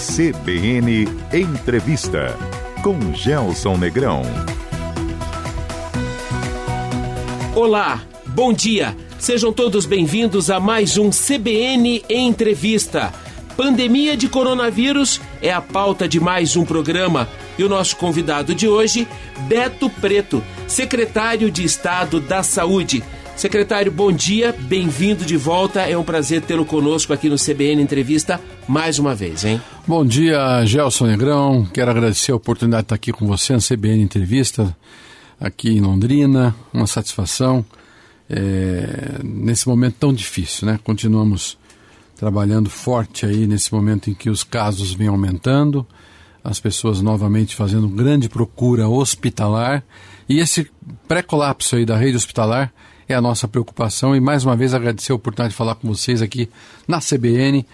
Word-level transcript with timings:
CBN 0.00 1.06
Entrevista 1.30 2.34
com 2.82 3.12
Gelson 3.12 3.76
Negrão. 3.76 4.22
Olá, 7.54 8.00
bom 8.28 8.50
dia. 8.50 8.96
Sejam 9.18 9.52
todos 9.52 9.84
bem-vindos 9.84 10.48
a 10.48 10.58
mais 10.58 10.96
um 10.96 11.10
CBN 11.10 12.02
Entrevista. 12.08 13.12
Pandemia 13.58 14.16
de 14.16 14.26
coronavírus 14.26 15.20
é 15.42 15.52
a 15.52 15.60
pauta 15.60 16.08
de 16.08 16.18
mais 16.18 16.56
um 16.56 16.64
programa 16.64 17.28
e 17.58 17.62
o 17.62 17.68
nosso 17.68 17.94
convidado 17.96 18.54
de 18.54 18.66
hoje, 18.66 19.06
Beto 19.40 19.90
Preto, 19.90 20.42
secretário 20.66 21.50
de 21.50 21.62
Estado 21.62 22.20
da 22.20 22.42
Saúde. 22.42 23.04
Secretário, 23.40 23.90
bom 23.90 24.12
dia, 24.12 24.52
bem-vindo 24.52 25.24
de 25.24 25.34
volta. 25.34 25.80
É 25.80 25.96
um 25.96 26.04
prazer 26.04 26.42
tê-lo 26.42 26.66
conosco 26.66 27.10
aqui 27.10 27.30
no 27.30 27.36
CBN 27.36 27.80
Entrevista 27.80 28.38
mais 28.68 28.98
uma 28.98 29.14
vez, 29.14 29.46
hein? 29.46 29.58
Bom 29.86 30.04
dia, 30.04 30.62
Gelson 30.66 31.06
Negrão. 31.06 31.66
Quero 31.72 31.90
agradecer 31.90 32.32
a 32.32 32.36
oportunidade 32.36 32.82
de 32.82 32.84
estar 32.84 32.96
aqui 32.96 33.12
com 33.12 33.26
você 33.26 33.54
no 33.54 33.62
CBN 33.62 34.02
Entrevista, 34.02 34.76
aqui 35.40 35.70
em 35.70 35.80
Londrina. 35.80 36.54
Uma 36.70 36.86
satisfação 36.86 37.64
é, 38.28 39.20
nesse 39.24 39.66
momento 39.66 39.96
tão 39.98 40.12
difícil, 40.12 40.66
né? 40.66 40.78
Continuamos 40.84 41.56
trabalhando 42.16 42.68
forte 42.68 43.24
aí 43.24 43.46
nesse 43.46 43.72
momento 43.72 44.10
em 44.10 44.14
que 44.14 44.28
os 44.28 44.44
casos 44.44 44.92
vêm 44.92 45.08
aumentando, 45.08 45.86
as 46.44 46.60
pessoas 46.60 47.00
novamente 47.00 47.56
fazendo 47.56 47.88
grande 47.88 48.28
procura 48.28 48.86
hospitalar 48.86 49.82
e 50.28 50.40
esse 50.40 50.70
pré-colapso 51.08 51.76
aí 51.76 51.86
da 51.86 51.96
rede 51.96 52.18
hospitalar 52.18 52.70
é 53.12 53.16
a 53.16 53.20
nossa 53.20 53.48
preocupação 53.48 54.14
e 54.14 54.20
mais 54.20 54.44
uma 54.44 54.56
vez 54.56 54.74
agradecer 54.74 55.12
a 55.12 55.14
oportunidade 55.14 55.50
de 55.50 55.56
falar 55.56 55.74
com 55.74 55.88
vocês 55.88 56.22
aqui 56.22 56.48
na 56.86 56.98
CBN, 57.00 57.66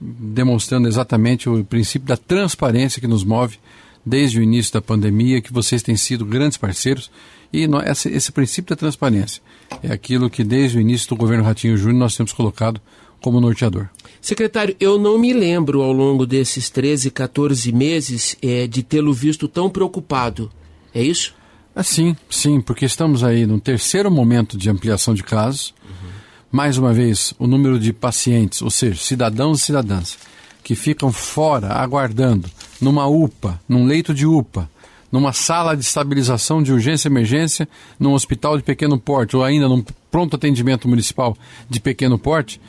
demonstrando 0.00 0.88
exatamente 0.88 1.48
o 1.48 1.64
princípio 1.64 2.08
da 2.08 2.16
transparência 2.16 3.00
que 3.00 3.06
nos 3.06 3.24
move 3.24 3.58
desde 4.04 4.38
o 4.38 4.42
início 4.42 4.72
da 4.72 4.82
pandemia, 4.82 5.40
que 5.40 5.52
vocês 5.52 5.82
têm 5.82 5.96
sido 5.96 6.24
grandes 6.24 6.58
parceiros 6.58 7.10
e 7.52 7.68
esse, 7.86 8.08
esse 8.08 8.32
princípio 8.32 8.70
da 8.70 8.78
transparência 8.78 9.42
é 9.82 9.92
aquilo 9.92 10.30
que 10.30 10.42
desde 10.42 10.78
o 10.78 10.80
início 10.80 11.08
do 11.08 11.16
governo 11.16 11.44
Ratinho 11.44 11.76
Júnior 11.76 11.98
nós 11.98 12.16
temos 12.16 12.32
colocado 12.32 12.80
como 13.20 13.40
norteador. 13.40 13.88
Secretário, 14.20 14.74
eu 14.80 14.98
não 14.98 15.18
me 15.18 15.32
lembro 15.32 15.82
ao 15.82 15.92
longo 15.92 16.26
desses 16.26 16.68
13, 16.68 17.10
14 17.10 17.72
meses 17.72 18.36
é, 18.42 18.66
de 18.66 18.82
tê-lo 18.82 19.12
visto 19.12 19.46
tão 19.46 19.70
preocupado. 19.70 20.50
É 20.94 21.02
isso? 21.02 21.34
Ah, 21.74 21.82
sim, 21.82 22.14
sim, 22.28 22.60
porque 22.60 22.84
estamos 22.84 23.24
aí 23.24 23.46
no 23.46 23.58
terceiro 23.58 24.10
momento 24.10 24.58
de 24.58 24.68
ampliação 24.68 25.14
de 25.14 25.22
casos. 25.22 25.74
Uhum. 25.84 26.10
Mais 26.50 26.76
uma 26.76 26.92
vez, 26.92 27.32
o 27.38 27.46
número 27.46 27.78
de 27.78 27.92
pacientes, 27.92 28.60
ou 28.60 28.70
seja, 28.70 29.00
cidadãos 29.02 29.60
e 29.60 29.64
cidadãs, 29.64 30.18
que 30.62 30.74
ficam 30.74 31.10
fora, 31.10 31.68
aguardando, 31.68 32.48
numa 32.80 33.06
UPA, 33.06 33.58
num 33.66 33.86
leito 33.86 34.12
de 34.12 34.26
UPA, 34.26 34.68
numa 35.10 35.32
sala 35.32 35.74
de 35.74 35.82
estabilização 35.82 36.62
de 36.62 36.72
urgência 36.72 37.08
e 37.08 37.10
emergência, 37.10 37.68
num 37.98 38.12
hospital 38.12 38.56
de 38.56 38.62
pequeno 38.62 38.98
porte, 38.98 39.36
ou 39.36 39.42
ainda 39.42 39.68
num 39.68 39.84
pronto 40.10 40.36
atendimento 40.36 40.86
municipal 40.86 41.36
de 41.68 41.80
pequeno 41.80 42.18
porte, 42.18 42.60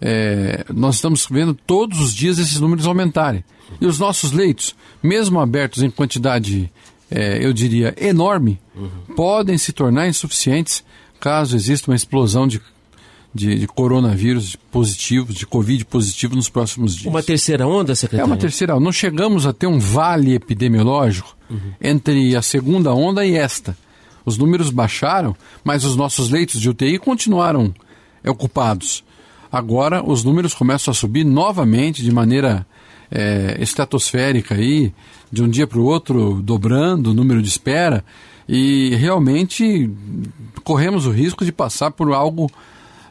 é, 0.00 0.64
nós 0.72 0.96
estamos 0.96 1.26
vendo 1.30 1.54
todos 1.54 2.00
os 2.00 2.14
dias 2.14 2.38
esses 2.38 2.60
números 2.60 2.86
aumentarem. 2.86 3.44
E 3.80 3.86
os 3.86 3.98
nossos 3.98 4.32
leitos, 4.32 4.74
mesmo 5.02 5.40
abertos 5.40 5.82
em 5.82 5.90
quantidade 5.90 6.70
é, 7.10 7.44
eu 7.44 7.52
diria, 7.52 7.94
enorme, 7.98 8.60
uhum. 8.74 9.14
podem 9.14 9.58
se 9.58 9.72
tornar 9.72 10.08
insuficientes 10.08 10.84
caso 11.20 11.56
exista 11.56 11.90
uma 11.90 11.96
explosão 11.96 12.46
de, 12.46 12.60
de, 13.34 13.58
de, 13.60 13.66
coronavírus 13.66 14.56
positivos, 14.70 15.34
de 15.34 15.46
Covid 15.46 15.84
positivo 15.86 16.36
nos 16.36 16.50
próximos 16.50 16.94
dias. 16.94 17.06
Uma 17.06 17.22
terceira 17.22 17.66
onda, 17.66 17.94
secretário? 17.94 18.30
É 18.30 18.32
uma 18.32 18.36
terceira 18.36 18.74
onda. 18.74 18.84
Não 18.84 18.92
chegamos 18.92 19.46
a 19.46 19.52
ter 19.52 19.66
um 19.66 19.78
vale 19.78 20.34
epidemiológico 20.34 21.34
uhum. 21.48 21.72
entre 21.80 22.36
a 22.36 22.42
segunda 22.42 22.92
onda 22.92 23.24
e 23.24 23.36
esta. 23.36 23.74
Os 24.26 24.36
números 24.36 24.70
baixaram, 24.70 25.34
mas 25.62 25.84
os 25.84 25.96
nossos 25.96 26.28
leitos 26.28 26.60
de 26.60 26.68
UTI 26.68 26.98
continuaram 26.98 27.74
ocupados. 28.26 29.02
Agora 29.50 30.04
os 30.04 30.24
números 30.24 30.52
começam 30.52 30.92
a 30.92 30.94
subir 30.94 31.24
novamente 31.24 32.02
de 32.02 32.10
maneira 32.10 32.66
é, 33.14 33.56
estratosférica 33.60 34.56
aí, 34.56 34.92
de 35.30 35.42
um 35.42 35.48
dia 35.48 35.66
para 35.66 35.78
o 35.78 35.84
outro 35.84 36.42
dobrando 36.42 37.12
o 37.12 37.14
número 37.14 37.40
de 37.40 37.48
espera 37.48 38.04
e 38.48 38.94
realmente 38.96 39.88
corremos 40.64 41.06
o 41.06 41.10
risco 41.10 41.44
de 41.44 41.52
passar 41.52 41.92
por 41.92 42.12
algo 42.12 42.50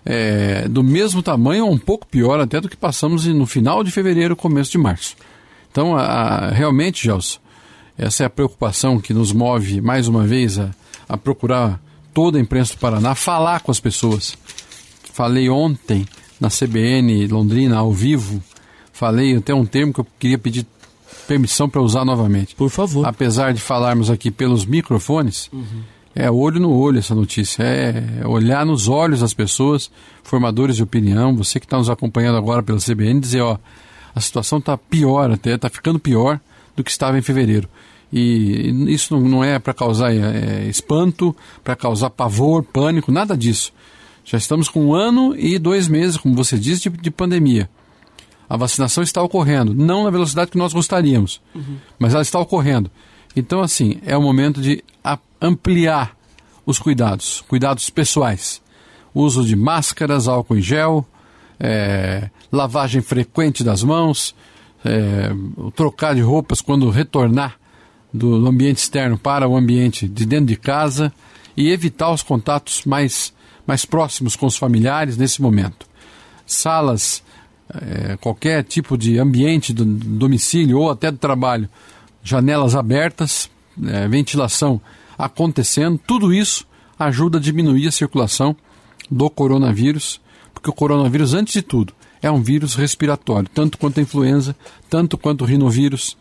é, 0.05 0.67
do 0.67 0.83
mesmo 0.83 1.23
tamanho 1.23 1.65
ou 1.65 1.71
um 1.71 1.77
pouco 1.77 2.05
pior 2.05 2.39
até 2.39 2.59
do 2.59 2.67
que 2.67 2.75
passamos 2.75 3.25
no 3.25 3.45
final 3.45 3.83
de 3.83 3.91
fevereiro, 3.91 4.35
começo 4.35 4.71
de 4.71 4.77
março. 4.77 5.15
Então, 5.71 5.95
a, 5.95 6.03
a, 6.03 6.49
realmente, 6.51 7.05
Gelson, 7.05 7.39
essa 7.97 8.23
é 8.23 8.25
a 8.25 8.29
preocupação 8.29 8.99
que 8.99 9.13
nos 9.13 9.31
move 9.31 9.81
mais 9.81 10.07
uma 10.07 10.25
vez 10.27 10.59
a, 10.59 10.71
a 11.07 11.17
procurar 11.17 11.81
toda 12.13 12.37
a 12.37 12.41
imprensa 12.41 12.73
do 12.73 12.79
Paraná, 12.79 13.15
falar 13.15 13.61
com 13.61 13.71
as 13.71 13.79
pessoas. 13.79 14.37
Falei 15.13 15.49
ontem 15.49 16.05
na 16.39 16.49
CBN 16.49 17.27
Londrina 17.27 17.77
ao 17.77 17.91
vivo 17.91 18.43
falei 19.03 19.35
até 19.35 19.53
um 19.53 19.65
termo 19.65 19.93
que 19.93 19.99
eu 19.99 20.07
queria 20.17 20.37
pedir 20.37 20.65
permissão 21.27 21.67
para 21.67 21.81
usar 21.81 22.05
novamente. 22.05 22.55
Por 22.55 22.69
favor. 22.69 23.05
Apesar 23.05 23.53
de 23.53 23.59
falarmos 23.59 24.09
aqui 24.09 24.31
pelos 24.31 24.65
microfones, 24.65 25.49
uhum. 25.51 25.81
é 26.15 26.31
olho 26.31 26.57
no 26.57 26.71
olho 26.71 26.99
essa 26.99 27.13
notícia. 27.13 27.63
É 27.63 28.25
olhar 28.25 28.65
nos 28.65 28.87
olhos 28.87 29.19
das 29.19 29.33
pessoas, 29.33 29.91
formadores 30.23 30.77
de 30.77 30.83
opinião, 30.83 31.35
você 31.35 31.59
que 31.59 31.65
está 31.65 31.77
nos 31.77 31.89
acompanhando 31.89 32.37
agora 32.37 32.63
pela 32.63 32.79
CBN, 32.79 33.19
dizer, 33.19 33.41
ó, 33.41 33.57
a 34.15 34.21
situação 34.21 34.59
está 34.59 34.77
pior 34.77 35.29
até, 35.31 35.55
está 35.55 35.69
ficando 35.69 35.99
pior 35.99 36.39
do 36.73 36.81
que 36.81 36.89
estava 36.89 37.17
em 37.17 37.21
fevereiro. 37.21 37.67
E 38.11 38.71
isso 38.87 39.19
não 39.19 39.43
é 39.43 39.59
para 39.59 39.73
causar 39.73 40.13
é, 40.13 40.65
espanto, 40.69 41.35
para 41.61 41.75
causar 41.75 42.09
pavor, 42.09 42.63
pânico, 42.63 43.11
nada 43.11 43.35
disso. 43.35 43.73
Já 44.23 44.37
estamos 44.37 44.69
com 44.69 44.85
um 44.85 44.93
ano 44.93 45.35
e 45.35 45.59
dois 45.59 45.89
meses, 45.89 46.15
como 46.15 46.35
você 46.35 46.57
disse, 46.57 46.89
de, 46.89 46.97
de 47.01 47.11
pandemia. 47.11 47.69
A 48.53 48.57
vacinação 48.57 49.03
está 49.03 49.19
ocorrendo, 49.19 49.73
não 49.73 50.03
na 50.03 50.11
velocidade 50.11 50.51
que 50.51 50.59
nós 50.59 50.73
gostaríamos, 50.73 51.41
uhum. 51.55 51.77
mas 51.97 52.13
ela 52.13 52.21
está 52.21 52.37
ocorrendo. 52.39 52.91
Então, 53.35 53.61
assim, 53.61 53.99
é 54.05 54.15
o 54.15 54.21
momento 54.21 54.61
de 54.61 54.83
ampliar 55.41 56.15
os 56.63 56.77
cuidados, 56.77 57.43
cuidados 57.47 57.89
pessoais. 57.89 58.61
Uso 59.11 59.43
de 59.43 59.55
máscaras, 59.55 60.27
álcool 60.27 60.57
em 60.57 60.61
gel, 60.61 61.03
é, 61.59 62.29
lavagem 62.51 63.01
frequente 63.01 63.63
das 63.63 63.81
mãos, 63.81 64.35
é, 64.85 65.31
trocar 65.75 66.13
de 66.13 66.21
roupas 66.21 66.61
quando 66.61 66.91
retornar 66.91 67.57
do, 68.13 68.39
do 68.39 68.47
ambiente 68.47 68.77
externo 68.77 69.17
para 69.17 69.47
o 69.47 69.57
ambiente 69.57 70.07
de 70.07 70.27
dentro 70.27 70.45
de 70.45 70.57
casa 70.57 71.11
e 71.57 71.71
evitar 71.71 72.11
os 72.11 72.21
contatos 72.21 72.85
mais, 72.85 73.33
mais 73.65 73.83
próximos 73.83 74.35
com 74.35 74.45
os 74.45 74.57
familiares 74.57 75.17
nesse 75.17 75.41
momento. 75.41 75.87
Salas 76.45 77.23
é, 77.73 78.17
qualquer 78.17 78.63
tipo 78.63 78.97
de 78.97 79.19
ambiente 79.19 79.73
do 79.73 79.85
domicílio 79.85 80.79
ou 80.79 80.89
até 80.89 81.11
do 81.11 81.17
trabalho, 81.17 81.69
janelas 82.23 82.75
abertas, 82.75 83.49
é, 83.85 84.07
ventilação 84.07 84.81
acontecendo, 85.17 85.99
tudo 86.05 86.33
isso 86.33 86.65
ajuda 86.97 87.37
a 87.37 87.41
diminuir 87.41 87.87
a 87.87 87.91
circulação 87.91 88.55
do 89.09 89.29
coronavírus, 89.29 90.21
porque 90.53 90.69
o 90.69 90.73
coronavírus, 90.73 91.33
antes 91.33 91.53
de 91.53 91.61
tudo, 91.61 91.93
é 92.21 92.31
um 92.31 92.41
vírus 92.41 92.75
respiratório, 92.75 93.49
tanto 93.53 93.77
quanto 93.77 93.99
a 93.99 94.03
influenza, 94.03 94.55
tanto 94.89 95.17
quanto 95.17 95.41
o 95.41 95.45
rinovírus, 95.45 96.17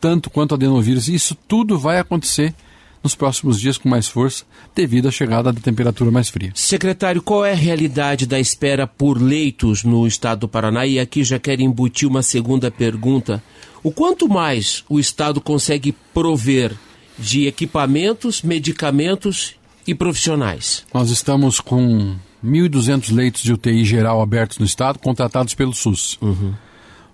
tanto 0.00 0.30
quanto 0.30 0.52
o 0.52 0.54
adenovírus. 0.54 1.08
Isso 1.08 1.36
tudo 1.48 1.78
vai 1.78 1.98
acontecer 1.98 2.54
nos 3.02 3.14
próximos 3.14 3.60
dias 3.60 3.78
com 3.78 3.88
mais 3.88 4.08
força, 4.08 4.44
devido 4.74 5.08
à 5.08 5.10
chegada 5.10 5.52
da 5.52 5.60
temperatura 5.60 6.10
mais 6.10 6.28
fria. 6.28 6.52
Secretário, 6.54 7.22
qual 7.22 7.44
é 7.44 7.52
a 7.52 7.56
realidade 7.56 8.26
da 8.26 8.38
espera 8.38 8.86
por 8.86 9.20
leitos 9.20 9.84
no 9.84 10.06
estado 10.06 10.40
do 10.40 10.48
Paraná? 10.48 10.86
E 10.86 10.98
aqui 10.98 11.24
já 11.24 11.38
quero 11.38 11.62
embutir 11.62 12.08
uma 12.08 12.22
segunda 12.22 12.70
pergunta. 12.70 13.42
O 13.82 13.90
quanto 13.90 14.28
mais 14.28 14.84
o 14.88 15.00
estado 15.00 15.40
consegue 15.40 15.94
prover 16.12 16.74
de 17.18 17.46
equipamentos, 17.46 18.42
medicamentos 18.42 19.54
e 19.86 19.94
profissionais? 19.94 20.84
Nós 20.92 21.10
estamos 21.10 21.60
com 21.60 22.16
1.200 22.44 23.14
leitos 23.14 23.42
de 23.42 23.52
UTI 23.52 23.84
geral 23.84 24.20
abertos 24.20 24.58
no 24.58 24.66
estado, 24.66 24.98
contratados 24.98 25.54
pelo 25.54 25.72
SUS. 25.72 26.18
Uhum. 26.20 26.52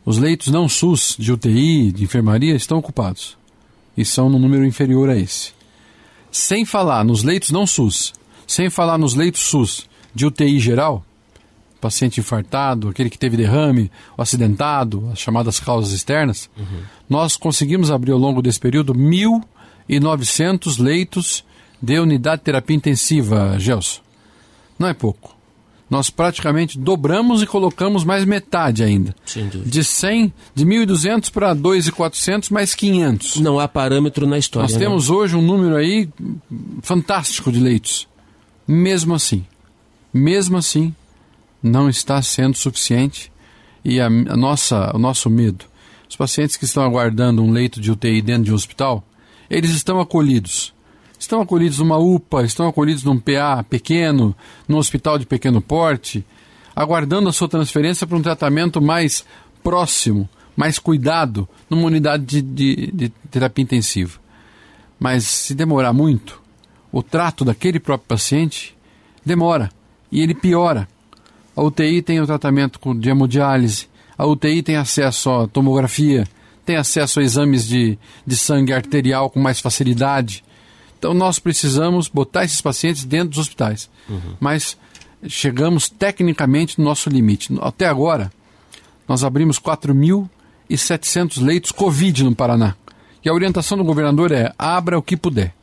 Os 0.05 0.19
leitos 0.19 0.49
não 0.49 0.69
SUS 0.69 1.17
de 1.19 1.33
UTI, 1.33 1.91
de 1.91 2.05
enfermaria, 2.05 2.55
estão 2.55 2.79
ocupados. 2.79 3.37
E 3.97 4.05
são 4.05 4.29
no 4.29 4.39
número 4.39 4.65
inferior 4.65 5.09
a 5.09 5.17
esse. 5.17 5.56
Sem 6.37 6.67
falar 6.67 7.03
nos 7.03 7.23
leitos 7.23 7.51
não 7.51 7.67
SUS, 7.67 8.13
sem 8.47 8.69
falar 8.69 8.99
nos 8.99 9.15
leitos 9.15 9.41
SUS 9.41 9.89
de 10.15 10.27
UTI 10.27 10.61
geral, 10.61 11.03
paciente 11.81 12.21
infartado, 12.21 12.91
aquele 12.91 13.09
que 13.09 13.19
teve 13.19 13.39
derrame, 13.39 13.91
o 14.19 14.21
acidentado, 14.21 15.09
as 15.11 15.19
chamadas 15.19 15.59
causas 15.59 15.93
externas, 15.93 16.51
uhum. 16.55 16.83
nós 17.09 17.39
conseguimos 17.39 17.91
abrir 17.91 18.13
ao 18.13 18.19
longo 18.19 18.43
desse 18.43 18.61
período 18.61 18.95
1.900 18.95 20.79
leitos 20.79 21.43
de 21.81 21.99
unidade 21.99 22.41
de 22.41 22.45
terapia 22.45 22.77
intensiva, 22.77 23.59
Gelson. 23.59 24.03
Não 24.79 24.89
é 24.89 24.93
pouco. 24.93 25.35
Nós 25.89 26.11
praticamente 26.11 26.79
dobramos 26.79 27.43
e 27.43 27.47
colocamos 27.47 28.03
mais 28.05 28.25
metade 28.25 28.83
ainda. 28.83 29.15
De 29.65 29.85
100, 29.85 30.33
de 30.55 30.67
1.200 30.67 31.31
para 31.31 31.55
2.400 31.55 32.51
mais 32.51 32.75
500. 32.75 33.37
Não 33.37 33.61
há 33.61 33.69
parâmetro 33.69 34.27
na 34.27 34.37
história. 34.37 34.65
Nós 34.65 34.75
né? 34.75 34.81
temos 34.81 35.11
hoje 35.11 35.37
um 35.37 35.43
número 35.43 35.77
aí 35.77 36.09
fantástico 36.83 37.53
de 37.53 37.61
leitos. 37.61 38.09
Mesmo 38.67 39.15
assim, 39.15 39.47
mesmo 40.13 40.57
assim, 40.57 40.93
não 41.63 41.89
está 41.89 42.21
sendo 42.21 42.57
suficiente 42.57 43.31
e 43.85 44.01
a, 44.01 44.07
a 44.07 44.37
nossa, 44.37 44.91
o 44.95 44.99
nosso 44.99 45.31
medo. 45.31 45.65
Os 46.09 46.17
pacientes 46.17 46.57
que 46.57 46.65
estão 46.65 46.83
aguardando 46.83 47.43
um 47.43 47.53
leito 47.53 47.81
de 47.81 47.93
UTI 47.93 48.23
dentro 48.23 48.45
de 48.45 48.53
um 48.53 48.57
hospital, 48.57 49.05
eles 49.49 49.71
estão 49.71 50.01
acolhidos. 50.01 50.75
Estão 51.19 51.41
acolhidos 51.41 51.79
numa 51.79 51.97
UPA, 51.97 52.45
estão 52.45 52.69
acolhidos 52.69 53.03
num 53.03 53.19
PA 53.19 53.65
pequeno, 53.69 54.35
num 54.69 54.77
hospital 54.77 55.19
de 55.19 55.27
pequeno 55.27 55.61
porte, 55.61 56.25
aguardando 56.75 57.29
a 57.29 57.33
sua 57.33 57.49
transferência 57.49 58.07
para 58.07 58.17
um 58.17 58.23
tratamento 58.23 58.81
mais 58.81 59.25
próximo, 59.63 60.29
mais 60.55 60.79
cuidado, 60.79 61.49
numa 61.69 61.87
unidade 61.87 62.25
de, 62.25 62.43
de, 62.43 62.93
de 62.93 63.09
terapia 63.31 63.63
intensiva. 63.63 64.19
Mas 64.99 65.25
se 65.25 65.55
demorar 65.55 65.93
muito, 65.93 66.41
o 66.93 67.03
trato 67.03 67.45
daquele 67.45 67.81
próprio 67.81 68.09
paciente 68.09 68.77
demora 69.25 69.71
e 70.11 70.21
ele 70.23 70.35
piora. 70.35 70.89
A 71.55 71.63
UTI 71.63 72.03
tem 72.03 72.21
o 72.21 72.27
tratamento 72.27 72.79
de 72.95 73.09
hemodiálise, 73.09 73.89
a 74.17 74.27
UTI 74.27 74.63
tem 74.63 74.77
acesso 74.77 75.31
à 75.31 75.49
tomografia, 75.49 76.27
tem 76.65 76.77
acesso 76.77 77.21
a 77.21 77.23
exames 77.23 77.67
de, 77.67 77.99
de 78.27 78.37
sangue 78.37 78.73
arterial 78.73 79.31
com 79.31 79.41
mais 79.41 79.61
facilidade. 79.61 80.45
Então 80.99 81.13
nós 81.15 81.39
precisamos 81.39 82.09
botar 82.09 82.45
esses 82.45 82.61
pacientes 82.61 83.05
dentro 83.05 83.31
dos 83.31 83.39
hospitais. 83.39 83.91
Mas 84.41 84.77
chegamos 85.29 85.89
tecnicamente 85.89 86.79
no 86.79 86.85
nosso 86.85 87.09
limite. 87.09 87.57
Até 87.61 87.87
agora, 87.87 88.33
nós 89.09 89.25
abrimos 89.25 89.59
4.700 89.59 91.43
leitos 91.43 91.73
Covid 91.73 92.25
no 92.25 92.35
Paraná. 92.35 92.75
E 93.25 93.29
a 93.29 93.35
orientação 93.35 93.77
do 93.77 93.85
governador 93.85 94.33
é: 94.33 94.53
abra 94.59 94.99
o 94.99 95.03
que 95.03 95.17
puder. 95.17 95.55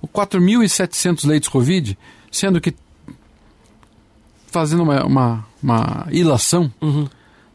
O 0.00 0.08
4.700 0.08 1.26
leitos 1.26 1.48
Covid, 1.48 1.98
sendo 2.30 2.60
que, 2.60 2.74
fazendo 4.46 4.82
uma, 4.82 5.04
uma, 5.04 5.46
uma 5.62 6.06
ilação, 6.10 6.72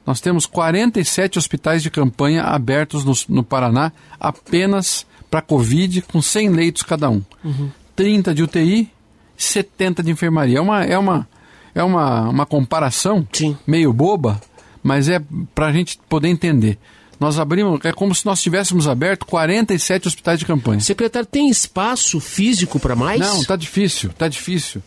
nós 0.06 0.20
temos 0.20 0.46
47 0.46 1.38
hospitais 1.38 1.84
de 1.84 1.90
campanha 1.90 2.44
abertos 2.44 3.06
no, 3.06 3.14
no 3.30 3.44
Paraná 3.44 3.92
apenas 4.20 5.06
para 5.32 5.42
Covid, 5.42 6.02
com 6.02 6.22
100 6.22 6.50
leitos 6.50 6.84
cada 6.84 7.10
um. 7.10 7.24
30 7.96 8.36
de 8.36 8.44
UTI, 8.44 8.92
70 9.38 10.04
de 10.04 10.12
enfermaria. 10.12 10.58
É 10.58 10.62
uma, 10.62 10.84
é 10.84 10.98
uma, 10.98 11.28
é 11.74 11.82
uma, 11.82 12.30
uma 12.30 12.46
comparação 12.46 13.26
Sim. 13.32 13.58
meio 13.66 13.94
boba, 13.94 14.42
mas 14.84 15.08
é 15.08 15.22
para 15.56 15.68
a 15.68 15.72
gente 15.72 15.98
poder 16.10 16.28
entender. 16.28 16.78
Nós 17.18 17.40
abrimos, 17.40 17.80
é 17.86 17.94
como 17.94 18.14
se 18.14 18.26
nós 18.26 18.42
tivéssemos 18.42 18.88
aberto 18.88 19.26
47 19.26 20.08
hospitais 20.08 20.40
de 20.40 20.46
campanha. 20.46 20.82
Secretário, 20.82 21.28
tem 21.28 21.50
espaço 21.50 22.20
físico 22.20 22.80
para 22.80 22.96
mais? 22.96 23.22
Não, 23.22 23.44
tá 23.44 23.56
difícil, 23.56 24.12
tá 24.12 24.28
difícil. 24.28 24.82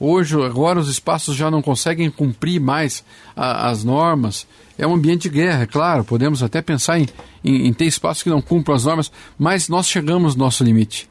Hoje, 0.00 0.34
agora 0.42 0.80
os 0.80 0.88
espaços 0.88 1.36
já 1.36 1.50
não 1.50 1.60
conseguem 1.60 2.10
cumprir 2.10 2.58
mais 2.60 3.04
a- 3.36 3.68
as 3.68 3.84
normas. 3.84 4.46
É 4.78 4.86
um 4.86 4.94
ambiente 4.94 5.24
de 5.24 5.28
guerra, 5.28 5.64
é 5.64 5.66
claro. 5.66 6.02
Podemos 6.04 6.42
até 6.42 6.62
pensar 6.62 6.98
em, 6.98 7.06
em- 7.44 7.66
em 7.66 7.72
ter 7.74 7.84
espaços 7.84 8.22
que 8.22 8.30
não 8.30 8.40
cumpram 8.40 8.74
as 8.74 8.84
normas, 8.86 9.12
mas 9.38 9.68
nós 9.68 9.86
chegamos 9.86 10.34
no 10.34 10.42
nosso 10.44 10.64
limite. 10.64 11.06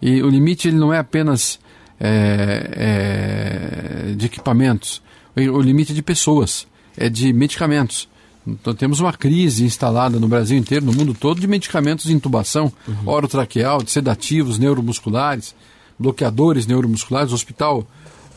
E 0.00 0.22
o 0.22 0.30
limite 0.30 0.68
ele 0.68 0.78
não 0.78 0.92
é 0.94 0.98
apenas 0.98 1.60
é, 2.00 4.08
é, 4.10 4.14
de 4.14 4.26
equipamentos. 4.26 5.02
O, 5.36 5.60
limite 5.60 5.92
é 5.92 5.94
de 5.94 6.02
pessoas, 6.02 6.66
é 6.96 7.08
de 7.08 7.32
medicamentos. 7.32 8.08
Então 8.46 8.74
temos 8.74 8.98
uma 8.98 9.12
crise 9.12 9.64
instalada 9.64 10.18
no 10.18 10.26
Brasil 10.26 10.58
inteiro, 10.58 10.84
no 10.84 10.92
mundo 10.92 11.14
todo, 11.14 11.40
de 11.40 11.46
medicamentos 11.46 12.06
de 12.06 12.12
intubação, 12.12 12.72
orotraqueal, 13.06 13.82
de 13.82 13.90
sedativos 13.90 14.58
neuromusculares, 14.58 15.54
bloqueadores 15.98 16.66
neuromusculares. 16.66 17.32
Hospital, 17.32 17.86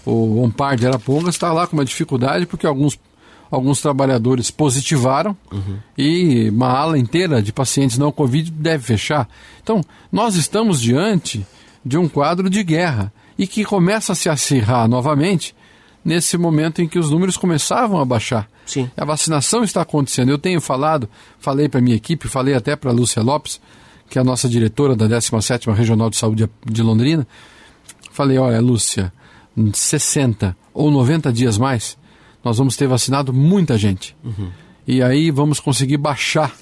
o 0.06 0.42
Ompar 0.42 0.76
de 0.76 0.86
Arapongas, 0.86 1.36
está 1.36 1.52
lá 1.52 1.66
com 1.68 1.76
uma 1.76 1.86
dificuldade 1.86 2.46
porque 2.46 2.68
alguns, 2.68 3.00
alguns 3.50 3.82
trabalhadores 3.82 4.52
positivaram 4.52 5.36
e 5.98 6.50
uma 6.50 6.70
ala 6.70 6.98
inteira 6.98 7.42
de 7.42 7.52
pacientes 7.52 7.98
não 7.98 8.12
Covid 8.12 8.52
deve 8.52 8.84
fechar. 8.84 9.28
Então, 9.62 9.82
nós 10.12 10.36
estamos 10.36 10.82
diante 10.82 11.46
de 11.84 11.98
um 11.98 12.08
quadro 12.08 12.50
de 12.50 12.64
guerra 12.64 13.12
e 13.38 13.46
que 13.46 13.66
começa 13.66 14.14
a 14.14 14.16
se 14.16 14.30
acirrar 14.30 14.88
novamente 14.88 15.56
nesse 16.04 16.38
momento 16.38 16.82
em 16.82 16.88
que 16.88 17.00
os 17.00 17.10
números 17.10 17.36
começavam 17.36 18.00
a 18.00 18.06
baixar. 18.06 18.48
Sim. 18.66 18.90
A 18.96 19.04
vacinação 19.04 19.64
está 19.64 19.82
acontecendo. 19.82 20.30
Eu 20.30 20.38
tenho 20.38 20.62
falado, 20.62 21.10
falei 21.40 21.68
para 21.68 21.80
a 21.80 21.84
minha 21.84 21.96
equipe, 21.96 22.28
falei 22.28 22.54
até 22.54 22.76
para 22.76 22.92
a 22.92 22.94
Lúcia 22.94 23.22
Lopes, 23.22 23.60
que 24.10 24.20
é 24.20 24.22
a 24.22 24.24
nossa 24.24 24.48
diretora 24.48 24.96
da 24.96 25.08
17ª 25.08 25.74
Regional 25.74 26.10
de 26.10 26.18
Saúde 26.18 26.50
de 26.64 26.82
Londrina. 26.84 27.28
Falei, 28.12 28.38
olha, 28.38 28.62
Lúcia, 28.62 29.12
60 29.74 30.56
ou 30.74 30.92
90 30.92 31.32
dias 31.32 31.58
mais, 31.58 31.98
nós 32.44 32.58
vamos 32.58 32.76
ter 32.76 32.88
vacinado 32.88 33.34
muita 33.34 33.78
gente. 33.78 34.16
E 34.88 35.02
aí 35.02 35.32
vamos 35.32 35.60
conseguir 35.60 35.98
baixar 35.98 36.54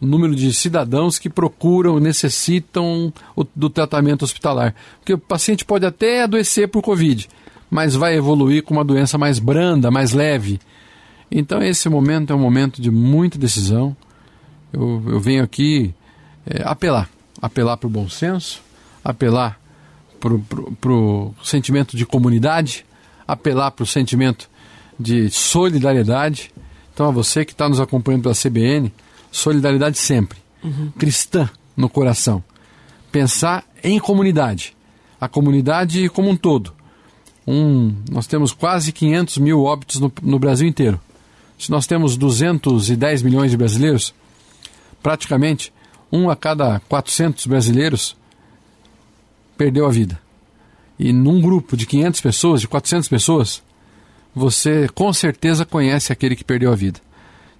o 0.00 0.06
número 0.06 0.34
de 0.34 0.52
cidadãos 0.52 1.18
que 1.18 1.28
procuram, 1.30 2.00
necessitam 2.00 3.12
o- 3.36 3.44
do 3.54 3.68
tratamento 3.70 4.22
hospitalar. 4.24 4.74
Porque 4.98 5.12
o 5.14 5.18
paciente 5.18 5.64
pode 5.64 5.84
até 5.86 6.22
adoecer 6.22 6.68
por 6.68 6.82
Covid, 6.82 7.28
mas 7.70 7.94
vai 7.94 8.16
evoluir 8.16 8.62
com 8.62 8.74
uma 8.74 8.84
doença 8.84 9.16
mais 9.18 9.38
branda, 9.38 9.90
mais 9.90 10.12
leve. 10.12 10.58
Então 11.30 11.62
esse 11.62 11.88
momento 11.88 12.32
é 12.32 12.36
um 12.36 12.40
momento 12.40 12.80
de 12.82 12.90
muita 12.90 13.38
decisão. 13.38 13.94
Eu, 14.72 15.02
eu 15.06 15.20
venho 15.20 15.42
aqui 15.44 15.94
é, 16.46 16.62
apelar, 16.64 17.08
apelar 17.40 17.76
para 17.76 17.86
o 17.86 17.90
bom 17.90 18.08
senso, 18.08 18.60
apelar 19.04 19.60
para 20.20 20.92
o 20.92 21.34
sentimento 21.42 21.96
de 21.96 22.04
comunidade, 22.04 22.84
apelar 23.26 23.70
para 23.70 23.82
o 23.82 23.86
sentimento 23.86 24.48
de 24.98 25.30
solidariedade. 25.30 26.52
Então, 26.92 27.06
a 27.06 27.10
você 27.10 27.44
que 27.44 27.52
está 27.52 27.68
nos 27.68 27.80
acompanhando 27.80 28.22
pela 28.24 28.34
CBN, 28.34 28.92
solidariedade 29.32 29.98
sempre, 29.98 30.38
cristã 30.98 31.48
no 31.76 31.88
coração. 31.88 32.44
Pensar 33.10 33.64
em 33.82 33.98
comunidade, 33.98 34.76
a 35.20 35.28
comunidade 35.28 36.08
como 36.10 36.28
um 36.28 36.36
todo. 36.36 36.74
Um, 37.46 37.96
nós 38.10 38.26
temos 38.26 38.52
quase 38.52 38.92
500 38.92 39.38
mil 39.38 39.64
óbitos 39.64 39.98
no, 39.98 40.12
no 40.22 40.38
Brasil 40.38 40.68
inteiro. 40.68 41.00
Se 41.58 41.70
nós 41.70 41.86
temos 41.86 42.16
210 42.16 43.22
milhões 43.22 43.50
de 43.50 43.56
brasileiros, 43.56 44.14
praticamente 45.02 45.72
um 46.12 46.28
a 46.30 46.36
cada 46.36 46.80
400 46.80 47.46
brasileiros 47.46 48.16
perdeu 49.60 49.84
a 49.84 49.90
vida. 49.90 50.18
E 50.98 51.12
num 51.12 51.38
grupo 51.38 51.76
de 51.76 51.84
500 51.84 52.20
pessoas, 52.22 52.60
de 52.62 52.68
400 52.68 53.06
pessoas, 53.10 53.62
você 54.34 54.88
com 54.94 55.12
certeza 55.12 55.66
conhece 55.66 56.10
aquele 56.10 56.34
que 56.34 56.42
perdeu 56.42 56.72
a 56.72 56.74
vida. 56.74 56.98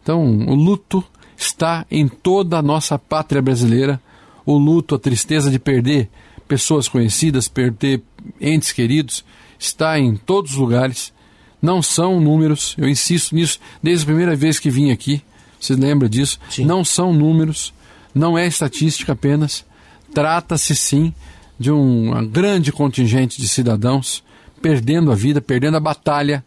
Então, 0.03 0.25
o 0.25 0.55
luto 0.55 1.05
está 1.37 1.85
em 1.91 2.09
toda 2.09 2.57
a 2.57 2.63
nossa 2.63 2.99
pátria 2.99 3.43
brasileira. 3.43 4.01
O 4.47 4.57
luto, 4.57 4.95
a 4.95 4.99
tristeza 4.99 5.51
de 5.51 5.59
perder 5.59 6.09
pessoas 6.49 6.89
conhecidas, 6.89 7.49
perder 7.49 8.01
entes 8.41 8.73
queridos, 8.73 9.23
está 9.59 9.99
em 9.99 10.17
todos 10.17 10.53
os 10.53 10.57
lugares. 10.57 11.13
Não 11.61 11.83
são 11.83 12.19
números, 12.19 12.75
eu 12.79 12.89
insisto 12.89 13.35
nisso 13.35 13.61
desde 13.83 14.05
a 14.05 14.07
primeira 14.07 14.35
vez 14.35 14.59
que 14.59 14.71
vim 14.71 14.91
aqui. 14.91 15.23
Você 15.61 15.75
lembra 15.75 16.09
disso? 16.09 16.41
Sim. 16.49 16.65
Não 16.65 16.83
são 16.83 17.13
números, 17.13 17.75
não 18.15 18.39
é 18.39 18.47
estatística 18.47 19.13
apenas. 19.13 19.67
Trata-se 20.15 20.75
sim 20.75 21.13
de 21.61 21.71
um 21.71 22.27
grande 22.27 22.73
contingente 22.73 23.39
de 23.39 23.47
cidadãos 23.47 24.25
perdendo 24.63 25.13
a 25.13 25.15
vida, 25.15 25.43
perdendo 25.43 25.77
a 25.77 25.81
batalha 25.81 26.43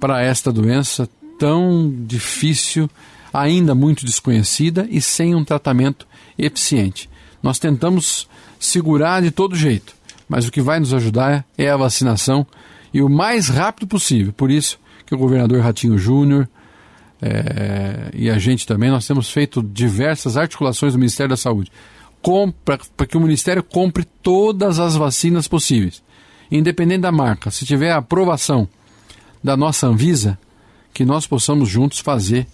para 0.00 0.20
esta 0.20 0.52
doença 0.52 1.08
tão 1.38 1.94
difícil, 2.04 2.90
ainda 3.32 3.72
muito 3.72 4.04
desconhecida 4.04 4.84
e 4.90 5.00
sem 5.00 5.32
um 5.32 5.44
tratamento 5.44 6.08
eficiente. 6.36 7.08
Nós 7.40 7.60
tentamos 7.60 8.28
segurar 8.58 9.22
de 9.22 9.30
todo 9.30 9.54
jeito, 9.54 9.94
mas 10.28 10.48
o 10.48 10.50
que 10.50 10.60
vai 10.60 10.80
nos 10.80 10.92
ajudar 10.92 11.46
é 11.56 11.70
a 11.70 11.76
vacinação 11.76 12.44
e 12.92 13.00
o 13.02 13.08
mais 13.08 13.48
rápido 13.48 13.86
possível. 13.86 14.32
Por 14.32 14.50
isso 14.50 14.76
que 15.06 15.14
o 15.14 15.18
governador 15.18 15.60
Ratinho 15.60 15.96
Júnior 15.96 16.48
é, 17.22 18.10
e 18.12 18.28
a 18.28 18.38
gente 18.38 18.66
também, 18.66 18.90
nós 18.90 19.06
temos 19.06 19.30
feito 19.30 19.62
diversas 19.62 20.36
articulações 20.36 20.94
do 20.94 20.98
Ministério 20.98 21.30
da 21.30 21.36
Saúde 21.36 21.70
para 22.64 23.06
que 23.06 23.16
o 23.16 23.20
Ministério 23.20 23.62
compre 23.62 24.04
todas 24.04 24.78
as 24.78 24.96
vacinas 24.96 25.46
possíveis, 25.46 26.02
independente 26.50 27.02
da 27.02 27.12
marca. 27.12 27.50
Se 27.50 27.64
tiver 27.64 27.92
a 27.92 27.98
aprovação 27.98 28.68
da 29.42 29.56
nossa 29.56 29.86
Anvisa, 29.86 30.38
que 30.92 31.04
nós 31.04 31.26
possamos 31.26 31.68
juntos 31.68 32.00
fazer 32.00 32.46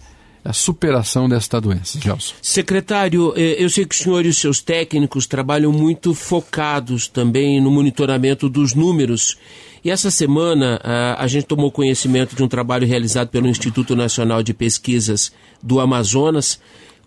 a 0.45 0.51
superação 0.51 1.29
desta 1.29 1.59
doença, 1.61 1.99
Gelson. 1.99 2.35
Secretário, 2.41 3.33
eh, 3.37 3.55
eu 3.57 3.69
sei 3.69 3.85
que 3.85 3.95
o 3.95 3.97
senhor 3.97 4.25
e 4.25 4.29
os 4.29 4.37
seus 4.37 4.61
técnicos 4.61 5.25
trabalham 5.25 5.71
muito 5.71 6.13
focados 6.13 7.07
também 7.07 7.61
no 7.61 7.71
monitoramento 7.71 8.49
dos 8.49 8.73
números 8.73 9.37
E 9.83 9.91
essa 9.91 10.09
semana 10.09 10.79
a, 10.81 11.23
a 11.23 11.27
gente 11.27 11.45
tomou 11.45 11.71
conhecimento 11.71 12.35
de 12.35 12.43
um 12.43 12.47
trabalho 12.47 12.87
realizado 12.87 13.27
pelo 13.29 13.47
Instituto 13.47 13.95
Nacional 13.95 14.41
de 14.41 14.53
Pesquisas 14.53 15.33
do 15.61 15.79
Amazonas, 15.79 16.59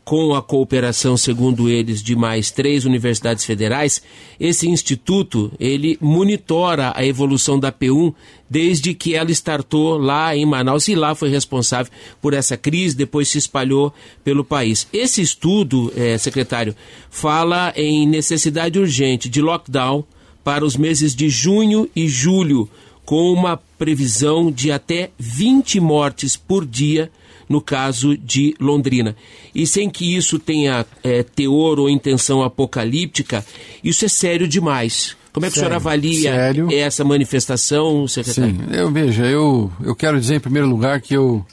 com 0.07 0.37
a 0.37 0.41
cooperação, 0.41 1.17
segundo 1.17 1.69
eles, 1.69 2.01
de 2.01 2.15
mais 2.15 2.53
três 2.53 2.85
universidades 2.85 3.45
federais, 3.45 4.01
esse 4.39 4.69
instituto 4.69 5.51
ele 5.59 5.99
monitora 6.01 6.93
a 6.95 7.05
evolução 7.05 7.59
da 7.59 7.73
P1 7.73 8.15
desde 8.49 8.95
que 8.95 9.17
ela 9.17 9.33
startou 9.33 9.99
lá 9.99 10.37
em 10.37 10.47
Manaus 10.47 10.87
e 10.87 10.95
lá 10.95 11.13
foi 11.17 11.29
responsável 11.29 11.93
por 12.23 12.35
essa 12.35 12.57
crise, 12.57 12.97
depois 12.97 13.27
se 13.27 13.39
espalhou 13.39 13.93
pelo 14.23 14.45
país. 14.45 14.87
Esse 14.93 15.21
estudo, 15.21 15.93
eh, 15.97 16.17
secretário, 16.19 16.77
fala 17.11 17.73
em 17.75 18.07
necessidade 18.07 18.79
urgente 18.79 19.29
de 19.29 19.43
lockdown 19.43 20.05
para 20.45 20.65
os 20.65 20.77
meses 20.77 21.17
de 21.17 21.29
junho 21.29 21.91
e 21.97 22.07
julho, 22.07 22.71
com 23.05 23.33
uma 23.33 23.57
previsão 23.77 24.53
de 24.53 24.71
até 24.71 25.11
20 25.19 25.81
mortes 25.81 26.37
por 26.37 26.65
dia 26.65 27.11
no 27.49 27.61
caso 27.61 28.17
de 28.17 28.55
Londrina. 28.61 29.17
E 29.55 29.67
sem 29.67 29.89
que 29.89 30.17
isso 30.17 30.39
tenha 30.39 30.85
é, 31.03 31.23
teor 31.23 31.79
ou 31.79 31.89
intenção 31.89 32.43
apocalíptica, 32.43 33.45
isso 33.83 34.05
é 34.05 34.09
sério 34.09 34.49
demais. 34.49 35.17
Como 35.33 35.45
é 35.45 35.51
que 35.51 35.55
sério, 35.55 35.69
o 35.69 35.71
senhor 35.71 35.77
avalia 35.77 36.33
sério? 36.33 36.69
essa 36.73 37.05
manifestação, 37.05 38.09
secretário? 38.09 38.55
Sim, 38.55 38.75
eu 38.75 38.91
veja, 38.91 39.27
eu, 39.27 39.71
eu 39.83 39.95
quero 39.95 40.19
dizer 40.19 40.37
em 40.37 40.41
primeiro 40.41 40.67
lugar 40.67 41.01
que 41.01 41.15
eu, 41.15 41.45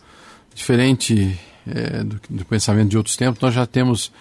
diferente 0.55 1.37
é, 1.67 2.03
do, 2.03 2.19
do, 2.29 2.45
pensamento 2.45 2.89
de 2.89 2.97
outros 2.97 3.17
tempos, 3.17 3.41
nós 3.41 3.53
já 3.53 3.65
temos 3.65 4.11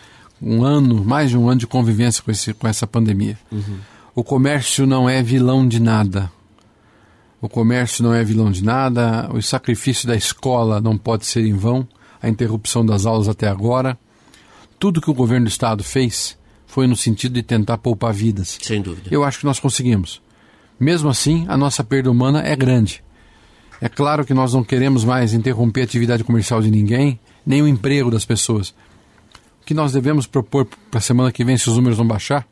um 0.41 0.64
ano, 0.64 1.05
mais 1.05 1.31
de 1.31 1.38
um 1.38 1.49
ano 1.49 1.61
de 1.61 1.67
convivência 1.67 2.23
com, 2.23 2.31
esse, 2.33 2.52
com 2.52 2.67
essa 2.67 2.87
pandemia. 2.87 3.38
Uhum. 3.52 3.79
O 4.14 4.25
comércio 4.25 4.85
não 4.85 5.09
é 5.09 5.23
vilão 5.23 5.67
de 5.67 5.81
nada. 5.81 6.31
O 7.43 7.49
comércio 7.49 8.05
não 8.05 8.15
é 8.15 8.23
vilão 8.23 8.53
de 8.53 8.63
nada, 8.63 9.29
o 9.35 9.43
sacrifício 9.43 10.07
da 10.07 10.15
escola 10.15 10.81
não 10.81 10.97
pode 10.97 11.27
ser 11.27 11.45
em 11.45 11.55
vão, 11.55 11.87
a 12.23 12.29
interrupção 12.29 12.87
das 12.87 13.05
aulas 13.05 13.29
até 13.29 13.49
agora. 13.49 13.99
Tudo 14.79 15.01
que 15.01 15.11
o 15.11 15.15
governo 15.15 15.47
do 15.47 15.49
Estado 15.49 15.83
fez 15.83 16.39
foi 16.69 16.87
no 16.87 16.95
sentido 16.95 17.33
de 17.33 17.43
tentar 17.43 17.79
poupar 17.79 18.13
vidas. 18.15 18.61
Sem 18.63 18.81
dúvida. 18.81 19.09
Eu 19.11 19.25
acho 19.25 19.41
que 19.41 19.45
nós 19.45 19.59
conseguimos. 19.59 20.23
Mesmo 20.79 21.09
assim, 21.09 21.45
a 21.49 21.57
nossa 21.57 21.83
perda 21.83 22.13
humana 22.13 22.43
é 22.47 22.55
grande. 22.55 23.03
É 23.81 23.89
claro 23.89 24.25
que 24.25 24.33
nós 24.33 24.55
não 24.55 24.63
queremos 24.63 25.05
mais 25.05 25.35
interromper 25.35 25.81
a 25.81 25.85
atividade 25.85 26.23
comercial 26.23 26.63
de 26.63 26.71
ninguém, 26.71 27.19
nem 27.45 27.61
o 27.61 27.67
emprego 27.67 28.09
das 28.09 28.25
pessoas. 28.25 28.69
O 29.61 29.65
que 29.67 29.75
nós 29.75 29.93
devemos 29.93 30.29
propor 30.29 30.65
para 30.89 30.99
a 30.99 31.01
semana 31.01 31.33
que 31.33 31.45
vem, 31.45 31.57
se 31.57 31.69
os 31.69 31.75
números 31.75 31.99
vão 31.99 32.07
baixar, 32.07 32.47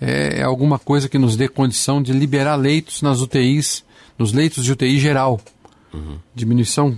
é 0.00 0.44
alguma 0.44 0.78
coisa 0.78 1.08
que 1.08 1.18
nos 1.18 1.36
dê 1.36 1.48
condição 1.48 2.00
de 2.00 2.12
liberar 2.12 2.54
leitos 2.54 3.02
nas 3.02 3.20
UTIs 3.20 3.84
nos 4.18 4.32
leitos 4.32 4.64
de 4.64 4.72
UTI 4.72 4.98
geral. 4.98 5.40
Uhum. 5.92 6.18
Diminuição 6.34 6.96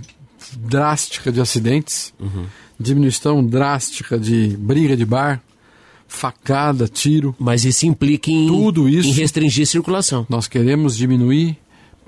drástica 0.57 1.31
de 1.31 1.41
acidentes, 1.41 2.13
uhum. 2.19 2.45
diminuição 2.79 3.45
drástica 3.45 4.17
de 4.17 4.55
briga 4.57 4.95
de 4.95 5.05
bar, 5.05 5.41
facada, 6.07 6.87
tiro. 6.87 7.35
Mas 7.37 7.65
isso 7.65 7.85
implica 7.85 8.31
em, 8.31 8.47
tudo 8.47 8.87
isso, 8.87 9.09
em 9.09 9.13
restringir 9.13 9.63
a 9.63 9.67
circulação. 9.67 10.25
Nós 10.29 10.47
queremos 10.47 10.95
diminuir, 10.95 11.57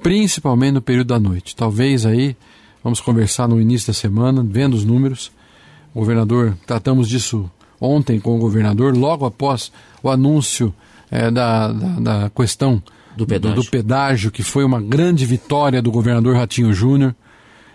principalmente 0.01 0.74
no 0.74 0.82
período 0.82 1.08
da 1.08 1.20
noite. 1.20 1.56
Talvez 1.56 2.06
aí, 2.06 2.36
vamos 2.84 3.01
conversar 3.01 3.48
no 3.48 3.60
início 3.60 3.88
da 3.88 3.94
semana, 3.94 4.46
vendo 4.48 4.74
os 4.74 4.86
números. 4.86 5.32
O 5.94 6.00
governador, 6.00 6.58
tratamos 6.66 7.10
disso 7.10 7.50
ontem 7.82 8.20
com 8.20 8.36
o 8.36 8.39
governador, 8.39 8.96
logo 8.96 9.25
após 9.25 9.72
o 10.04 10.10
anúncio 10.10 10.74
é, 11.10 11.32
da, 11.32 11.72
da, 11.72 11.88
da 12.00 12.30
questão 12.30 12.82
do 13.20 13.28
pedágio. 13.28 13.56
Do, 13.56 13.64
do, 13.64 13.70
pedágio, 13.70 14.32
que 14.32 14.44
foi 14.44 14.64
uma 14.64 14.82
grande 14.82 15.26
vitória 15.26 15.82
do 15.82 15.92
governador 15.92 16.36
Ratinho 16.36 16.74
Júnior. 16.74 17.16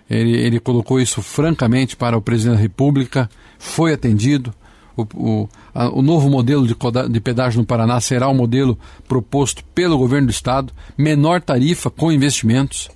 Ele, 0.09 0.37
ele 0.37 0.61
colocou 0.61 1.01
isso 1.01 1.23
francamente 1.23 1.97
para 1.97 2.17
o 2.17 2.23
presidente 2.23 2.57
da 2.57 2.63
República, 2.63 3.31
foi 3.59 3.93
atendido. 3.93 4.53
O, 4.97 5.03
o, 5.15 5.49
a, 5.75 5.89
o 5.89 6.03
novo 6.03 6.29
modelo 6.31 6.67
de, 6.67 6.77
de 7.11 7.21
pedágio 7.21 7.61
no 7.61 7.67
Paraná 7.67 8.01
será 8.01 8.29
o 8.29 8.35
modelo 8.35 8.79
proposto 9.09 9.65
pelo 9.75 9.99
governo 9.99 10.29
do 10.29 10.31
Estado, 10.31 10.73
menor 10.97 11.41
tarifa 11.41 11.91
com 11.91 12.13
investimentos. 12.13 12.89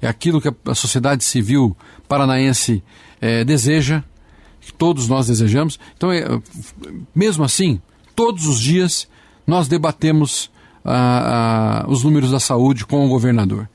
É 0.00 0.06
aquilo 0.06 0.40
que 0.40 0.48
a, 0.48 0.54
a 0.66 0.74
sociedade 0.74 1.24
civil 1.24 1.76
paranaense 2.08 2.82
é, 3.20 3.44
deseja, 3.44 4.02
que 4.60 4.72
todos 4.72 5.08
nós 5.08 5.26
desejamos. 5.26 5.78
Então, 5.96 6.12
é, 6.12 6.24
mesmo 7.14 7.42
assim, 7.42 7.80
todos 8.14 8.46
os 8.46 8.60
dias 8.60 9.08
nós 9.46 9.66
debatemos 9.66 10.50
a, 10.84 11.84
a, 11.84 11.90
os 11.90 12.04
números 12.04 12.30
da 12.30 12.40
saúde 12.40 12.86
com 12.86 13.04
o 13.04 13.08
governador. 13.08 13.68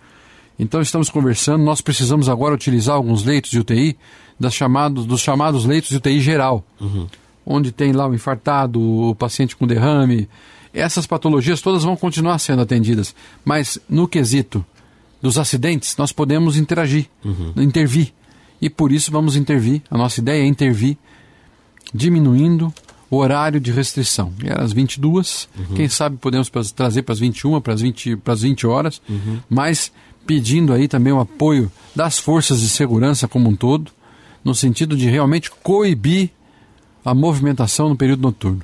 Então 0.57 0.81
estamos 0.81 1.09
conversando, 1.09 1.63
nós 1.63 1.81
precisamos 1.81 2.29
agora 2.29 2.55
utilizar 2.55 2.95
alguns 2.95 3.23
leitos 3.23 3.51
de 3.51 3.59
UTI 3.59 3.97
das 4.39 4.53
chamados, 4.53 5.05
dos 5.05 5.21
chamados 5.21 5.65
leitos 5.65 5.89
de 5.89 5.97
UTI 5.97 6.19
geral, 6.19 6.63
uhum. 6.79 7.07
onde 7.45 7.71
tem 7.71 7.91
lá 7.91 8.07
o 8.07 8.13
infartado, 8.13 8.81
o 8.81 9.15
paciente 9.15 9.55
com 9.55 9.67
derrame. 9.67 10.29
Essas 10.73 11.05
patologias 11.05 11.61
todas 11.61 11.83
vão 11.83 11.95
continuar 11.95 12.39
sendo 12.39 12.61
atendidas, 12.61 13.13
mas 13.43 13.77
no 13.89 14.07
quesito 14.07 14.65
dos 15.21 15.37
acidentes 15.37 15.95
nós 15.97 16.11
podemos 16.11 16.57
interagir, 16.57 17.07
uhum. 17.23 17.53
intervir. 17.57 18.13
E 18.61 18.69
por 18.69 18.91
isso 18.91 19.11
vamos 19.11 19.35
intervir, 19.35 19.81
a 19.91 19.97
nossa 19.97 20.21
ideia 20.21 20.41
é 20.41 20.47
intervir, 20.47 20.97
diminuindo 21.93 22.73
horário 23.09 23.59
de 23.59 23.71
restrição. 23.71 24.33
Era 24.43 24.63
às 24.63 24.73
22, 24.73 25.47
uhum. 25.57 25.75
quem 25.75 25.87
sabe 25.87 26.17
podemos 26.17 26.49
trazer 26.75 27.03
para 27.03 27.13
as 27.13 27.19
21, 27.19 27.61
para 27.61 27.73
as 27.73 27.81
20, 27.81 28.17
para 28.17 28.33
as 28.33 28.41
20 28.41 28.67
horas, 28.67 29.01
uhum. 29.07 29.39
mas 29.49 29.91
pedindo 30.25 30.73
aí 30.73 30.87
também 30.87 31.13
o 31.13 31.19
apoio 31.19 31.71
das 31.95 32.17
forças 32.17 32.61
de 32.61 32.69
segurança 32.69 33.27
como 33.27 33.49
um 33.49 33.55
todo, 33.55 33.91
no 34.43 34.55
sentido 34.55 34.97
de 34.97 35.09
realmente 35.09 35.51
coibir 35.51 36.29
a 37.03 37.13
movimentação 37.13 37.89
no 37.89 37.95
período 37.95 38.21
noturno. 38.21 38.61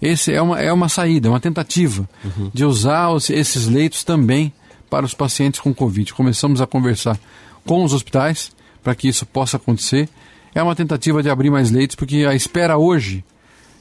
Esse 0.00 0.32
é 0.32 0.42
uma, 0.42 0.60
é 0.60 0.72
uma 0.72 0.88
saída, 0.88 1.28
é 1.28 1.30
uma 1.30 1.40
tentativa 1.40 2.08
uhum. 2.24 2.50
de 2.52 2.64
usar 2.64 3.10
os, 3.10 3.30
esses 3.30 3.66
leitos 3.68 4.02
também 4.02 4.52
para 4.90 5.06
os 5.06 5.14
pacientes 5.14 5.60
com 5.60 5.72
Covid. 5.72 6.12
Começamos 6.12 6.60
a 6.60 6.66
conversar 6.66 7.18
com 7.64 7.84
os 7.84 7.94
hospitais 7.94 8.50
para 8.82 8.94
que 8.94 9.08
isso 9.08 9.24
possa 9.24 9.56
acontecer. 9.58 10.08
É 10.54 10.62
uma 10.62 10.74
tentativa 10.74 11.22
de 11.22 11.30
abrir 11.30 11.50
mais 11.50 11.70
leitos, 11.70 11.94
porque 11.94 12.26
a 12.28 12.34
espera 12.34 12.76
hoje 12.76 13.24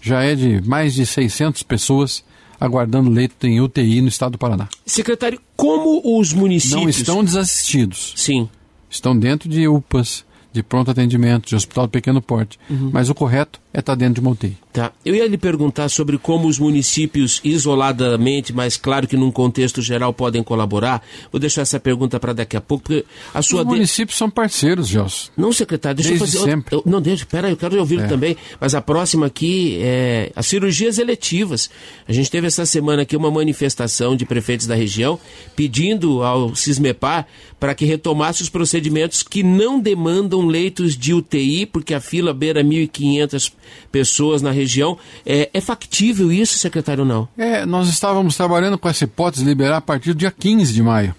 já 0.01 0.23
é 0.23 0.35
de 0.35 0.61
mais 0.67 0.93
de 0.93 1.05
600 1.05 1.63
pessoas 1.63 2.23
aguardando 2.59 3.09
leito 3.09 3.47
em 3.47 3.59
UTI 3.59 4.01
no 4.01 4.07
estado 4.07 4.33
do 4.33 4.37
Paraná. 4.37 4.67
Secretário, 4.85 5.41
como 5.55 6.19
os 6.19 6.31
municípios. 6.31 6.81
Não 6.81 6.89
estão 6.89 7.23
desassistidos. 7.23 8.13
Sim. 8.15 8.47
Estão 8.89 9.17
dentro 9.17 9.49
de 9.49 9.67
UPAs, 9.67 10.23
de 10.53 10.61
pronto 10.61 10.91
atendimento, 10.91 11.49
de 11.49 11.55
hospital 11.55 11.85
de 11.85 11.91
pequeno 11.91 12.21
porte. 12.21 12.59
Uhum. 12.69 12.91
Mas 12.93 13.09
o 13.09 13.15
correto 13.15 13.59
é 13.73 13.79
estar 13.79 13.93
tá 13.93 13.95
dentro 13.95 14.15
de 14.15 14.19
uma 14.21 14.31
UTI. 14.31 14.57
Tá. 14.73 14.91
Eu 15.05 15.15
ia 15.15 15.27
lhe 15.27 15.37
perguntar 15.37 15.89
sobre 15.89 16.17
como 16.17 16.47
os 16.47 16.59
municípios, 16.59 17.39
isoladamente, 17.43 18.53
mas 18.53 18.77
claro 18.77 19.07
que 19.07 19.17
num 19.17 19.31
contexto 19.31 19.81
geral, 19.81 20.13
podem 20.13 20.43
colaborar. 20.43 21.01
Vou 21.31 21.39
deixar 21.39 21.61
essa 21.61 21.79
pergunta 21.79 22.19
para 22.19 22.33
daqui 22.33 22.55
a 22.55 22.61
pouco, 22.61 22.83
porque 22.83 23.05
a 23.33 23.41
sua. 23.41 23.61
Os 23.61 23.67
de... 23.67 23.73
municípios 23.73 24.17
são 24.17 24.29
parceiros, 24.29 24.87
Gelson. 24.87 25.31
Não, 25.37 25.51
secretário, 25.53 25.97
deixa 25.97 26.11
Desde 26.11 26.35
eu 26.35 26.41
fazer. 26.41 26.51
Sempre. 26.51 26.75
Eu, 26.75 26.83
não, 26.85 27.01
deixa, 27.01 27.25
pera, 27.25 27.49
eu 27.49 27.57
quero 27.57 27.77
ouvi-lo 27.79 28.03
é. 28.03 28.07
também. 28.07 28.37
Mas 28.59 28.75
a 28.75 28.81
próxima 28.81 29.25
aqui 29.25 29.77
é 29.81 30.31
as 30.35 30.47
cirurgias 30.47 30.97
eletivas. 30.97 31.69
A 32.07 32.13
gente 32.13 32.29
teve 32.29 32.47
essa 32.47 32.65
semana 32.65 33.01
aqui 33.03 33.15
uma 33.15 33.31
manifestação 33.31 34.15
de 34.15 34.25
prefeitos 34.25 34.67
da 34.67 34.75
região 34.75 35.19
pedindo 35.55 36.23
ao 36.23 36.55
Cismepar 36.55 37.27
para 37.59 37.75
que 37.75 37.85
retomasse 37.85 38.41
os 38.41 38.49
procedimentos 38.49 39.21
que 39.21 39.43
não 39.43 39.79
demandam 39.79 40.45
leitos 40.45 40.97
de 40.97 41.13
UTI, 41.13 41.65
porque 41.65 41.93
a 41.93 41.99
fila 41.99 42.33
beira 42.33 42.63
1.500 42.63 43.51
pessoas 43.91 44.41
na 44.41 44.51
região. 44.51 44.97
É, 45.25 45.49
é 45.53 45.61
factível 45.61 46.31
isso, 46.31 46.57
secretário, 46.57 47.05
não? 47.05 47.27
É, 47.37 47.65
nós 47.65 47.87
estávamos 47.89 48.35
trabalhando 48.35 48.77
com 48.77 48.89
essa 48.89 49.03
hipótese 49.03 49.43
de 49.43 49.49
liberar 49.49 49.77
a 49.77 49.81
partir 49.81 50.13
do 50.13 50.19
dia 50.19 50.31
15 50.31 50.73
de 50.73 50.83
maio. 50.83 51.15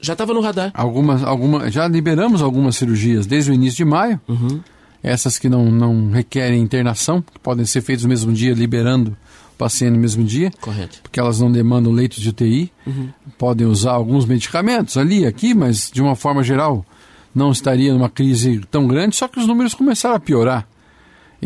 Já 0.00 0.12
estava 0.12 0.34
no 0.34 0.40
radar. 0.40 0.70
Algumas, 0.74 1.22
alguma, 1.22 1.70
já 1.70 1.88
liberamos 1.88 2.42
algumas 2.42 2.76
cirurgias 2.76 3.26
desde 3.26 3.50
o 3.50 3.54
início 3.54 3.78
de 3.78 3.84
maio. 3.86 4.20
Uhum. 4.28 4.60
Essas 5.02 5.38
que 5.38 5.48
não, 5.48 5.70
não 5.70 6.10
requerem 6.10 6.60
internação, 6.60 7.22
que 7.22 7.38
podem 7.38 7.64
ser 7.64 7.80
feitas 7.80 8.04
no 8.04 8.08
mesmo 8.08 8.32
dia, 8.32 8.52
liberando 8.52 9.16
o 9.54 9.56
paciente 9.56 9.94
no 9.94 10.00
mesmo 10.00 10.22
dia. 10.24 10.50
Correto. 10.60 11.00
Porque 11.02 11.18
elas 11.18 11.40
não 11.40 11.50
demandam 11.50 11.92
leitos 11.92 12.20
de 12.20 12.28
UTI. 12.28 12.70
Uhum. 12.86 13.08
Podem 13.38 13.66
usar 13.66 13.92
alguns 13.92 14.26
medicamentos 14.26 14.98
ali, 14.98 15.24
aqui, 15.26 15.54
mas 15.54 15.90
de 15.90 16.02
uma 16.02 16.14
forma 16.14 16.42
geral 16.42 16.84
não 17.34 17.50
estaria 17.50 17.92
numa 17.92 18.08
crise 18.08 18.60
tão 18.70 18.86
grande, 18.86 19.16
só 19.16 19.26
que 19.26 19.40
os 19.40 19.46
números 19.46 19.74
começaram 19.74 20.14
a 20.14 20.20
piorar. 20.20 20.68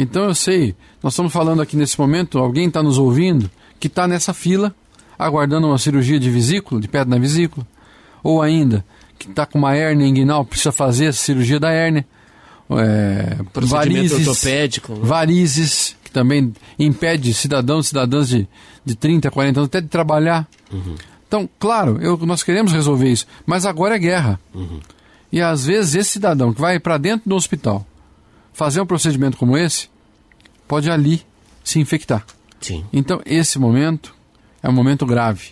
Então 0.00 0.26
eu 0.26 0.35
sei, 0.35 0.76
nós 1.02 1.12
estamos 1.12 1.33
falando 1.33 1.61
aqui 1.61 1.76
nesse 1.76 1.99
momento, 1.99 2.38
alguém 2.38 2.69
está 2.69 2.81
nos 2.81 2.99
ouvindo 2.99 3.50
que 3.81 3.88
está 3.88 4.07
nessa 4.07 4.33
fila, 4.33 4.73
aguardando 5.19 5.67
uma 5.67 5.76
cirurgia 5.76 6.21
de 6.21 6.31
vesícula, 6.31 6.81
de 6.81 6.87
pedra 6.87 7.09
na 7.09 7.19
vesícula, 7.19 7.67
ou 8.23 8.40
ainda 8.40 8.85
que 9.19 9.28
está 9.28 9.45
com 9.45 9.59
uma 9.59 9.75
hérnia 9.75 10.07
inguinal, 10.07 10.45
precisa 10.45 10.71
fazer 10.71 11.09
a 11.09 11.12
cirurgia 11.12 11.59
da 11.59 11.73
hérnia, 11.73 12.07
é, 12.71 13.38
varizes, 13.62 14.28
ortopédico, 14.28 14.93
né? 14.93 15.00
varizes, 15.02 15.97
que 16.05 16.12
também 16.12 16.52
impede 16.78 17.35
cidadãos 17.35 17.88
cidadãs 17.88 18.28
de, 18.28 18.47
de 18.85 18.95
30, 18.95 19.33
40 19.33 19.59
anos 19.59 19.67
até 19.67 19.81
de 19.81 19.88
trabalhar. 19.88 20.47
Uhum. 20.73 20.95
Então, 21.26 21.50
claro, 21.59 21.99
eu, 22.00 22.17
nós 22.19 22.45
queremos 22.45 22.73
resolver 22.73 23.11
isso, 23.11 23.26
mas 23.45 23.67
agora 23.67 23.97
é 23.97 23.99
guerra. 23.99 24.38
Uhum. 24.55 24.78
E 25.33 25.40
às 25.40 25.67
vezes 25.67 25.97
esse 25.97 26.11
cidadão 26.11 26.55
que 26.55 26.61
vai 26.61 26.78
para 26.78 26.97
dentro 26.99 27.28
do 27.28 27.35
hospital 27.35 27.85
fazer 28.59 28.81
um 28.81 28.87
procedimento 28.87 29.37
como 29.37 29.57
esse, 29.57 29.88
pode 30.67 30.91
ali 30.91 31.23
se 31.62 31.79
infectar. 31.79 32.27
Sim. 32.61 32.85
Então, 32.93 33.23
esse 33.25 33.57
momento 33.57 34.12
é 34.61 34.69
um 34.69 34.73
momento 34.73 35.07
grave. 35.07 35.50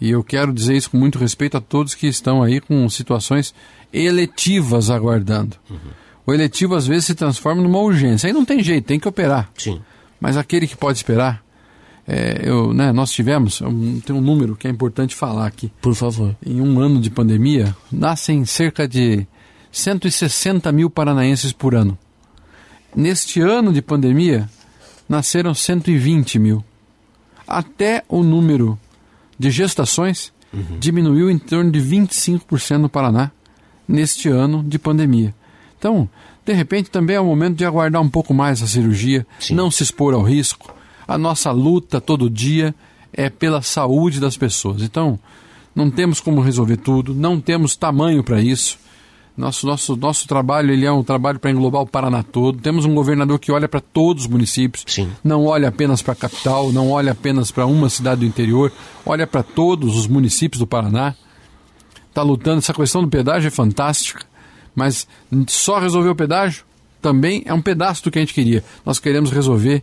E 0.00 0.10
eu 0.10 0.22
quero 0.22 0.52
dizer 0.52 0.76
isso 0.76 0.92
com 0.92 0.96
muito 0.96 1.18
respeito 1.18 1.56
a 1.56 1.60
todos 1.60 1.92
que 1.92 2.06
estão 2.06 2.40
aí 2.40 2.60
com 2.60 2.88
situações 2.88 3.52
eletivas 3.92 4.90
aguardando. 4.90 5.56
Uhum. 5.68 5.78
O 6.24 6.32
eletivo 6.32 6.76
às 6.76 6.86
vezes 6.86 7.06
se 7.06 7.16
transforma 7.16 7.60
numa 7.60 7.80
urgência. 7.80 8.28
Aí 8.28 8.32
não 8.32 8.44
tem 8.44 8.62
jeito, 8.62 8.86
tem 8.86 9.00
que 9.00 9.08
operar. 9.08 9.50
Sim. 9.58 9.80
Mas 10.20 10.36
aquele 10.36 10.68
que 10.68 10.76
pode 10.76 10.98
esperar, 10.98 11.42
é, 12.06 12.42
eu, 12.44 12.72
né, 12.72 12.92
nós 12.92 13.10
tivemos, 13.10 13.60
um, 13.60 13.98
tem 13.98 14.14
um 14.14 14.20
número 14.20 14.54
que 14.54 14.68
é 14.68 14.70
importante 14.70 15.16
falar 15.16 15.48
aqui. 15.48 15.72
Por 15.82 15.96
favor. 15.96 16.36
Em 16.46 16.60
um 16.60 16.78
ano 16.78 17.00
de 17.00 17.10
pandemia, 17.10 17.74
nascem 17.90 18.44
cerca 18.44 18.86
de 18.86 19.26
160 19.72 20.70
mil 20.70 20.88
paranaenses 20.88 21.52
por 21.52 21.74
ano. 21.74 21.98
Neste 22.94 23.40
ano 23.40 23.72
de 23.72 23.80
pandemia, 23.80 24.48
nasceram 25.08 25.54
120 25.54 26.38
mil. 26.38 26.64
Até 27.46 28.04
o 28.08 28.22
número 28.22 28.78
de 29.38 29.50
gestações 29.50 30.32
uhum. 30.52 30.78
diminuiu 30.78 31.30
em 31.30 31.38
torno 31.38 31.70
de 31.70 31.80
25% 31.80 32.78
no 32.78 32.88
Paraná 32.88 33.30
neste 33.88 34.28
ano 34.28 34.62
de 34.62 34.78
pandemia. 34.78 35.34
Então, 35.78 36.08
de 36.44 36.52
repente, 36.52 36.90
também 36.90 37.16
é 37.16 37.20
o 37.20 37.24
momento 37.24 37.56
de 37.56 37.64
aguardar 37.64 38.00
um 38.00 38.08
pouco 38.08 38.32
mais 38.32 38.62
a 38.62 38.66
cirurgia, 38.66 39.26
Sim. 39.38 39.54
não 39.54 39.70
se 39.70 39.82
expor 39.82 40.14
ao 40.14 40.22
risco. 40.22 40.74
A 41.06 41.18
nossa 41.18 41.50
luta 41.50 42.00
todo 42.00 42.30
dia 42.30 42.74
é 43.12 43.28
pela 43.28 43.62
saúde 43.62 44.20
das 44.20 44.36
pessoas. 44.36 44.82
Então, 44.82 45.18
não 45.74 45.90
temos 45.90 46.20
como 46.20 46.40
resolver 46.40 46.76
tudo, 46.76 47.14
não 47.14 47.40
temos 47.40 47.76
tamanho 47.76 48.22
para 48.22 48.40
isso. 48.40 48.78
Nosso, 49.40 49.66
nosso, 49.66 49.96
nosso 49.96 50.28
trabalho 50.28 50.70
ele 50.70 50.84
é 50.84 50.92
um 50.92 51.02
trabalho 51.02 51.38
para 51.38 51.50
englobar 51.50 51.80
o 51.80 51.86
Paraná 51.86 52.22
todo. 52.22 52.58
Temos 52.58 52.84
um 52.84 52.94
governador 52.94 53.38
que 53.38 53.50
olha 53.50 53.66
para 53.66 53.80
todos 53.80 54.24
os 54.24 54.30
municípios, 54.30 54.84
Sim. 54.86 55.10
não 55.24 55.46
olha 55.46 55.68
apenas 55.68 56.02
para 56.02 56.12
a 56.12 56.16
capital, 56.16 56.70
não 56.70 56.90
olha 56.90 57.12
apenas 57.12 57.50
para 57.50 57.64
uma 57.64 57.88
cidade 57.88 58.20
do 58.20 58.26
interior, 58.26 58.70
olha 59.04 59.26
para 59.26 59.42
todos 59.42 59.96
os 59.96 60.06
municípios 60.06 60.58
do 60.58 60.66
Paraná. 60.66 61.14
Está 62.08 62.22
lutando. 62.22 62.58
Essa 62.58 62.74
questão 62.74 63.02
do 63.02 63.08
pedágio 63.08 63.48
é 63.48 63.50
fantástica, 63.50 64.26
mas 64.74 65.08
só 65.48 65.78
resolver 65.78 66.10
o 66.10 66.14
pedágio 66.14 66.64
também 67.00 67.42
é 67.46 67.54
um 67.54 67.62
pedaço 67.62 68.04
do 68.04 68.10
que 68.10 68.18
a 68.18 68.22
gente 68.22 68.34
queria. 68.34 68.62
Nós 68.84 68.98
queremos 68.98 69.30
resolver 69.30 69.82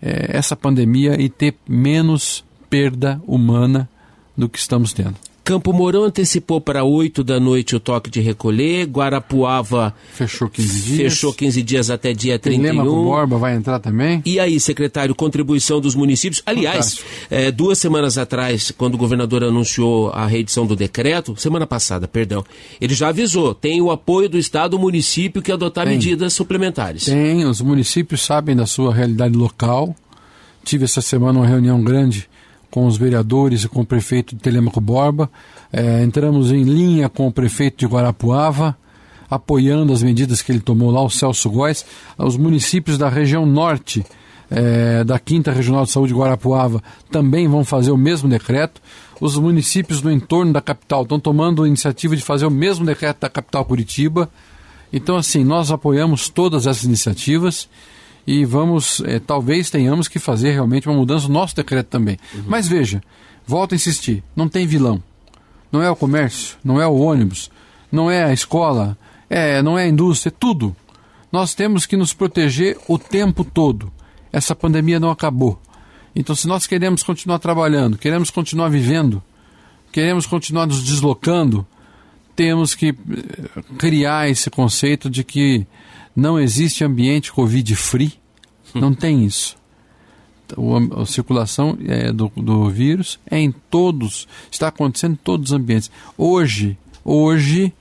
é, 0.00 0.36
essa 0.36 0.56
pandemia 0.56 1.20
e 1.20 1.28
ter 1.28 1.54
menos 1.68 2.42
perda 2.70 3.20
humana 3.26 3.86
do 4.34 4.48
que 4.48 4.58
estamos 4.58 4.94
tendo. 4.94 5.16
Campo 5.44 5.72
Mourão 5.72 6.04
antecipou 6.04 6.60
para 6.60 6.84
8 6.84 7.24
da 7.24 7.40
noite 7.40 7.74
o 7.74 7.80
toque 7.80 8.08
de 8.08 8.20
recolher, 8.20 8.86
Guarapuava 8.86 9.92
fechou 10.12 10.48
15 10.48 10.82
dias, 10.82 10.96
fechou 10.96 11.32
15 11.32 11.62
dias 11.62 11.90
até 11.90 12.12
dia 12.12 12.38
31. 12.38 12.62
Lema 12.62 12.84
Borba 12.84 13.38
vai 13.38 13.56
entrar 13.56 13.80
também. 13.80 14.22
E 14.24 14.38
aí, 14.38 14.60
secretário, 14.60 15.14
contribuição 15.14 15.80
dos 15.80 15.96
municípios. 15.96 16.42
Aliás, 16.46 17.00
é, 17.28 17.50
duas 17.50 17.78
semanas 17.78 18.16
atrás, 18.16 18.70
quando 18.70 18.94
o 18.94 18.98
governador 18.98 19.42
anunciou 19.42 20.10
a 20.10 20.26
reedição 20.26 20.64
do 20.64 20.76
decreto, 20.76 21.34
semana 21.36 21.66
passada, 21.66 22.06
perdão, 22.06 22.44
ele 22.80 22.94
já 22.94 23.08
avisou, 23.08 23.52
tem 23.52 23.82
o 23.82 23.90
apoio 23.90 24.28
do 24.28 24.38
Estado, 24.38 24.74
o 24.74 24.78
município 24.78 25.42
que 25.42 25.50
adotar 25.50 25.86
tem. 25.86 25.94
medidas 25.94 26.32
suplementares. 26.34 27.06
Tem, 27.06 27.44
os 27.44 27.60
municípios 27.60 28.22
sabem 28.22 28.54
da 28.54 28.66
sua 28.66 28.94
realidade 28.94 29.34
local. 29.36 29.94
Tive 30.64 30.84
essa 30.84 31.00
semana 31.00 31.40
uma 31.40 31.46
reunião 31.46 31.82
grande 31.82 32.28
com 32.72 32.86
os 32.86 32.96
vereadores 32.96 33.64
e 33.64 33.68
com 33.68 33.82
o 33.82 33.86
prefeito 33.86 34.34
de 34.34 34.40
Telemaco 34.40 34.80
Borba. 34.80 35.30
É, 35.70 36.02
entramos 36.02 36.50
em 36.50 36.62
linha 36.62 37.06
com 37.06 37.28
o 37.28 37.32
prefeito 37.32 37.76
de 37.76 37.86
Guarapuava, 37.86 38.74
apoiando 39.30 39.92
as 39.92 40.02
medidas 40.02 40.40
que 40.40 40.50
ele 40.50 40.60
tomou 40.60 40.90
lá, 40.90 41.02
o 41.02 41.10
Celso 41.10 41.50
Góes. 41.50 41.84
Os 42.16 42.38
municípios 42.38 42.96
da 42.96 43.10
região 43.10 43.44
norte 43.44 44.02
é, 44.50 45.04
da 45.04 45.18
Quinta 45.18 45.52
Regional 45.52 45.84
de 45.84 45.90
Saúde 45.90 46.14
de 46.14 46.18
Guarapuava 46.18 46.82
também 47.10 47.46
vão 47.46 47.62
fazer 47.62 47.90
o 47.90 47.96
mesmo 47.96 48.26
decreto. 48.26 48.80
Os 49.20 49.36
municípios 49.36 50.00
no 50.00 50.10
entorno 50.10 50.54
da 50.54 50.62
capital 50.62 51.02
estão 51.02 51.20
tomando 51.20 51.64
a 51.64 51.68
iniciativa 51.68 52.16
de 52.16 52.22
fazer 52.22 52.46
o 52.46 52.50
mesmo 52.50 52.86
decreto 52.86 53.20
da 53.20 53.28
capital 53.28 53.66
Curitiba. 53.66 54.30
Então, 54.90 55.16
assim, 55.16 55.44
nós 55.44 55.70
apoiamos 55.70 56.30
todas 56.30 56.66
essas 56.66 56.84
iniciativas 56.84 57.68
e 58.26 58.44
vamos, 58.44 59.02
é, 59.04 59.18
talvez 59.18 59.70
tenhamos 59.70 60.08
que 60.08 60.18
fazer 60.18 60.52
realmente 60.52 60.88
uma 60.88 60.96
mudança 60.96 61.26
no 61.26 61.34
nosso 61.34 61.56
decreto 61.56 61.88
também. 61.88 62.18
Uhum. 62.34 62.44
Mas 62.46 62.68
veja, 62.68 63.02
volto 63.46 63.72
a 63.72 63.76
insistir, 63.76 64.22
não 64.34 64.48
tem 64.48 64.66
vilão. 64.66 65.02
Não 65.70 65.82
é 65.82 65.90
o 65.90 65.96
comércio, 65.96 66.56
não 66.62 66.80
é 66.80 66.86
o 66.86 66.96
ônibus, 66.96 67.50
não 67.90 68.10
é 68.10 68.24
a 68.24 68.32
escola, 68.32 68.96
é, 69.28 69.62
não 69.62 69.78
é 69.78 69.84
a 69.84 69.88
indústria, 69.88 70.30
é 70.30 70.36
tudo. 70.38 70.76
Nós 71.32 71.54
temos 71.54 71.86
que 71.86 71.96
nos 71.96 72.12
proteger 72.12 72.78
o 72.86 72.98
tempo 72.98 73.42
todo. 73.42 73.90
Essa 74.30 74.54
pandemia 74.54 75.00
não 75.00 75.10
acabou. 75.10 75.60
Então, 76.14 76.36
se 76.36 76.46
nós 76.46 76.66
queremos 76.66 77.02
continuar 77.02 77.38
trabalhando, 77.38 77.96
queremos 77.96 78.30
continuar 78.30 78.68
vivendo, 78.68 79.22
queremos 79.90 80.26
continuar 80.26 80.66
nos 80.66 80.82
deslocando, 80.84 81.66
temos 82.36 82.74
que 82.74 82.88
eh, 82.88 83.62
criar 83.78 84.28
esse 84.28 84.50
conceito 84.50 85.08
de 85.08 85.24
que 85.24 85.66
não 86.14 86.38
existe 86.38 86.84
ambiente 86.84 87.32
Covid-free, 87.32 88.14
não 88.74 88.92
tem 88.94 89.24
isso. 89.24 89.56
O, 90.56 91.00
a 91.00 91.06
circulação 91.06 91.78
é, 91.86 92.12
do, 92.12 92.30
do 92.36 92.68
vírus 92.68 93.18
é 93.30 93.38
em 93.38 93.50
todos, 93.50 94.28
está 94.50 94.68
acontecendo 94.68 95.12
em 95.12 95.16
todos 95.16 95.50
os 95.50 95.56
ambientes. 95.56 95.90
Hoje, 96.16 96.76
hoje, 97.04 97.72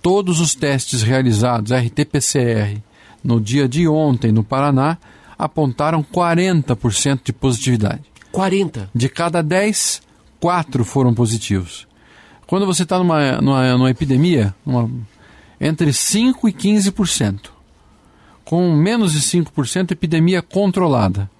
todos 0.00 0.40
os 0.40 0.54
testes 0.54 1.02
realizados, 1.02 1.72
RT-PCR, 1.72 2.80
no 3.22 3.40
dia 3.40 3.68
de 3.68 3.86
ontem 3.86 4.32
no 4.32 4.42
Paraná, 4.42 4.96
apontaram 5.38 6.02
40% 6.02 7.20
de 7.24 7.32
positividade. 7.32 8.02
40? 8.32 8.90
De 8.94 9.08
cada 9.08 9.42
10, 9.42 10.02
4 10.38 10.84
foram 10.84 11.12
positivos. 11.12 11.86
Quando 12.46 12.66
você 12.66 12.82
está 12.82 12.98
numa, 12.98 13.40
numa, 13.40 13.72
numa 13.76 13.90
epidemia, 13.90 14.54
numa 14.64 14.90
entre 15.60 15.90
5% 15.90 16.48
e 16.48 16.52
15%. 16.52 17.50
Com 18.44 18.74
menos 18.74 19.12
de 19.12 19.20
5%, 19.20 19.92
epidemia 19.92 20.40
controlada. 20.40 21.30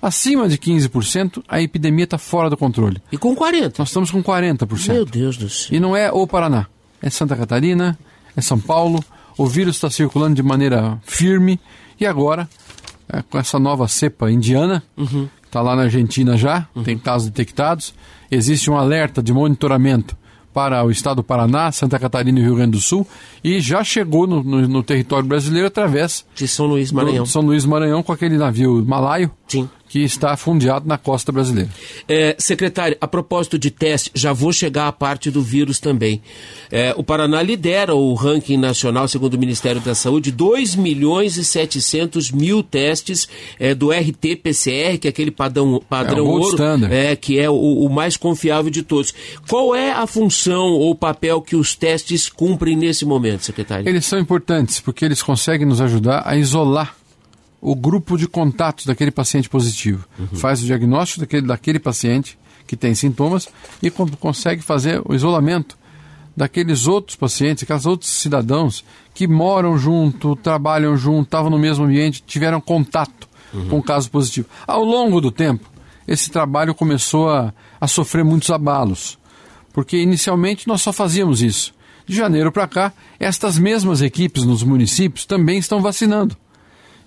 Acima 0.00 0.48
de 0.48 0.56
15%, 0.56 1.42
a 1.48 1.60
epidemia 1.60 2.04
está 2.04 2.18
fora 2.18 2.48
do 2.48 2.56
controle. 2.56 3.02
E 3.12 3.18
com 3.18 3.34
40%? 3.36 3.78
Nós 3.78 3.88
estamos 3.88 4.10
com 4.10 4.22
40%. 4.22 4.92
Meu 4.92 5.04
Deus 5.04 5.36
do 5.36 5.48
céu. 5.48 5.76
E 5.76 5.80
não 5.80 5.96
é 5.96 6.10
o 6.10 6.26
Paraná. 6.26 6.66
É 7.02 7.10
Santa 7.10 7.36
Catarina, 7.36 7.98
é 8.36 8.40
São 8.40 8.58
Paulo. 8.58 9.04
O 9.36 9.46
vírus 9.46 9.76
está 9.76 9.90
circulando 9.90 10.36
de 10.36 10.42
maneira 10.42 10.98
firme. 11.04 11.60
E 12.00 12.06
agora, 12.06 12.48
é, 13.08 13.22
com 13.22 13.38
essa 13.38 13.58
nova 13.58 13.86
cepa 13.88 14.30
indiana, 14.30 14.82
uhum. 14.96 15.28
está 15.44 15.60
lá 15.60 15.74
na 15.74 15.82
Argentina 15.82 16.36
já, 16.36 16.68
uhum. 16.74 16.84
tem 16.84 16.96
casos 16.96 17.28
detectados. 17.28 17.92
Existe 18.30 18.70
um 18.70 18.76
alerta 18.76 19.22
de 19.22 19.32
monitoramento 19.32 20.16
para 20.58 20.84
o 20.84 20.90
estado 20.90 21.18
do 21.18 21.22
Paraná, 21.22 21.70
Santa 21.70 22.00
Catarina 22.00 22.40
e 22.40 22.42
Rio 22.42 22.56
Grande 22.56 22.72
do 22.72 22.80
Sul 22.80 23.06
e 23.44 23.60
já 23.60 23.84
chegou 23.84 24.26
no, 24.26 24.42
no, 24.42 24.66
no 24.66 24.82
território 24.82 25.24
brasileiro 25.24 25.68
através 25.68 26.26
de 26.34 26.48
São 26.48 26.66
Luís 26.66 26.90
Maranhão. 26.90 27.24
São 27.24 27.42
Luís 27.42 27.64
Maranhão 27.64 28.02
com 28.02 28.10
aquele 28.10 28.36
navio 28.36 28.84
malaio. 28.84 29.30
Sim 29.46 29.68
que 29.88 30.00
está 30.00 30.36
fundeado 30.36 30.86
na 30.86 30.98
costa 30.98 31.32
brasileira. 31.32 31.70
É, 32.06 32.36
secretário, 32.38 32.96
a 33.00 33.08
propósito 33.08 33.58
de 33.58 33.70
teste, 33.70 34.10
já 34.14 34.32
vou 34.32 34.52
chegar 34.52 34.88
à 34.88 34.92
parte 34.92 35.30
do 35.30 35.42
vírus 35.42 35.80
também. 35.80 36.20
É, 36.70 36.94
o 36.96 37.02
Paraná 37.02 37.42
lidera 37.42 37.94
o 37.94 38.14
ranking 38.14 38.56
nacional, 38.56 39.08
segundo 39.08 39.34
o 39.34 39.38
Ministério 39.38 39.80
da 39.80 39.94
Saúde, 39.94 40.30
2 40.30 40.76
milhões 40.76 41.36
e 41.36 41.44
700 41.44 42.30
mil 42.30 42.62
testes 42.62 43.28
é, 43.58 43.74
do 43.74 43.90
RT-PCR, 43.90 44.98
que 44.98 45.08
é 45.08 45.10
aquele 45.10 45.30
padrão, 45.30 45.82
padrão 45.88 46.26
é 46.26 46.28
ouro, 46.28 46.56
é, 46.90 47.16
que 47.16 47.38
é 47.38 47.48
o, 47.48 47.54
o, 47.54 47.88
mais 47.88 48.16
confiável 48.16 48.70
de 48.70 48.82
todos. 48.82 49.14
Qual 49.48 49.74
é 49.74 49.92
a 49.92 50.06
função 50.06 50.72
ou 50.72 50.94
papel 50.94 51.40
que 51.40 51.56
os 51.56 51.74
testes 51.74 52.28
cumprem 52.28 52.76
nesse 52.76 53.04
momento, 53.04 53.44
secretário? 53.44 53.88
Eles 53.88 54.04
são 54.04 54.18
importantes 54.18 54.80
porque 54.80 55.04
eles 55.04 55.22
conseguem 55.22 55.66
nos 55.66 55.80
ajudar 55.80 56.22
a 56.26 56.36
isolar 56.36 56.97
o 57.60 57.74
grupo 57.74 58.16
de 58.16 58.28
contatos 58.28 58.86
daquele 58.86 59.10
paciente 59.10 59.48
positivo. 59.48 60.06
Uhum. 60.18 60.38
Faz 60.38 60.62
o 60.62 60.66
diagnóstico 60.66 61.20
daquele, 61.20 61.46
daquele 61.46 61.78
paciente 61.78 62.38
que 62.66 62.76
tem 62.76 62.94
sintomas 62.94 63.48
e 63.82 63.90
consegue 63.90 64.62
fazer 64.62 65.00
o 65.04 65.14
isolamento 65.14 65.76
daqueles 66.36 66.86
outros 66.86 67.16
pacientes, 67.16 67.64
aqueles 67.64 67.84
outros 67.84 68.10
cidadãos 68.10 68.84
que 69.12 69.26
moram 69.26 69.76
junto, 69.76 70.36
trabalham 70.36 70.96
junto, 70.96 71.24
estavam 71.24 71.50
no 71.50 71.58
mesmo 71.58 71.84
ambiente, 71.84 72.22
tiveram 72.24 72.60
contato 72.60 73.28
uhum. 73.52 73.68
com 73.68 73.78
o 73.78 73.82
caso 73.82 74.08
positivo. 74.08 74.46
Ao 74.64 74.84
longo 74.84 75.20
do 75.20 75.32
tempo, 75.32 75.68
esse 76.06 76.30
trabalho 76.30 76.74
começou 76.74 77.28
a, 77.28 77.52
a 77.80 77.88
sofrer 77.88 78.24
muitos 78.24 78.50
abalos, 78.50 79.18
porque 79.72 79.98
inicialmente 79.98 80.68
nós 80.68 80.80
só 80.80 80.92
fazíamos 80.92 81.42
isso. 81.42 81.74
De 82.06 82.16
janeiro 82.16 82.52
para 82.52 82.66
cá, 82.66 82.92
estas 83.18 83.58
mesmas 83.58 84.00
equipes 84.00 84.44
nos 84.44 84.62
municípios 84.62 85.26
também 85.26 85.58
estão 85.58 85.82
vacinando. 85.82 86.36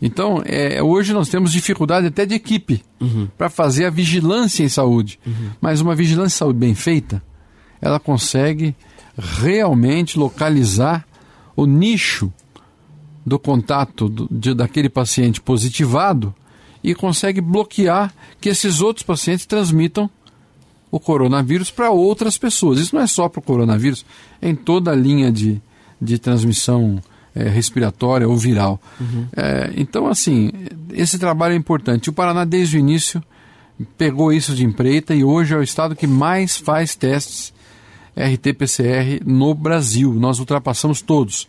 Então, 0.02 0.42
é, 0.46 0.82
hoje 0.82 1.14
nós 1.14 1.30
temos 1.30 1.52
dificuldade 1.52 2.08
até 2.08 2.26
de 2.26 2.34
equipe 2.34 2.84
uhum. 3.00 3.28
para 3.38 3.50
fazer 3.50 3.86
a 3.86 3.90
vigilância 3.90 4.64
em 4.64 4.70
saúde. 4.70 5.20
Uhum. 5.26 5.52
Mas 5.62 5.80
uma 5.80 5.94
vigilância 5.94 6.36
em 6.36 6.40
saúde 6.40 6.58
bem 6.58 6.74
feita, 6.74 7.22
ela 7.80 8.00
consegue 8.00 8.76
realmente 9.16 10.18
localizar 10.18 11.06
o 11.56 11.66
nicho 11.66 12.34
do 13.24 13.38
contato 13.38 14.10
do, 14.10 14.28
de, 14.32 14.54
daquele 14.56 14.90
paciente 14.90 15.40
positivado 15.40 16.34
e 16.84 16.96
consegue 16.96 17.40
bloquear 17.40 18.12
que 18.40 18.50
esses 18.50 18.82
outros 18.82 19.04
pacientes 19.04 19.46
transmitam 19.46 20.10
o 20.90 21.00
coronavírus 21.00 21.70
para 21.70 21.92
outras 21.92 22.38
pessoas. 22.38 22.80
Isso 22.80 22.96
não 22.96 23.04
é 23.04 23.08
só 23.08 23.30
para 23.30 23.40
o 23.40 23.44
coronavírus, 23.44 24.04
é 24.42 24.50
em 24.50 24.56
toda 24.56 24.92
a 24.92 24.96
linha 24.96 25.32
de, 25.32 25.62
de 26.02 26.18
transmissão 26.18 27.02
é, 27.36 27.48
respiratória 27.48 28.28
ou 28.28 28.36
viral. 28.38 28.80
Uhum. 29.00 29.28
É, 29.36 29.72
então, 29.76 30.08
assim, 30.08 30.52
esse 30.92 31.18
trabalho 31.18 31.54
é 31.54 31.58
importante. 31.58 32.10
O 32.10 32.14
Paraná, 32.14 32.44
desde 32.46 32.78
o 32.78 32.80
início, 32.80 33.24
pegou 33.98 34.32
isso 34.32 34.54
de 34.54 34.66
empreita 34.66 35.14
e 35.14 35.24
hoje 35.24 35.54
é 35.54 35.58
o 35.58 35.64
estado 35.64 35.96
que 35.96 36.08
mais 36.08 36.58
faz 36.58 36.96
testes 36.96 37.54
RT-PCR 38.16 39.22
no 39.26 39.54
Brasil. 39.54 40.14
Nós 40.14 40.40
ultrapassamos 40.40 41.02
todos. 41.02 41.48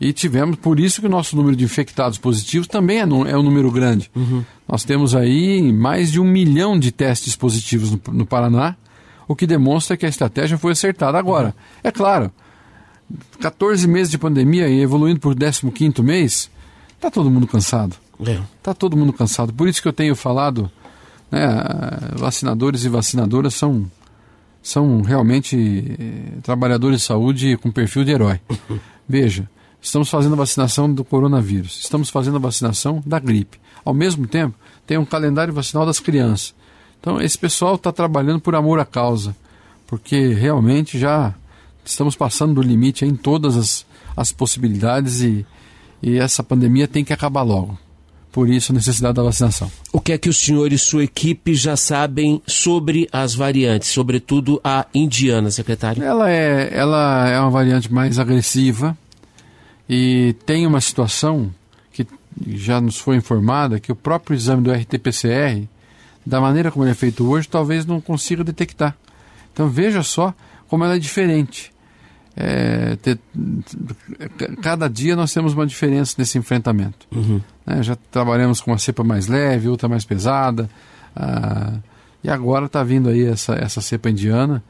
E 0.00 0.12
tivemos, 0.12 0.56
por 0.56 0.78
isso 0.78 1.00
que 1.00 1.06
o 1.06 1.10
nosso 1.10 1.34
número 1.34 1.56
de 1.56 1.64
infectados 1.64 2.18
positivos 2.18 2.66
também 2.66 2.98
é, 2.98 3.02
é 3.02 3.36
um 3.36 3.42
número 3.42 3.70
grande. 3.70 4.10
Uhum. 4.14 4.44
Nós 4.68 4.84
temos 4.84 5.14
aí 5.14 5.72
mais 5.72 6.12
de 6.12 6.20
um 6.20 6.24
milhão 6.24 6.78
de 6.78 6.92
testes 6.92 7.34
positivos 7.34 7.90
no, 7.90 8.00
no 8.12 8.26
Paraná, 8.26 8.76
o 9.26 9.34
que 9.34 9.46
demonstra 9.46 9.96
que 9.96 10.04
a 10.04 10.08
estratégia 10.08 10.58
foi 10.58 10.72
acertada. 10.72 11.18
Agora, 11.18 11.54
é 11.82 11.90
claro, 11.90 12.30
14 13.40 13.86
meses 13.86 14.10
de 14.10 14.18
pandemia 14.18 14.68
e 14.68 14.80
evoluindo 14.80 15.20
por 15.20 15.34
15 15.34 16.02
mês, 16.02 16.50
está 16.94 17.10
todo 17.10 17.30
mundo 17.30 17.46
cansado. 17.46 17.96
Está 18.18 18.32
é. 18.32 18.40
Tá 18.62 18.74
todo 18.74 18.96
mundo 18.96 19.12
cansado. 19.12 19.52
Por 19.52 19.68
isso 19.68 19.80
que 19.80 19.88
eu 19.88 19.92
tenho 19.92 20.16
falado, 20.16 20.70
né, 21.30 21.46
vacinadores 22.16 22.84
e 22.84 22.88
vacinadoras 22.88 23.54
são, 23.54 23.90
são 24.62 25.02
realmente 25.02 25.96
eh, 25.98 26.38
trabalhadores 26.42 27.00
de 27.00 27.06
saúde 27.06 27.56
com 27.58 27.70
perfil 27.70 28.04
de 28.04 28.12
herói. 28.12 28.40
Veja, 29.08 29.48
estamos 29.80 30.08
fazendo 30.08 30.32
a 30.32 30.38
vacinação 30.38 30.92
do 30.92 31.04
coronavírus, 31.04 31.80
estamos 31.80 32.10
fazendo 32.10 32.36
a 32.36 32.40
vacinação 32.40 33.02
da 33.06 33.18
gripe. 33.18 33.60
Ao 33.84 33.94
mesmo 33.94 34.26
tempo, 34.26 34.56
tem 34.84 34.98
um 34.98 35.04
calendário 35.04 35.54
vacinal 35.54 35.86
das 35.86 36.00
crianças. 36.00 36.54
Então, 37.00 37.20
esse 37.20 37.38
pessoal 37.38 37.76
está 37.76 37.92
trabalhando 37.92 38.40
por 38.40 38.56
amor 38.56 38.80
à 38.80 38.84
causa, 38.84 39.36
porque 39.86 40.32
realmente 40.32 40.98
já 40.98 41.34
estamos 41.90 42.16
passando 42.16 42.54
do 42.54 42.62
limite 42.62 43.04
em 43.04 43.14
todas 43.14 43.56
as, 43.56 43.86
as 44.16 44.32
possibilidades 44.32 45.20
e, 45.20 45.46
e 46.02 46.18
essa 46.18 46.42
pandemia 46.42 46.88
tem 46.88 47.04
que 47.04 47.12
acabar 47.12 47.42
logo. 47.42 47.78
Por 48.36 48.50
isso, 48.50 48.70
a 48.70 48.74
necessidade 48.74 49.14
da 49.14 49.22
vacinação. 49.22 49.72
O 49.90 49.98
que 49.98 50.12
é 50.12 50.18
que 50.18 50.28
o 50.28 50.34
senhor 50.34 50.70
e 50.70 50.76
sua 50.76 51.04
equipe 51.04 51.54
já 51.54 51.74
sabem 51.74 52.42
sobre 52.46 53.08
as 53.10 53.34
variantes, 53.34 53.88
sobretudo 53.88 54.60
a 54.62 54.84
indiana, 54.94 55.50
secretário? 55.50 56.02
Ela 56.02 56.30
é, 56.30 56.68
ela 56.70 57.28
é 57.30 57.40
uma 57.40 57.48
variante 57.48 57.90
mais 57.90 58.18
agressiva 58.18 58.96
e 59.88 60.34
tem 60.44 60.66
uma 60.66 60.82
situação 60.82 61.50
que 61.90 62.06
já 62.46 62.78
nos 62.78 62.98
foi 62.98 63.16
informada 63.16 63.80
que 63.80 63.90
o 63.90 63.96
próprio 63.96 64.34
exame 64.34 64.60
do 64.60 64.70
RT-PCR, 64.70 65.66
da 66.26 66.38
maneira 66.38 66.70
como 66.70 66.84
ele 66.84 66.92
é 66.92 66.94
feito 66.94 67.26
hoje, 67.26 67.48
talvez 67.48 67.86
não 67.86 68.02
consiga 68.02 68.44
detectar. 68.44 68.94
Então 69.50 69.66
veja 69.70 70.02
só 70.02 70.34
como 70.68 70.84
ela 70.84 70.96
é 70.96 70.98
diferente. 70.98 71.72
É, 72.36 72.96
ter, 72.96 73.18
cada 74.60 74.88
dia 74.88 75.16
nós 75.16 75.32
temos 75.32 75.54
uma 75.54 75.66
diferença 75.66 76.14
nesse 76.18 76.36
enfrentamento. 76.36 77.06
Uhum. 77.10 77.40
É, 77.66 77.82
já 77.82 77.96
trabalhamos 78.10 78.60
com 78.60 78.70
uma 78.70 78.78
cepa 78.78 79.02
mais 79.02 79.26
leve, 79.26 79.68
outra 79.68 79.88
mais 79.88 80.04
pesada, 80.04 80.68
ah, 81.14 81.78
e 82.22 82.28
agora 82.28 82.66
está 82.66 82.82
vindo 82.84 83.08
aí 83.08 83.24
essa, 83.24 83.54
essa 83.54 83.80
cepa 83.80 84.10
indiana, 84.10 84.62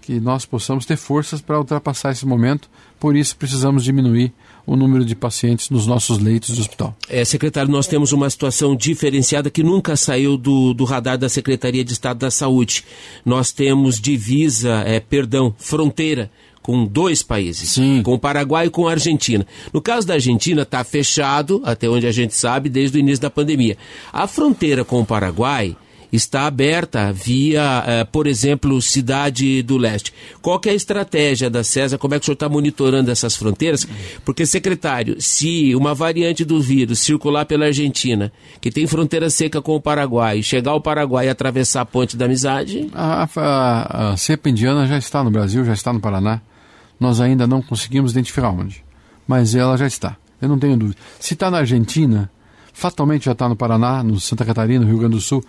que 0.00 0.18
nós 0.18 0.46
possamos 0.46 0.86
ter 0.86 0.96
forças 0.96 1.42
para 1.42 1.58
ultrapassar 1.58 2.10
esse 2.10 2.24
momento, 2.24 2.70
por 2.98 3.14
isso 3.14 3.36
precisamos 3.36 3.84
diminuir 3.84 4.32
o 4.66 4.74
número 4.74 5.04
de 5.04 5.14
pacientes 5.14 5.68
nos 5.68 5.86
nossos 5.86 6.18
leitos 6.18 6.54
de 6.54 6.60
hospital. 6.60 6.96
É, 7.08 7.24
secretário, 7.24 7.70
nós 7.70 7.86
temos 7.86 8.12
uma 8.12 8.30
situação 8.30 8.74
diferenciada 8.74 9.50
que 9.50 9.62
nunca 9.62 9.96
saiu 9.96 10.36
do, 10.36 10.72
do 10.72 10.84
radar 10.84 11.18
da 11.18 11.28
Secretaria 11.28 11.84
de 11.84 11.92
Estado 11.92 12.18
da 12.18 12.30
Saúde. 12.30 12.84
Nós 13.24 13.52
temos 13.52 14.00
divisa, 14.00 14.82
é, 14.86 15.00
perdão, 15.00 15.54
fronteira 15.58 16.30
com 16.62 16.84
dois 16.84 17.22
países, 17.22 17.70
Sim. 17.70 18.02
com 18.02 18.14
o 18.14 18.18
Paraguai 18.18 18.66
e 18.66 18.70
com 18.70 18.86
a 18.86 18.92
Argentina. 18.92 19.46
No 19.72 19.80
caso 19.80 20.06
da 20.06 20.14
Argentina, 20.14 20.62
está 20.62 20.84
fechado, 20.84 21.62
até 21.64 21.88
onde 21.88 22.06
a 22.06 22.12
gente 22.12 22.34
sabe, 22.34 22.68
desde 22.68 22.98
o 22.98 23.00
início 23.00 23.22
da 23.22 23.30
pandemia. 23.30 23.76
A 24.12 24.26
fronteira 24.26 24.84
com 24.84 25.00
o 25.00 25.06
Paraguai 25.06 25.76
está 26.12 26.46
aberta 26.46 27.12
via, 27.12 27.84
eh, 27.86 28.04
por 28.04 28.26
exemplo, 28.26 28.80
Cidade 28.82 29.62
do 29.62 29.76
Leste. 29.76 30.12
Qual 30.42 30.60
é 30.66 30.70
a 30.70 30.74
estratégia 30.74 31.48
da 31.48 31.62
César? 31.62 31.98
Como 31.98 32.14
é 32.14 32.18
que 32.18 32.22
o 32.22 32.26
senhor 32.26 32.34
está 32.34 32.48
monitorando 32.48 33.10
essas 33.10 33.36
fronteiras? 33.36 33.86
Porque, 34.24 34.44
secretário, 34.44 35.20
se 35.20 35.74
uma 35.74 35.94
variante 35.94 36.44
do 36.44 36.60
vírus 36.60 37.00
circular 37.00 37.44
pela 37.44 37.66
Argentina, 37.66 38.32
que 38.60 38.70
tem 38.70 38.86
fronteira 38.86 39.30
seca 39.30 39.62
com 39.62 39.76
o 39.76 39.80
Paraguai, 39.80 40.42
chegar 40.42 40.72
ao 40.72 40.80
Paraguai 40.80 41.26
e 41.26 41.28
atravessar 41.28 41.82
a 41.82 41.86
ponte 41.86 42.16
da 42.16 42.24
amizade... 42.24 42.88
A, 42.92 43.28
a, 43.36 44.12
a 44.12 44.16
cepa 44.16 44.48
indiana 44.50 44.86
já 44.86 44.98
está 44.98 45.22
no 45.22 45.30
Brasil, 45.30 45.64
já 45.64 45.72
está 45.72 45.92
no 45.92 46.00
Paraná. 46.00 46.42
Nós 47.00 47.18
ainda 47.18 47.46
não 47.46 47.62
conseguimos 47.62 48.12
identificar 48.12 48.50
onde, 48.50 48.84
mas 49.26 49.54
ela 49.54 49.76
já 49.78 49.86
está. 49.86 50.16
Eu 50.40 50.48
não 50.48 50.58
tenho 50.58 50.76
dúvida. 50.76 50.98
Se 51.18 51.32
está 51.32 51.50
na 51.50 51.58
Argentina, 51.58 52.30
fatalmente 52.74 53.24
já 53.24 53.32
está 53.32 53.48
no 53.48 53.56
Paraná, 53.56 54.02
no 54.02 54.20
Santa 54.20 54.44
Catarina, 54.44 54.84
no 54.84 54.90
Rio 54.90 54.98
Grande 54.98 55.16
do 55.16 55.20
Sul. 55.20 55.42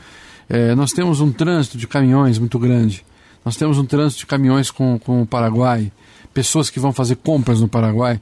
É, 0.50 0.74
nós 0.76 0.92
temos 0.92 1.20
um 1.20 1.32
trânsito 1.32 1.78
de 1.78 1.88
caminhões 1.88 2.40
muito 2.40 2.58
grande. 2.58 3.06
Nós 3.44 3.58
temos 3.58 3.78
um 3.78 3.86
trânsito 3.86 4.22
de 4.22 4.26
caminhões 4.28 4.72
com, 4.72 4.98
com 5.00 5.22
o 5.22 5.26
Paraguai, 5.26 5.92
pessoas 6.34 6.70
que 6.70 6.80
vão 6.80 6.94
fazer 6.94 7.18
compras 7.18 7.60
no 7.60 7.68
Paraguai. 7.68 8.20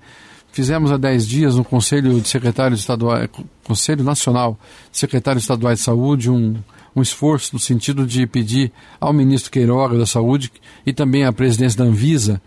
Fizemos 0.52 0.92
há 0.92 0.98
10 0.98 1.28
dias 1.28 1.56
no 1.56 1.64
Conselho 1.64 2.20
de 2.20 2.28
Secretários 2.28 2.80
Estaduais, 2.80 3.30
Conselho 3.64 4.04
Nacional 4.04 4.58
de 4.92 4.98
Secretários 4.98 5.44
Estaduais 5.44 5.80
de 5.80 5.86
Saúde, 5.86 6.32
um, 6.32 6.56
um 6.96 7.02
esforço 7.02 7.52
no 7.54 7.60
sentido 7.60 8.06
de 8.06 8.26
pedir 8.26 8.72
ao 9.00 9.14
ministro 9.14 9.52
Queiroga 9.52 9.98
da 9.98 10.06
Saúde 10.06 10.52
e 10.86 10.94
também 10.94 11.26
à 11.26 11.32
presidência 11.32 11.78
da 11.78 11.84
Anvisa 11.84 12.42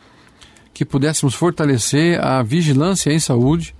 que 0.72 0.84
pudéssemos 0.84 1.34
fortalecer 1.34 2.20
a 2.22 2.42
vigilância 2.42 3.12
em 3.12 3.18
saúde 3.18 3.74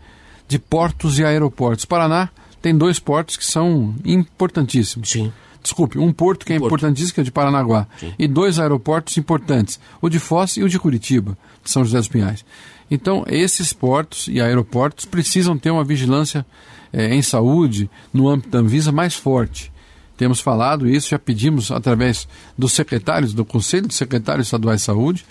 de 0.47 0.59
portos 0.59 1.19
e 1.19 1.25
aeroportos. 1.25 1.85
Paraná 1.85 2.29
tem 2.61 2.77
dois 2.77 2.99
portos 2.99 3.37
que 3.37 3.45
são 3.45 3.95
importantíssimos. 4.05 5.11
Sim. 5.11 5.33
Desculpe, 5.63 5.99
um 5.99 6.13
porto 6.13 6.45
que 6.45 6.53
é 6.53 6.59
porto. 6.59 6.75
importantíssimo, 6.75 7.15
que 7.15 7.21
é 7.21 7.23
o 7.23 7.25
de 7.25 7.31
Paranaguá, 7.31 7.87
Sim. 7.99 8.13
e 8.19 8.27
dois 8.27 8.59
aeroportos 8.59 9.17
importantes, 9.17 9.79
o 10.01 10.09
de 10.09 10.19
Foz 10.19 10.57
e 10.57 10.63
o 10.63 10.69
de 10.69 10.79
Curitiba, 10.79 11.39
de 11.63 11.71
São 11.71 11.85
José 11.85 11.99
dos 11.99 12.09
Pinhais. 12.09 12.45
Então, 12.91 13.25
esses 13.29 13.73
portos 13.73 14.27
e 14.29 14.41
aeroportos 14.41 15.05
precisam 15.05 15.57
ter 15.57 15.71
uma 15.71 15.85
vigilância 15.85 16.45
é, 16.93 17.15
em 17.15 17.23
saúde 17.23 17.89
no 18.13 18.29
âmbito 18.29 18.51
da 18.51 18.59
Anvisa 18.59 18.91
mais 18.91 19.15
forte. 19.15 19.73
Temos 20.17 20.41
falado 20.41 20.89
isso, 20.89 21.09
já 21.09 21.19
pedimos 21.19 21.71
através 21.71 22.29
dos 22.59 22.73
secretários, 22.73 23.33
do 23.33 23.45
Conselho 23.45 23.89
de 23.89 23.95
Secretários 23.95 24.49
Estaduais 24.49 24.81
de 24.81 24.87
Saúde, 24.87 25.25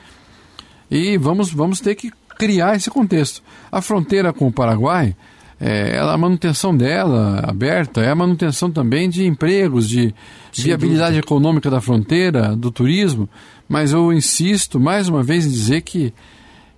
e 0.92 1.18
vamos, 1.18 1.52
vamos 1.52 1.80
ter 1.80 1.96
que 1.96 2.12
criar 2.38 2.76
esse 2.76 2.92
contexto. 2.92 3.42
A 3.72 3.82
fronteira 3.82 4.34
com 4.34 4.48
o 4.48 4.52
Paraguai 4.52 5.16
é, 5.64 6.00
a 6.00 6.18
manutenção 6.18 6.76
dela 6.76 7.40
aberta 7.44 8.02
é 8.02 8.10
a 8.10 8.16
manutenção 8.16 8.72
também 8.72 9.08
de 9.08 9.28
empregos, 9.28 9.88
de 9.88 10.14
Sem 10.52 10.66
viabilidade 10.66 11.12
dúvida. 11.12 11.28
econômica 11.28 11.70
da 11.70 11.80
fronteira, 11.80 12.56
do 12.56 12.72
turismo, 12.72 13.30
mas 13.70 13.94
eu 13.94 14.12
insisto 14.12 14.80
mais 14.80 15.08
uma 15.08 15.22
vez 15.22 15.46
em 15.46 15.52
dizer 15.52 15.82
que 15.82 16.12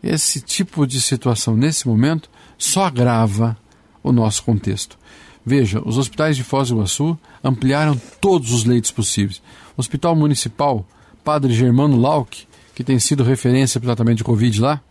esse 0.03 0.41
tipo 0.41 0.85
de 0.85 0.99
situação 0.99 1.55
nesse 1.55 1.87
momento 1.87 2.29
só 2.57 2.83
agrava 2.83 3.57
o 4.03 4.11
nosso 4.11 4.43
contexto. 4.43 4.97
Veja, 5.45 5.81
os 5.85 5.97
hospitais 5.97 6.35
de 6.35 6.43
Foz 6.43 6.67
do 6.67 6.75
Iguaçu 6.75 7.17
ampliaram 7.41 7.99
todos 8.19 8.51
os 8.51 8.65
leitos 8.65 8.91
possíveis. 8.91 9.41
O 9.77 9.79
Hospital 9.79 10.13
Municipal 10.13 10.85
Padre 11.23 11.53
Germano 11.53 11.97
Lauck, 11.97 12.45
que 12.75 12.83
tem 12.83 12.99
sido 12.99 13.23
referência 13.23 13.79
para 13.79 13.87
o 13.87 13.95
tratamento 13.95 14.17
de 14.17 14.23
Covid 14.23 14.61
lá, 14.61 14.81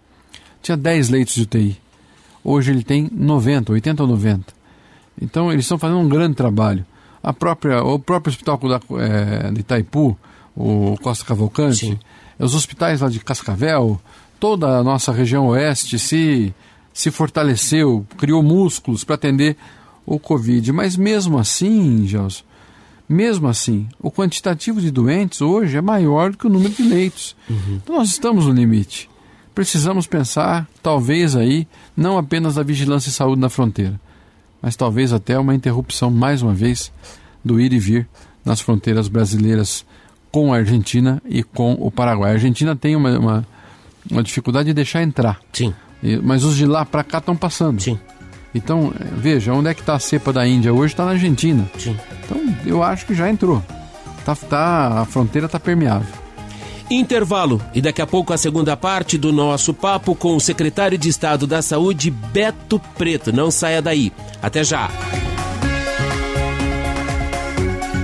tinha 0.63 0.77
10 0.77 1.09
leitos 1.09 1.35
de 1.35 1.43
UTI. 1.43 1.81
Hoje 2.45 2.71
ele 2.71 2.83
tem 2.83 3.09
90, 3.13 3.73
80 3.73 4.03
ou 4.03 4.09
90. 4.09 4.53
Então 5.21 5.53
eles 5.53 5.65
estão 5.65 5.79
fazendo 5.79 6.01
um 6.01 6.09
grande 6.09 6.35
trabalho. 6.35 6.85
A 7.23 7.33
própria, 7.33 7.83
o 7.83 7.99
próprio 7.99 8.31
hospital 8.31 8.59
é, 8.99 9.51
de 9.51 9.61
Itaipu, 9.61 10.19
o 10.57 10.97
Costa 11.03 11.25
Cavalcante, 11.25 11.87
Sim. 11.87 11.99
os 12.39 12.55
hospitais 12.55 13.01
lá 13.01 13.09
de 13.09 13.21
Cascavel, 13.21 14.01
toda 14.41 14.79
a 14.79 14.83
nossa 14.83 15.13
região 15.13 15.47
oeste 15.49 15.99
se, 15.99 16.53
se 16.93 17.11
fortaleceu, 17.11 18.05
criou 18.19 18.43
músculos 18.43 19.05
para 19.05 19.15
atender 19.15 19.57
o 20.05 20.19
Covid. 20.19 20.73
Mas 20.73 20.97
mesmo 20.97 21.39
assim, 21.39 22.07
Gelson, 22.07 22.43
mesmo 23.09 23.49
assim, 23.49 23.89
o 24.01 24.11
quantitativo 24.11 24.81
de 24.81 24.91
doentes 24.91 25.41
hoje 25.41 25.77
é 25.77 25.81
maior 25.81 26.31
do 26.31 26.39
que 26.39 26.47
o 26.47 26.51
número 26.51 26.73
de 26.73 26.83
leitos. 26.83 27.37
Uhum. 27.49 27.81
Então 27.83 27.97
nós 27.97 28.09
estamos 28.09 28.47
no 28.47 28.53
limite 28.53 29.11
precisamos 29.55 30.07
pensar, 30.07 30.67
talvez 30.83 31.37
aí, 31.37 31.67
não 31.97 32.19
apenas 32.19 32.55
da 32.55 32.63
vigilância 32.63 33.09
e 33.09 33.13
saúde 33.13 33.41
na 33.41 33.49
fronteira, 33.49 34.01
mas 34.61 34.77
talvez 34.77 35.13
até 35.13 35.39
uma 35.39 35.55
interrupção, 35.55 36.11
mais 36.11 36.43
uma 36.43 36.55
vez, 36.55 36.93
do 37.45 37.61
ir 37.61 37.73
e 37.73 37.79
vir 37.79 38.09
nas 38.45 38.61
fronteiras 38.61 39.09
brasileiras 39.09 39.85
com 40.31 40.53
a 40.53 40.59
Argentina 40.59 41.23
e 41.27 41.43
com 41.43 41.75
o 41.75 41.91
Paraguai. 41.91 42.31
A 42.31 42.35
Argentina 42.35 42.75
tem 42.75 42.97
uma, 42.97 43.19
uma, 43.19 43.47
uma 44.11 44.23
dificuldade 44.23 44.67
de 44.67 44.75
deixar 44.75 45.03
entrar. 45.03 45.39
Sim. 45.53 45.75
E, 46.03 46.17
mas 46.17 46.45
os 46.45 46.57
de 46.57 46.67
lá 46.67 46.85
para 46.85 47.05
cá 47.05 47.19
estão 47.19 47.37
passando. 47.37 47.81
Sim. 47.81 47.99
Então, 48.55 48.93
veja, 49.17 49.53
onde 49.53 49.71
é 49.71 49.75
que 49.75 49.81
está 49.81 49.95
a 49.95 49.99
cepa 49.99 50.33
da 50.33 50.47
Índia 50.47 50.73
hoje? 50.73 50.93
Está 50.93 51.05
na 51.05 51.13
Argentina. 51.13 51.69
Sim. 51.79 51.97
Então, 52.25 52.57
eu 52.67 52.83
acho 52.83 53.07
que 53.07 53.15
já 53.15 53.29
entrou. 53.31 53.63
Tá, 54.25 54.37
tá, 54.37 55.01
a 55.01 55.05
fronteira 55.05 55.47
está 55.47 55.59
permeável. 55.59 56.23
Intervalo 56.91 57.61
e 57.75 57.81
daqui 57.81 58.03
a 58.03 58.07
pouco 58.07 58.33
a 58.33 58.37
segunda 58.37 58.77
parte 58.77 59.17
do 59.17 59.33
nosso 59.33 59.73
papo 59.73 60.15
com 60.15 60.37
o 60.37 60.41
secretário 60.41 60.99
de 60.99 61.09
Estado 61.09 61.47
da 61.47 61.63
Saúde, 61.63 62.11
Beto 62.11 62.79
Preto. 62.99 63.33
Não 63.33 63.51
saia 63.51 63.81
daí. 63.81 64.13
Até 64.43 64.63
já. 64.63 64.91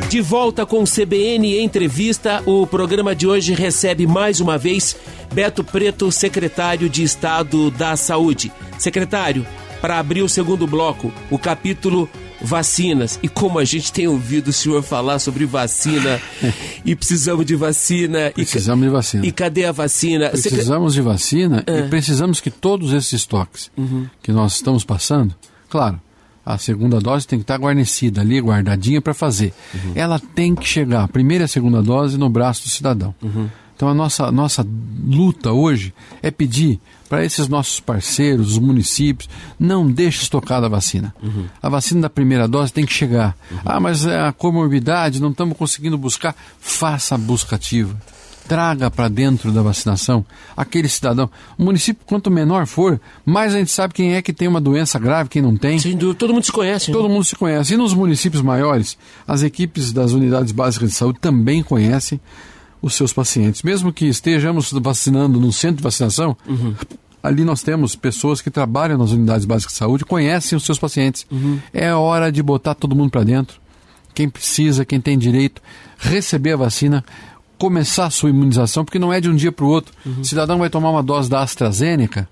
De 0.08 0.22
volta 0.22 0.64
com 0.64 0.82
o 0.82 0.86
CBN 0.86 1.60
Entrevista, 1.60 2.42
o 2.46 2.66
programa 2.66 3.14
de 3.14 3.26
hoje 3.26 3.52
recebe 3.52 4.06
mais 4.06 4.40
uma 4.40 4.56
vez 4.56 4.96
Beto 5.34 5.62
Preto, 5.62 6.10
secretário 6.10 6.88
de 6.88 7.02
Estado 7.02 7.70
da 7.70 7.94
Saúde. 7.94 8.50
Secretário, 8.78 9.46
para 9.80 9.98
abrir 9.98 10.22
o 10.22 10.28
segundo 10.28 10.66
bloco, 10.66 11.12
o 11.30 11.38
capítulo 11.38 12.08
vacinas. 12.40 13.18
E 13.22 13.28
como 13.28 13.58
a 13.58 13.64
gente 13.64 13.92
tem 13.92 14.06
ouvido 14.06 14.48
o 14.48 14.52
senhor 14.52 14.82
falar 14.82 15.18
sobre 15.18 15.44
vacina 15.44 16.20
e 16.84 16.94
precisamos 16.94 17.44
de 17.44 17.56
vacina. 17.56 18.30
Precisamos 18.30 18.84
e, 18.84 18.88
de 18.88 18.92
vacina. 18.92 19.26
E 19.26 19.32
cadê 19.32 19.64
a 19.64 19.72
vacina? 19.72 20.30
Precisamos 20.30 20.94
de 20.94 21.02
vacina 21.02 21.64
e 21.66 21.88
precisamos 21.88 22.40
que 22.40 22.50
todos 22.50 22.92
esses 22.92 23.12
estoques 23.12 23.70
uhum. 23.76 24.06
que 24.22 24.32
nós 24.32 24.54
estamos 24.54 24.84
passando, 24.84 25.34
claro, 25.68 26.00
a 26.44 26.56
segunda 26.56 26.98
dose 26.98 27.26
tem 27.26 27.38
que 27.38 27.42
estar 27.42 27.58
guarnecida 27.58 28.22
ali, 28.22 28.40
guardadinha 28.40 29.02
para 29.02 29.12
fazer. 29.12 29.52
Uhum. 29.74 29.92
Ela 29.94 30.18
tem 30.18 30.54
que 30.54 30.66
chegar, 30.66 31.04
a 31.04 31.08
primeira 31.08 31.44
e 31.44 31.46
a 31.46 31.48
segunda 31.48 31.82
dose, 31.82 32.16
no 32.16 32.30
braço 32.30 32.62
do 32.62 32.70
cidadão. 32.70 33.14
Uhum. 33.22 33.48
Então 33.76 33.88
a 33.88 33.94
nossa, 33.94 34.32
nossa 34.32 34.66
luta 35.06 35.52
hoje 35.52 35.92
é 36.22 36.30
pedir 36.30 36.80
para 37.08 37.24
esses 37.24 37.48
nossos 37.48 37.80
parceiros, 37.80 38.52
os 38.52 38.58
municípios, 38.58 39.28
não 39.58 39.90
deixe 39.90 40.22
estocada 40.22 40.66
a 40.66 40.68
vacina. 40.68 41.14
Uhum. 41.22 41.46
A 41.62 41.68
vacina 41.68 42.02
da 42.02 42.10
primeira 42.10 42.46
dose 42.46 42.72
tem 42.72 42.84
que 42.84 42.92
chegar. 42.92 43.36
Uhum. 43.50 43.58
Ah, 43.64 43.80
mas 43.80 44.06
é 44.06 44.20
a 44.20 44.32
comorbidade, 44.32 45.20
não 45.20 45.30
estamos 45.30 45.56
conseguindo 45.56 45.96
buscar. 45.96 46.36
Faça 46.60 47.14
a 47.14 47.18
busca 47.18 47.56
ativa. 47.56 47.96
Traga 48.46 48.90
para 48.90 49.08
dentro 49.08 49.52
da 49.52 49.60
vacinação 49.60 50.24
aquele 50.56 50.88
cidadão. 50.88 51.30
O 51.58 51.64
município, 51.64 52.02
quanto 52.06 52.30
menor 52.30 52.66
for, 52.66 52.98
mais 53.24 53.54
a 53.54 53.58
gente 53.58 53.70
sabe 53.70 53.92
quem 53.92 54.14
é 54.14 54.22
que 54.22 54.32
tem 54.32 54.48
uma 54.48 54.60
doença 54.60 54.98
grave, 54.98 55.28
quem 55.28 55.42
não 55.42 55.54
tem. 55.54 55.78
Sem 55.78 55.96
dúvida, 55.96 56.18
todo 56.18 56.32
mundo 56.32 56.44
se 56.44 56.52
conhece. 56.52 56.90
Todo 56.90 57.08
né? 57.08 57.14
mundo 57.14 57.24
se 57.24 57.36
conhece. 57.36 57.74
E 57.74 57.76
nos 57.76 57.92
municípios 57.92 58.42
maiores, 58.42 58.96
as 59.26 59.42
equipes 59.42 59.92
das 59.92 60.12
unidades 60.12 60.52
básicas 60.52 60.90
de 60.90 60.94
saúde 60.94 61.18
também 61.20 61.62
conhecem 61.62 62.18
os 62.80 62.94
seus 62.94 63.12
pacientes. 63.12 63.62
Mesmo 63.62 63.92
que 63.92 64.06
estejamos 64.06 64.72
vacinando 64.72 65.40
no 65.40 65.52
centro 65.52 65.78
de 65.78 65.82
vacinação, 65.82 66.36
uhum. 66.46 66.74
ali 67.22 67.44
nós 67.44 67.62
temos 67.62 67.96
pessoas 67.96 68.40
que 68.40 68.50
trabalham 68.50 68.98
nas 68.98 69.10
unidades 69.10 69.44
básicas 69.44 69.72
de 69.72 69.78
saúde, 69.78 70.04
conhecem 70.04 70.56
os 70.56 70.64
seus 70.64 70.78
pacientes. 70.78 71.26
Uhum. 71.30 71.58
É 71.72 71.92
hora 71.92 72.30
de 72.30 72.42
botar 72.42 72.74
todo 72.74 72.96
mundo 72.96 73.10
para 73.10 73.24
dentro. 73.24 73.60
Quem 74.14 74.28
precisa, 74.28 74.84
quem 74.84 75.00
tem 75.00 75.16
direito, 75.18 75.62
receber 75.98 76.52
a 76.52 76.56
vacina, 76.56 77.04
começar 77.56 78.06
a 78.06 78.10
sua 78.10 78.30
imunização, 78.30 78.84
porque 78.84 78.98
não 78.98 79.12
é 79.12 79.20
de 79.20 79.28
um 79.28 79.34
dia 79.34 79.52
para 79.52 79.64
o 79.64 79.68
outro. 79.68 79.92
Uhum. 80.04 80.20
O 80.20 80.24
cidadão 80.24 80.58
vai 80.58 80.70
tomar 80.70 80.90
uma 80.90 81.02
dose 81.02 81.28
da 81.28 81.42
AstraZeneca, 81.42 82.28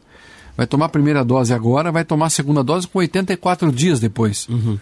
vai 0.56 0.66
tomar 0.66 0.86
a 0.86 0.88
primeira 0.88 1.24
dose 1.24 1.52
agora, 1.52 1.92
vai 1.92 2.04
tomar 2.04 2.26
a 2.26 2.30
segunda 2.30 2.62
dose 2.62 2.86
com 2.88 2.98
84 2.98 3.70
dias 3.70 4.00
depois. 4.00 4.48
Uhum. 4.48 4.78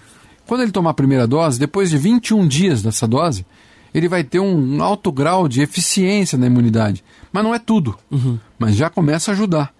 Quando 0.46 0.62
ele 0.62 0.70
tomar 0.70 0.90
a 0.90 0.94
primeira 0.94 1.26
dose, 1.26 1.58
depois 1.58 1.90
de 1.90 1.96
21 1.96 2.46
dias 2.46 2.82
dessa 2.82 3.08
dose, 3.08 3.46
ele 3.94 4.08
vai 4.08 4.24
ter 4.24 4.40
um 4.40 4.82
alto 4.82 5.12
grau 5.12 5.46
de 5.46 5.62
eficiência 5.62 6.36
na 6.36 6.46
imunidade. 6.46 7.04
Mas 7.32 7.44
não 7.44 7.54
é 7.54 7.60
tudo. 7.60 7.96
Uhum. 8.10 8.38
Mas 8.58 8.74
já 8.74 8.90
começa 8.90 9.30
a 9.30 9.34
ajudar. 9.34 9.72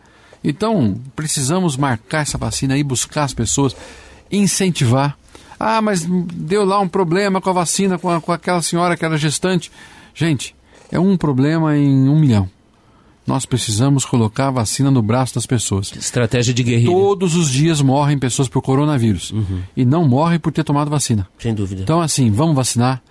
Então, 0.43 1.01
precisamos 1.17 1.77
marcar 1.77 2.21
essa 2.21 2.39
vacina 2.39 2.79
e 2.79 2.85
buscar 2.85 3.25
as 3.25 3.35
pessoas, 3.35 3.75
incentivar. 4.31 5.19
Ah, 5.59 5.83
mas 5.83 6.07
deu 6.07 6.65
lá 6.65 6.79
um 6.79 6.89
problema 6.89 7.41
com 7.41 7.51
a 7.51 7.55
vacina, 7.55 7.99
com, 7.99 8.11
a, 8.11 8.21
com 8.21 8.31
aquela 8.31 8.63
senhora 8.63 8.97
que 8.97 9.05
era 9.05 9.19
gestante. 9.19 9.73
Gente, 10.15 10.55
é 10.93 11.01
um 11.01 11.17
problema 11.17 11.77
em 11.77 12.09
um 12.09 12.19
milhão. 12.19 12.49
Nós 13.27 13.47
precisamos 13.47 14.05
colocar 14.05 14.49
a 14.49 14.51
vacina 14.51 14.91
no 14.91 15.01
braço 15.01 15.35
das 15.35 15.47
pessoas. 15.47 15.91
Estratégia 15.97 16.53
de 16.53 16.63
guerrilha. 16.63 16.93
Todos 16.93 17.35
os 17.35 17.49
dias 17.49 17.81
morrem 17.81 18.19
pessoas 18.19 18.49
por 18.49 18.61
coronavírus. 18.61 19.31
Uhum. 19.31 19.63
E 19.75 19.85
não 19.85 20.07
morrem 20.07 20.39
por 20.39 20.53
ter 20.53 20.63
tomado 20.63 20.91
vacina. 20.91 21.27
Sem 21.39 21.55
dúvida. 21.55 21.83
Então, 21.83 22.03
assim, 22.03 22.31
vamos 22.31 22.55
vacinar 22.55 23.03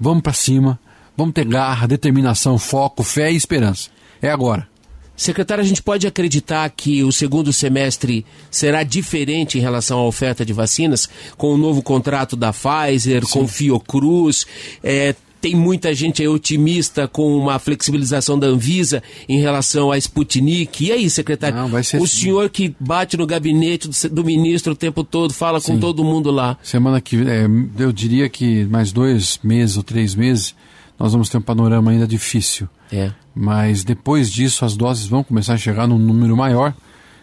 vamos 0.00 0.22
para 0.22 0.32
cima, 0.32 0.80
vamos 1.16 1.34
ter 1.34 1.44
garra, 1.44 1.86
determinação, 1.86 2.58
foco, 2.58 3.02
fé 3.02 3.30
e 3.30 3.36
esperança. 3.36 3.90
É 4.22 4.30
agora. 4.30 4.66
Secretário, 5.14 5.62
a 5.62 5.66
gente 5.66 5.82
pode 5.82 6.06
acreditar 6.06 6.66
que 6.70 7.04
o 7.04 7.12
segundo 7.12 7.52
semestre 7.52 8.24
será 8.50 8.82
diferente 8.82 9.58
em 9.58 9.60
relação 9.60 9.98
à 9.98 10.06
oferta 10.06 10.46
de 10.46 10.52
vacinas, 10.54 11.10
com 11.36 11.52
o 11.52 11.58
novo 11.58 11.82
contrato 11.82 12.34
da 12.36 12.54
Pfizer, 12.54 13.26
Sim. 13.26 13.32
com 13.32 13.46
Fiocruz, 13.46 14.46
é, 14.82 15.14
tem 15.40 15.54
muita 15.54 15.94
gente 15.94 16.20
aí 16.20 16.28
otimista 16.28 17.08
com 17.08 17.36
uma 17.36 17.58
flexibilização 17.58 18.38
da 18.38 18.46
Anvisa 18.46 19.02
em 19.28 19.40
relação 19.40 19.90
à 19.90 19.96
Sputnik. 19.96 20.84
E 20.84 20.92
aí, 20.92 21.08
secretário? 21.08 21.56
Não, 21.56 21.70
o 21.70 21.76
assim. 21.76 22.04
senhor 22.06 22.50
que 22.50 22.74
bate 22.78 23.16
no 23.16 23.26
gabinete 23.26 23.88
do, 23.88 24.10
do, 24.10 24.24
ministro 24.24 24.72
o 24.72 24.76
tempo 24.76 25.02
todo, 25.02 25.32
fala 25.32 25.58
Sim. 25.60 25.74
com 25.74 25.80
todo 25.80 26.04
mundo 26.04 26.30
lá. 26.30 26.58
Semana 26.62 27.00
que 27.00 27.16
é, 27.16 27.46
eu 27.78 27.92
diria 27.92 28.28
que 28.28 28.64
mais 28.66 28.92
dois 28.92 29.40
meses 29.42 29.76
ou 29.76 29.82
três 29.82 30.14
meses 30.14 30.54
nós 30.98 31.12
vamos 31.12 31.30
ter 31.30 31.38
um 31.38 31.42
panorama 31.42 31.90
ainda 31.90 32.06
difícil. 32.06 32.68
É. 32.92 33.10
Mas 33.34 33.82
depois 33.82 34.30
disso 34.30 34.64
as 34.64 34.76
doses 34.76 35.06
vão 35.06 35.24
começar 35.24 35.54
a 35.54 35.58
chegar 35.58 35.86
num 35.86 35.98
número 35.98 36.36
maior. 36.36 36.74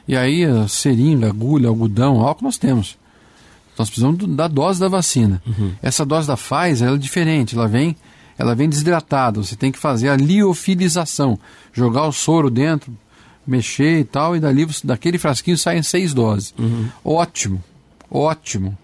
E 0.07 0.15
aí 0.15 0.43
a 0.43 0.67
seringa, 0.67 1.27
agulha, 1.27 1.67
algodão, 1.67 2.21
álcool 2.21 2.45
nós 2.45 2.57
temos. 2.57 2.97
Nós 3.77 3.89
precisamos 3.89 4.25
da 4.35 4.47
dose 4.47 4.79
da 4.79 4.87
vacina. 4.87 5.41
Uhum. 5.45 5.71
Essa 5.83 6.03
dose 6.03 6.27
da 6.27 6.35
Pfizer 6.35 6.89
é 6.89 6.97
diferente, 6.97 7.55
ela 7.55 7.67
vem, 7.67 7.95
ela 8.37 8.55
vem 8.55 8.69
desidratada. 8.69 9.41
Você 9.41 9.55
tem 9.55 9.71
que 9.71 9.79
fazer 9.79 10.09
a 10.09 10.15
liofilização, 10.15 11.37
jogar 11.73 12.07
o 12.07 12.11
soro 12.11 12.49
dentro, 12.49 12.95
mexer 13.45 13.99
e 13.99 14.03
tal, 14.03 14.35
e 14.35 14.39
dali 14.39 14.67
daquele 14.83 15.17
frasquinho 15.17 15.57
saem 15.57 15.81
seis 15.81 16.13
doses. 16.13 16.53
Uhum. 16.57 16.87
Ótimo, 17.03 17.63
ótimo. 18.11 18.77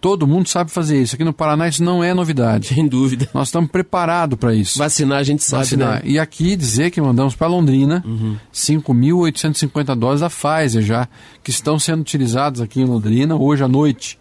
Todo 0.00 0.28
mundo 0.28 0.48
sabe 0.48 0.70
fazer 0.70 1.02
isso. 1.02 1.16
Aqui 1.16 1.24
no 1.24 1.32
Paraná 1.32 1.66
isso 1.66 1.82
não 1.82 2.04
é 2.04 2.14
novidade. 2.14 2.68
Sem 2.68 2.86
dúvida. 2.86 3.28
Nós 3.34 3.48
estamos 3.48 3.68
preparados 3.68 4.38
para 4.38 4.54
isso. 4.54 4.78
Vacinar 4.78 5.18
a 5.18 5.22
gente 5.24 5.42
sabe, 5.42 5.64
Vacinar. 5.64 5.94
Né? 5.94 6.02
E 6.04 6.18
aqui 6.20 6.54
dizer 6.54 6.92
que 6.92 7.00
mandamos 7.00 7.34
para 7.34 7.48
Londrina 7.48 8.02
uhum. 8.06 8.36
5.850 8.54 9.96
doses 9.96 10.20
da 10.20 10.30
Pfizer 10.30 10.82
já, 10.82 11.08
que 11.42 11.50
estão 11.50 11.80
sendo 11.80 12.02
utilizadas 12.02 12.60
aqui 12.60 12.80
em 12.80 12.84
Londrina 12.84 13.34
hoje 13.34 13.64
à 13.64 13.68
noite 13.68 14.16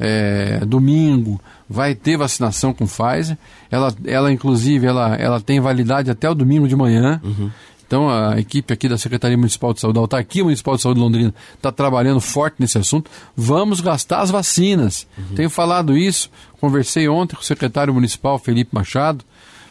é, 0.00 0.64
domingo 0.64 1.40
vai 1.68 1.94
ter 1.94 2.16
vacinação 2.16 2.72
com 2.72 2.86
Pfizer. 2.86 3.38
Ela, 3.70 3.94
ela 4.04 4.32
inclusive, 4.32 4.86
ela, 4.86 5.14
ela 5.14 5.40
tem 5.40 5.60
validade 5.60 6.10
até 6.10 6.28
o 6.28 6.34
domingo 6.34 6.66
de 6.66 6.74
manhã. 6.74 7.20
Uhum. 7.22 7.50
Então 7.86 8.08
a 8.08 8.38
equipe 8.38 8.72
aqui 8.72 8.88
da 8.88 8.96
Secretaria 8.96 9.36
Municipal 9.36 9.74
de 9.74 9.80
Saúde, 9.80 9.98
a 9.98 10.00
Autarquia 10.00 10.44
Municipal 10.44 10.76
de 10.76 10.82
Saúde 10.82 10.98
de 10.98 11.04
Londrina, 11.04 11.34
está 11.54 11.70
trabalhando 11.70 12.20
forte 12.20 12.56
nesse 12.58 12.78
assunto. 12.78 13.10
Vamos 13.36 13.80
gastar 13.80 14.20
as 14.20 14.30
vacinas. 14.30 15.06
Uhum. 15.18 15.34
Tenho 15.34 15.50
falado 15.50 15.96
isso, 15.96 16.30
conversei 16.60 17.08
ontem 17.08 17.34
com 17.34 17.42
o 17.42 17.44
secretário 17.44 17.92
municipal 17.92 18.38
Felipe 18.38 18.72
Machado. 18.72 19.24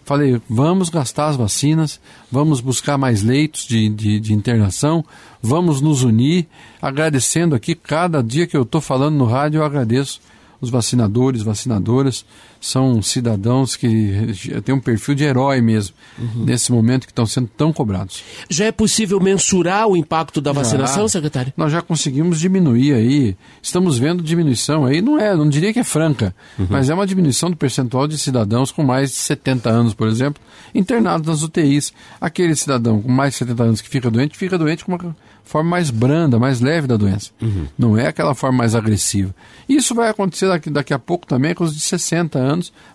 Falei, 0.09 0.41
vamos 0.49 0.89
gastar 0.89 1.27
as 1.27 1.35
vacinas, 1.35 2.01
vamos 2.31 2.61
buscar 2.61 2.97
mais 2.97 3.21
leitos 3.21 3.67
de, 3.67 3.87
de, 3.89 4.19
de 4.19 4.33
internação, 4.33 5.05
vamos 5.39 5.81
nos 5.81 6.01
unir. 6.01 6.47
Agradecendo 6.81 7.53
aqui, 7.53 7.75
cada 7.75 8.23
dia 8.23 8.47
que 8.47 8.57
eu 8.57 8.63
estou 8.63 8.81
falando 8.81 9.17
no 9.17 9.25
rádio, 9.25 9.59
eu 9.59 9.63
agradeço 9.63 10.19
os 10.59 10.71
vacinadores, 10.71 11.43
vacinadoras, 11.43 12.25
são 12.59 13.01
cidadãos 13.01 13.75
que 13.75 14.33
têm 14.65 14.75
um 14.75 14.79
perfil 14.79 15.15
de 15.15 15.23
herói 15.23 15.61
mesmo, 15.61 15.95
uhum. 16.17 16.45
nesse 16.45 16.71
momento 16.71 17.05
que 17.05 17.11
estão 17.11 17.25
sendo 17.25 17.49
tão 17.55 17.71
cobrados. 17.71 18.23
Já 18.49 18.65
é 18.65 18.71
possível 18.71 19.19
mensurar 19.19 19.87
o 19.87 19.95
impacto 19.95 20.41
da 20.41 20.51
vacinação, 20.51 21.03
já, 21.03 21.09
secretário? 21.09 21.53
Nós 21.55 21.71
já 21.71 21.81
conseguimos 21.81 22.39
diminuir 22.39 22.93
aí, 22.93 23.35
estamos 23.61 23.97
vendo 23.97 24.21
diminuição 24.21 24.85
aí, 24.85 25.01
não 25.01 25.19
é, 25.19 25.35
não 25.35 25.47
diria 25.47 25.71
que 25.71 25.79
é 25.79 25.83
franca, 25.83 26.35
uhum. 26.57 26.67
mas 26.69 26.89
é 26.89 26.93
uma 26.93 27.07
diminuição 27.07 27.49
do 27.49 27.57
percentual 27.57 28.07
de 28.07 28.17
cidadãos 28.17 28.71
com 28.71 28.83
mais 28.83 29.11
de 29.11 29.17
70 29.17 29.69
anos, 29.69 29.93
por 29.93 30.07
exemplo, 30.07 30.41
internados 30.73 31.27
nas 31.27 31.43
UTIs. 31.43 31.93
Aquele 32.19 32.55
cidadão 32.55 33.01
com 33.01 33.11
mais 33.11 33.33
de 33.33 33.39
70 33.39 33.63
anos 33.63 33.81
que 33.81 33.89
fica 33.89 34.11
doente, 34.11 34.37
fica 34.37 34.57
doente 34.57 34.83
com 34.83 34.91
uma 34.91 35.15
forma 35.49 35.69
mais 35.69 35.89
branda, 35.89 36.37
mais 36.37 36.61
leve 36.61 36.85
da 36.85 36.95
doença. 36.95 37.31
Uhum. 37.41 37.65
Não 37.77 37.97
é 37.97 38.07
aquela 38.07 38.35
forma 38.35 38.59
mais 38.59 38.75
agressiva. 38.75 39.33
Isso 39.67 39.95
vai 39.95 40.09
acontecer 40.09 40.47
daqui, 40.47 40.69
daqui 40.69 40.93
a 40.93 40.99
pouco 40.99 41.25
também 41.25 41.55
com 41.55 41.63
os 41.63 41.73
de 41.73 41.79
60 41.79 42.37
anos 42.37 42.48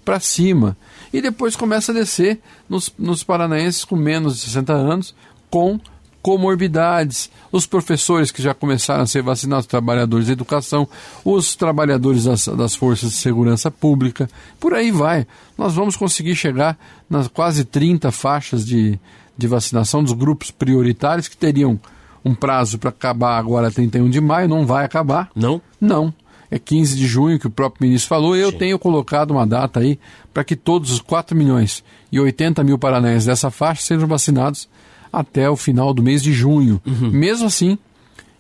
para 0.05 0.21
cima. 0.21 0.77
E 1.13 1.21
depois 1.21 1.57
começa 1.57 1.93
a 1.93 1.95
descer 1.95 2.41
nos, 2.69 2.93
nos 2.99 3.23
paranaenses 3.23 3.85
com 3.85 3.97
menos 3.97 4.37
de 4.37 4.43
60 4.43 4.73
anos, 4.73 5.15
com 5.51 5.79
comorbidades, 6.25 7.31
os 7.53 7.67
professores 7.67 8.33
que 8.33 8.43
já 8.43 8.55
começaram 8.55 9.03
a 9.03 9.07
ser 9.07 9.23
vacinados, 9.23 9.67
trabalhadores 9.67 10.27
da 10.27 10.33
educação, 10.33 10.89
os 11.23 11.55
trabalhadores 11.55 12.25
das, 12.25 12.47
das 12.49 12.75
forças 12.75 13.11
de 13.11 13.17
segurança 13.17 13.71
pública, 13.71 14.29
por 14.59 14.73
aí 14.73 14.91
vai. 14.91 15.27
Nós 15.59 15.75
vamos 15.75 15.97
conseguir 15.97 16.35
chegar 16.35 16.79
nas 17.11 17.29
quase 17.29 17.63
30 17.67 18.11
faixas 18.11 18.65
de, 18.65 18.99
de 19.37 19.47
vacinação 19.47 20.03
dos 20.03 20.15
grupos 20.15 20.51
prioritários 20.51 21.29
que 21.29 21.37
teriam 21.37 21.79
um 22.25 22.35
prazo 22.35 22.79
para 22.79 22.89
acabar 22.89 23.37
agora 23.37 23.71
31 23.71 24.09
de 24.09 24.21
maio, 24.21 24.49
não 24.49 24.65
vai 24.65 24.87
acabar. 24.87 25.31
Não? 25.37 25.61
Não. 25.79 26.13
É 26.55 26.59
15 26.59 26.95
de 26.97 27.05
junho 27.05 27.37
que 27.37 27.49
o 27.49 27.51
próprio 27.51 27.85
ministro 27.85 28.09
falou. 28.09 28.37
Eu 28.37 28.53
Sim. 28.53 28.59
tenho 28.59 28.79
colocado 28.79 29.33
uma 29.33 29.45
data 29.45 29.81
aí 29.81 29.99
para 30.33 30.45
que 30.45 30.55
todos 30.55 30.93
os 30.93 31.01
4 31.01 31.37
milhões 31.37 31.83
e 32.13 32.21
80 32.21 32.63
mil 32.63 32.79
paranaenses 32.79 33.27
dessa 33.27 33.51
faixa 33.51 33.83
sejam 33.83 34.07
vacinados 34.07 34.69
até 35.13 35.51
o 35.51 35.57
final 35.57 35.93
do 35.93 36.01
mês 36.01 36.23
de 36.23 36.33
junho. 36.33 36.81
Uhum. 36.87 37.11
Mesmo 37.11 37.49
assim, 37.49 37.77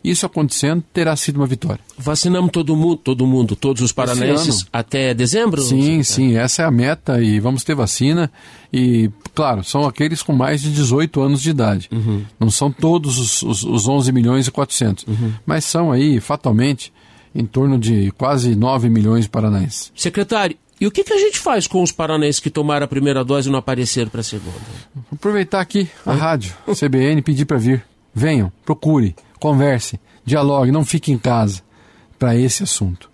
isso 0.04 0.24
acontecendo, 0.24 0.84
terá 0.92 1.16
sido 1.16 1.38
uma 1.38 1.46
vitória. 1.46 1.80
Vacinamos 1.98 2.52
todo 2.52 2.76
mundo, 2.76 2.96
todo 2.98 3.26
mundo, 3.26 3.56
todos 3.56 3.82
os 3.82 3.90
paranaenses 3.90 4.64
até 4.72 5.12
dezembro? 5.12 5.60
Sim, 5.60 6.04
sim, 6.04 6.36
essa 6.36 6.62
é 6.62 6.64
a 6.64 6.70
meta 6.70 7.20
e 7.20 7.40
vamos 7.40 7.64
ter 7.64 7.74
vacina. 7.74 8.30
E, 8.72 9.10
claro, 9.34 9.64
são 9.64 9.84
aqueles 9.84 10.22
com 10.22 10.32
mais 10.32 10.62
de 10.62 10.70
18 10.70 11.20
anos 11.20 11.42
de 11.42 11.50
idade. 11.50 11.88
Uhum. 11.90 12.22
Não 12.38 12.48
são 12.48 12.70
todos 12.70 13.18
os, 13.18 13.42
os, 13.42 13.64
os 13.64 13.88
11 13.88 14.12
milhões 14.12 14.46
e 14.46 14.52
400, 14.52 15.04
uhum. 15.08 15.32
mas 15.44 15.64
são 15.64 15.90
aí, 15.90 16.20
fatalmente, 16.20 16.92
em 17.34 17.44
torno 17.44 17.78
de 17.78 18.10
quase 18.12 18.54
9 18.54 18.88
milhões 18.88 19.24
de 19.24 19.30
paranaenses. 19.30 19.92
Secretário, 19.96 20.56
e 20.80 20.86
o 20.86 20.90
que, 20.90 21.04
que 21.04 21.12
a 21.12 21.18
gente 21.18 21.38
faz 21.38 21.66
com 21.66 21.82
os 21.82 21.92
paranaenses 21.92 22.40
que 22.40 22.50
tomaram 22.50 22.84
a 22.84 22.88
primeira 22.88 23.24
dose 23.24 23.48
e 23.48 23.52
não 23.52 23.58
apareceram 23.58 24.10
para 24.10 24.20
a 24.20 24.24
segunda? 24.24 24.56
Aproveitar 25.12 25.60
aqui 25.60 25.88
a 26.04 26.12
rádio, 26.12 26.54
CBN, 26.66 27.22
pedir 27.22 27.44
para 27.44 27.58
vir. 27.58 27.84
Venham, 28.14 28.52
procure 28.64 29.14
converse, 29.40 29.98
dialogue, 30.24 30.70
não 30.70 30.84
fique 30.84 31.12
em 31.12 31.18
casa 31.18 31.62
para 32.18 32.36
esse 32.36 32.62
assunto. 32.62 33.10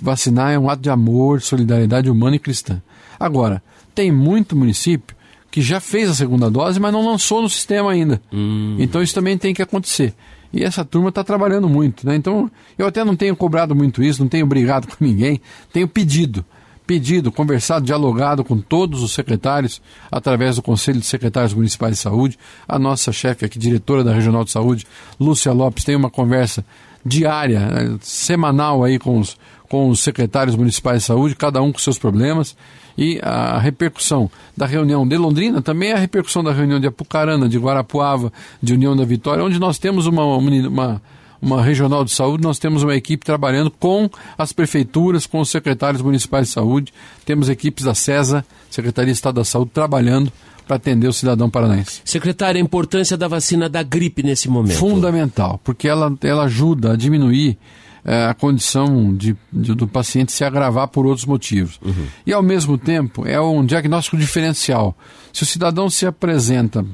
Vacinar 0.00 0.52
é 0.52 0.58
um 0.58 0.70
ato 0.70 0.82
de 0.82 0.90
amor, 0.90 1.40
solidariedade 1.40 2.10
humana 2.10 2.36
e 2.36 2.38
cristã. 2.38 2.80
Agora, 3.18 3.62
tem 3.94 4.12
muito 4.12 4.56
município 4.56 5.16
que 5.50 5.60
já 5.60 5.80
fez 5.80 6.08
a 6.08 6.14
segunda 6.14 6.50
dose, 6.50 6.80
mas 6.80 6.92
não 6.92 7.04
lançou 7.04 7.42
no 7.42 7.48
sistema 7.48 7.92
ainda. 7.92 8.22
Hum. 8.32 8.76
Então 8.78 9.02
isso 9.02 9.14
também 9.14 9.36
tem 9.36 9.52
que 9.52 9.62
acontecer. 9.62 10.14
E 10.52 10.62
essa 10.62 10.84
turma 10.84 11.08
está 11.08 11.24
trabalhando 11.24 11.68
muito, 11.68 12.06
né? 12.06 12.14
Então 12.14 12.50
eu 12.76 12.86
até 12.86 13.04
não 13.04 13.16
tenho 13.16 13.34
cobrado 13.34 13.74
muito 13.74 14.02
isso, 14.02 14.20
não 14.20 14.28
tenho 14.28 14.46
brigado 14.46 14.86
com 14.94 15.04
ninguém, 15.04 15.40
tenho 15.72 15.88
pedido 15.88 16.44
pedido, 16.86 17.30
conversado, 17.30 17.86
dialogado 17.86 18.44
com 18.44 18.58
todos 18.58 19.02
os 19.02 19.12
secretários, 19.12 19.80
através 20.10 20.56
do 20.56 20.62
Conselho 20.62 21.00
de 21.00 21.06
Secretários 21.06 21.54
Municipais 21.54 21.94
de 21.94 22.02
Saúde. 22.02 22.38
A 22.68 22.78
nossa 22.78 23.12
chefe 23.12 23.44
aqui, 23.44 23.58
diretora 23.58 24.04
da 24.04 24.12
Regional 24.12 24.44
de 24.44 24.50
Saúde, 24.50 24.86
Lúcia 25.18 25.52
Lopes, 25.52 25.84
tem 25.84 25.96
uma 25.96 26.10
conversa 26.10 26.64
diária, 27.04 27.58
eh, 27.60 27.96
semanal 28.00 28.84
aí 28.84 28.98
com 28.98 29.18
os, 29.18 29.36
com 29.68 29.88
os 29.88 30.00
secretários 30.00 30.54
municipais 30.54 31.00
de 31.00 31.06
saúde, 31.06 31.34
cada 31.34 31.62
um 31.62 31.72
com 31.72 31.78
seus 31.78 31.98
problemas. 31.98 32.56
E 32.96 33.18
a 33.22 33.58
repercussão 33.58 34.30
da 34.56 34.66
reunião 34.66 35.06
de 35.06 35.16
Londrina 35.16 35.62
também 35.62 35.90
é 35.90 35.94
a 35.94 35.98
repercussão 35.98 36.42
da 36.42 36.52
reunião 36.52 36.78
de 36.78 36.86
Apucarana, 36.86 37.48
de 37.48 37.58
Guarapuava, 37.58 38.32
de 38.62 38.74
União 38.74 38.96
da 38.96 39.04
Vitória, 39.04 39.44
onde 39.44 39.58
nós 39.58 39.78
temos 39.78 40.06
uma, 40.06 40.24
uma 40.24 41.00
uma 41.42 41.60
regional 41.60 42.04
de 42.04 42.12
saúde, 42.12 42.44
nós 42.44 42.60
temos 42.60 42.84
uma 42.84 42.94
equipe 42.94 43.26
trabalhando 43.26 43.68
com 43.68 44.08
as 44.38 44.52
prefeituras, 44.52 45.26
com 45.26 45.40
os 45.40 45.50
secretários 45.50 46.00
municipais 46.00 46.46
de 46.46 46.52
saúde, 46.52 46.94
temos 47.26 47.48
equipes 47.48 47.84
da 47.84 47.94
CESA, 47.94 48.44
Secretaria 48.70 49.12
de 49.12 49.16
Estado 49.16 49.34
da 49.34 49.44
Saúde, 49.44 49.72
trabalhando 49.74 50.32
para 50.68 50.76
atender 50.76 51.08
o 51.08 51.12
cidadão 51.12 51.50
paranaense. 51.50 52.00
Secretário, 52.04 52.58
a 52.58 52.62
importância 52.62 53.16
da 53.16 53.26
vacina 53.26 53.68
da 53.68 53.82
gripe 53.82 54.22
nesse 54.22 54.48
momento? 54.48 54.78
Fundamental, 54.78 55.60
porque 55.64 55.88
ela, 55.88 56.14
ela 56.22 56.44
ajuda 56.44 56.92
a 56.92 56.96
diminuir 56.96 57.58
é, 58.04 58.26
a 58.26 58.34
condição 58.34 59.14
de, 59.14 59.36
de, 59.52 59.74
do 59.74 59.86
paciente 59.86 60.32
se 60.32 60.44
agravar 60.44 60.88
por 60.88 61.06
outros 61.06 61.24
motivos. 61.26 61.78
Uhum. 61.84 62.06
E, 62.26 62.32
ao 62.32 62.42
mesmo 62.42 62.76
tempo, 62.76 63.26
é 63.26 63.40
um 63.40 63.64
diagnóstico 63.64 64.16
diferencial. 64.16 64.96
Se 65.32 65.42
o 65.42 65.46
cidadão 65.46 65.88
se 65.88 66.04
apresenta 66.04 66.84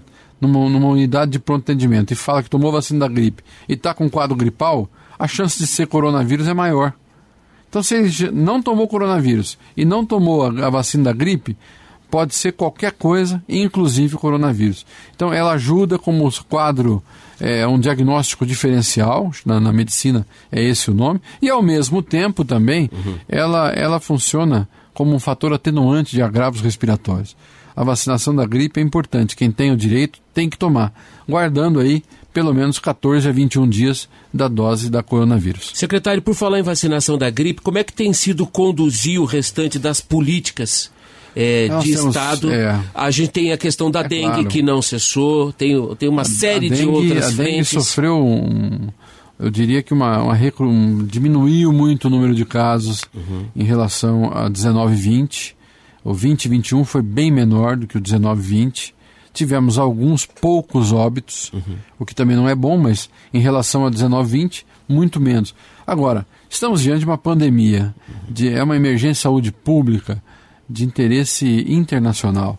numa, 0.41 0.69
numa 0.69 0.89
unidade 0.89 1.33
de 1.33 1.39
pronto 1.39 1.63
atendimento 1.63 2.13
e 2.13 2.15
fala 2.15 2.43
que 2.43 2.51
tomou 2.51 2.71
vacina 2.71 3.01
da 3.01 3.09
gripe 3.09 3.43
e 3.69 3.73
está 3.73 3.95
com 3.95 4.09
quadro 4.11 4.37
gripal, 4.37 4.89
a 5.19 5.27
chance 5.27 5.59
de 5.59 5.67
ser 5.67 5.87
coronavírus 5.87 6.47
é 6.47 6.55
maior. 6.55 6.93
Então, 7.69 7.83
se 7.83 7.95
ele 7.95 8.31
não 8.31 8.63
tomou 8.63 8.89
coronavírus 8.89 9.59
e 9.77 9.85
não 9.85 10.05
tomou 10.05 10.45
a, 10.45 10.67
a 10.67 10.71
vacina 10.71 11.05
da 11.05 11.13
gripe, 11.13 11.57
pode 12.11 12.35
ser 12.35 12.53
qualquer 12.53 12.93
coisa, 12.93 13.43
inclusive 13.49 14.17
coronavírus. 14.17 14.87
Então, 15.15 15.33
ela 15.33 15.53
ajuda 15.53 15.99
como 15.99 16.31
quadro, 16.49 17.03
é, 17.41 17.67
um 17.67 17.79
diagnóstico 17.79 18.47
diferencial, 18.47 19.31
na, 19.45 19.61
na, 19.61 19.73
medicina 19.73 20.27
é 20.51 20.63
esse 20.63 20.91
o 20.91 20.95
nome, 20.95 21.21
e 21.41 21.49
ao 21.49 21.63
mesmo 21.63 22.03
tempo 22.03 22.45
também, 22.45 22.91
uhum. 22.93 23.15
ela, 23.29 23.71
ela 23.71 24.01
funciona 24.01 24.69
como 24.95 25.15
um 25.15 25.19
fator 25.19 25.53
atenuante 25.53 26.15
de 26.15 26.23
agravos 26.23 26.61
respiratórios 26.61 27.37
a 27.79 27.85
vacinação 27.85 28.35
da 28.35 28.45
gripe 28.45 28.81
é 28.81 28.83
importante. 28.83 29.37
Quem 29.37 29.53
tem 29.53 29.71
o 29.71 29.77
direito 29.77 30.19
tem 30.35 30.51
que 30.51 30.59
tomar, 30.59 30.93
guardando 31.29 31.79
aí 31.79 32.03
pelo 32.35 32.53
menos 32.53 32.81
14 32.81 33.29
a 33.29 33.33
21 33.33 33.69
dias 33.69 34.09
da 34.35 34.49
dose 34.49 34.91
da 34.91 35.01
coronavírus. 35.01 35.71
Secretário, 35.75 36.21
por 36.21 36.35
falar 36.35 36.59
em 36.59 36.63
vacinação 36.63 37.17
da 37.17 37.31
gripe, 37.31 37.63
como 37.63 37.79
é 37.79 37.85
que 37.85 37.93
tem 37.93 38.13
sido 38.13 38.45
conduzir 38.49 39.21
o 39.21 39.25
restante 39.25 39.79
das 39.79 40.01
políticas 40.01 40.91
é, 41.41 41.69
de 41.69 41.93
temos, 41.93 42.07
Estado. 42.07 42.53
É, 42.53 42.81
a 42.93 43.11
gente 43.13 43.31
tem 43.31 43.53
a 43.53 43.57
questão 43.57 43.91
da 43.91 44.01
é 44.01 44.09
dengue 44.09 44.27
claro. 44.27 44.49
que 44.49 44.61
não 44.61 44.83
cessou, 44.83 45.53
tem, 45.53 45.95
tem 45.95 46.09
uma 46.09 46.23
a, 46.23 46.25
série 46.25 46.67
a 46.67 46.71
dengue, 46.71 46.83
de 46.83 46.87
outras 46.89 47.27
a 47.27 47.33
frentes. 47.33 47.39
A 47.39 47.45
dengue 47.45 47.65
sofreu 47.65 48.27
um, 48.27 48.89
eu 49.39 49.51
diria 49.51 49.83
que 49.83 49.95
uma, 49.95 50.21
uma 50.21 50.37
um, 50.61 51.05
diminuiu 51.05 51.73
muito 51.73 52.07
o 52.07 52.11
número 52.11 52.35
de 52.35 52.45
casos 52.45 53.05
uhum. 53.15 53.47
em 53.55 53.63
relação 53.63 54.37
a 54.37 54.49
19 54.49 54.93
e 54.93 54.97
20. 54.97 55.57
O 56.03 56.11
2021 56.11 56.85
foi 56.85 57.03
bem 57.03 57.31
menor 57.31 57.77
do 57.77 57.87
que 57.87 57.97
o 57.97 58.01
19-20. 58.01 58.93
Tivemos 59.33 59.79
alguns 59.79 60.27
poucos 60.27 60.93
óbitos, 60.93 61.53
uhum. 61.53 61.77
o 62.01 62.05
que 62.05 62.17
também 62.17 62.37
não 62.37 62.49
é 62.49 62.55
bom, 62.55 62.77
mas 62.77 63.09
em 63.33 63.39
relação 63.39 63.87
a 63.87 63.91
19-20, 63.91 64.65
muito 64.89 65.21
menos. 65.21 65.55
Agora, 65.87 66.27
estamos 66.51 66.83
diante 66.83 67.01
de 67.01 67.05
uma 67.05 67.19
pandemia, 67.19 67.95
de, 68.29 68.49
é 68.49 68.61
uma 68.61 68.75
emergência 68.75 69.13
de 69.13 69.19
saúde 69.21 69.53
pública 69.53 70.21
de 70.69 70.85
interesse 70.85 71.65
internacional. 71.69 72.59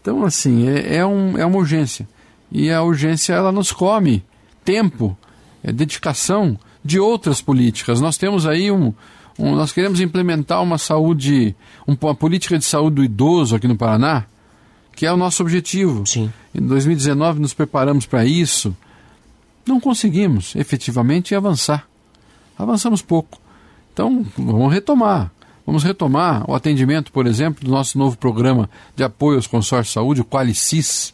Então, 0.00 0.24
assim, 0.24 0.68
é, 0.68 0.96
é, 0.96 1.06
um, 1.06 1.36
é 1.36 1.44
uma 1.44 1.58
urgência. 1.58 2.08
E 2.50 2.70
a 2.70 2.82
urgência, 2.82 3.34
ela 3.34 3.52
nos 3.52 3.72
come 3.72 4.24
tempo, 4.64 5.16
é 5.62 5.72
dedicação 5.72 6.58
de 6.84 6.98
outras 6.98 7.40
políticas. 7.40 8.00
Nós 8.00 8.16
temos 8.16 8.46
aí 8.46 8.70
um, 8.70 8.94
um, 9.38 9.54
nós 9.54 9.72
queremos 9.72 10.00
implementar 10.00 10.62
uma 10.62 10.78
saúde, 10.78 11.54
uma 11.86 12.14
política 12.14 12.58
de 12.58 12.64
saúde 12.64 12.96
do 12.96 13.04
idoso 13.04 13.54
aqui 13.54 13.68
no 13.68 13.76
Paraná, 13.76 14.24
que 14.94 15.06
é 15.06 15.12
o 15.12 15.16
nosso 15.16 15.42
objetivo. 15.42 16.06
Sim. 16.06 16.32
Em 16.54 16.60
2019 16.60 17.40
nos 17.40 17.54
preparamos 17.54 18.06
para 18.06 18.24
isso. 18.24 18.74
Não 19.66 19.78
conseguimos 19.78 20.56
efetivamente 20.56 21.34
avançar. 21.34 21.86
Avançamos 22.58 23.02
pouco. 23.02 23.38
Então, 23.92 24.24
vamos 24.36 24.72
retomar. 24.72 25.30
Vamos 25.68 25.84
retomar 25.84 26.50
o 26.50 26.54
atendimento, 26.54 27.12
por 27.12 27.26
exemplo, 27.26 27.62
do 27.62 27.70
nosso 27.70 27.98
novo 27.98 28.16
programa 28.16 28.70
de 28.96 29.04
apoio 29.04 29.36
aos 29.36 29.46
consórcios 29.46 29.88
de 29.88 29.92
saúde, 29.92 30.22
o 30.22 30.24
Qualicis. 30.24 31.12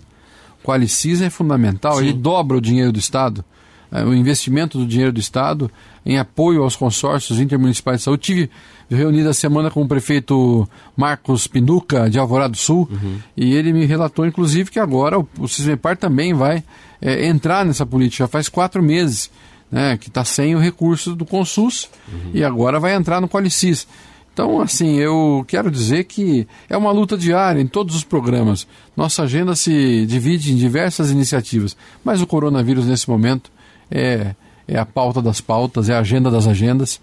O 0.63 0.65
Qualicis 0.69 1.21
é 1.21 1.29
fundamental, 1.29 1.97
Sim. 1.97 2.05
ele 2.05 2.13
dobra 2.13 2.57
o 2.57 2.61
dinheiro 2.61 2.93
do 2.93 2.99
Estado. 3.01 3.45
É, 3.91 4.05
o 4.05 4.15
investimento 4.15 4.79
do 4.79 4.87
dinheiro 4.87 5.13
do 5.13 5.19
Estado 5.19 5.69
em 6.07 6.21
apoio 6.21 6.63
aos 6.63 6.77
consórcios 6.77 7.41
intermunicipais 7.41 7.99
de 7.99 8.05
saúde. 8.05 8.23
Tive 8.23 8.51
reunido 8.89 9.29
a 9.29 9.35
semana 9.35 9.73
com 9.73 9.83
o 9.83 9.89
prefeito 9.89 10.69
Marcos 10.97 11.49
Pinuca, 11.49 12.09
de 12.09 12.21
Alvorada 12.21 12.53
do 12.53 12.57
Sul, 12.57 12.89
uhum. 12.89 13.19
e 13.37 13.55
ele 13.57 13.73
me 13.73 13.85
relatou, 13.87 14.25
inclusive, 14.25 14.71
que 14.71 14.79
agora 14.79 15.19
o, 15.19 15.29
o 15.41 15.49
Cismepar 15.49 15.97
também 15.97 16.33
vai 16.33 16.63
é, 17.03 17.27
entrar 17.27 17.67
nessa 17.67 17.85
política. 17.85 18.23
Já 18.23 18.29
faz 18.29 18.49
quatro 18.49 18.81
meses 18.81 19.33
né, 19.69 19.97
que 19.97 20.07
está 20.07 20.25
sem 20.25 20.55
o 20.55 20.61
recurso 20.61 21.17
do 21.17 21.25
Consus 21.25 21.91
uhum. 22.07 22.31
e 22.33 22.45
agora 22.45 22.79
vai 22.79 22.95
entrar 22.95 23.21
no 23.21 23.29
Qualicis. 23.29 23.89
Então, 24.35 24.61
assim, 24.61 24.97
eu 24.97 25.45
quero 25.47 25.71
dizer 25.71 26.05
que 26.05 26.45
é 26.69 26.77
uma 26.77 26.91
luta 26.91 27.17
diária 27.17 27.61
em 27.61 27.69
todos 27.69 27.95
os 27.95 28.03
programas. 28.03 28.67
Nossa 28.97 29.23
agenda 29.23 29.55
se 29.55 30.05
divide 30.07 30.53
em 30.53 30.57
diversas 30.57 31.13
iniciativas, 31.13 31.77
mas 32.05 32.21
o 32.21 32.27
coronavírus, 32.27 32.85
nesse 32.85 33.09
momento, 33.09 33.49
é, 33.89 34.35
é 34.67 34.77
a 34.77 34.85
pauta 34.85 35.23
das 35.23 35.41
pautas, 35.41 35.89
é 35.89 35.95
a 35.95 36.01
agenda 36.01 36.33
das 36.33 36.49
agendas, 36.49 37.01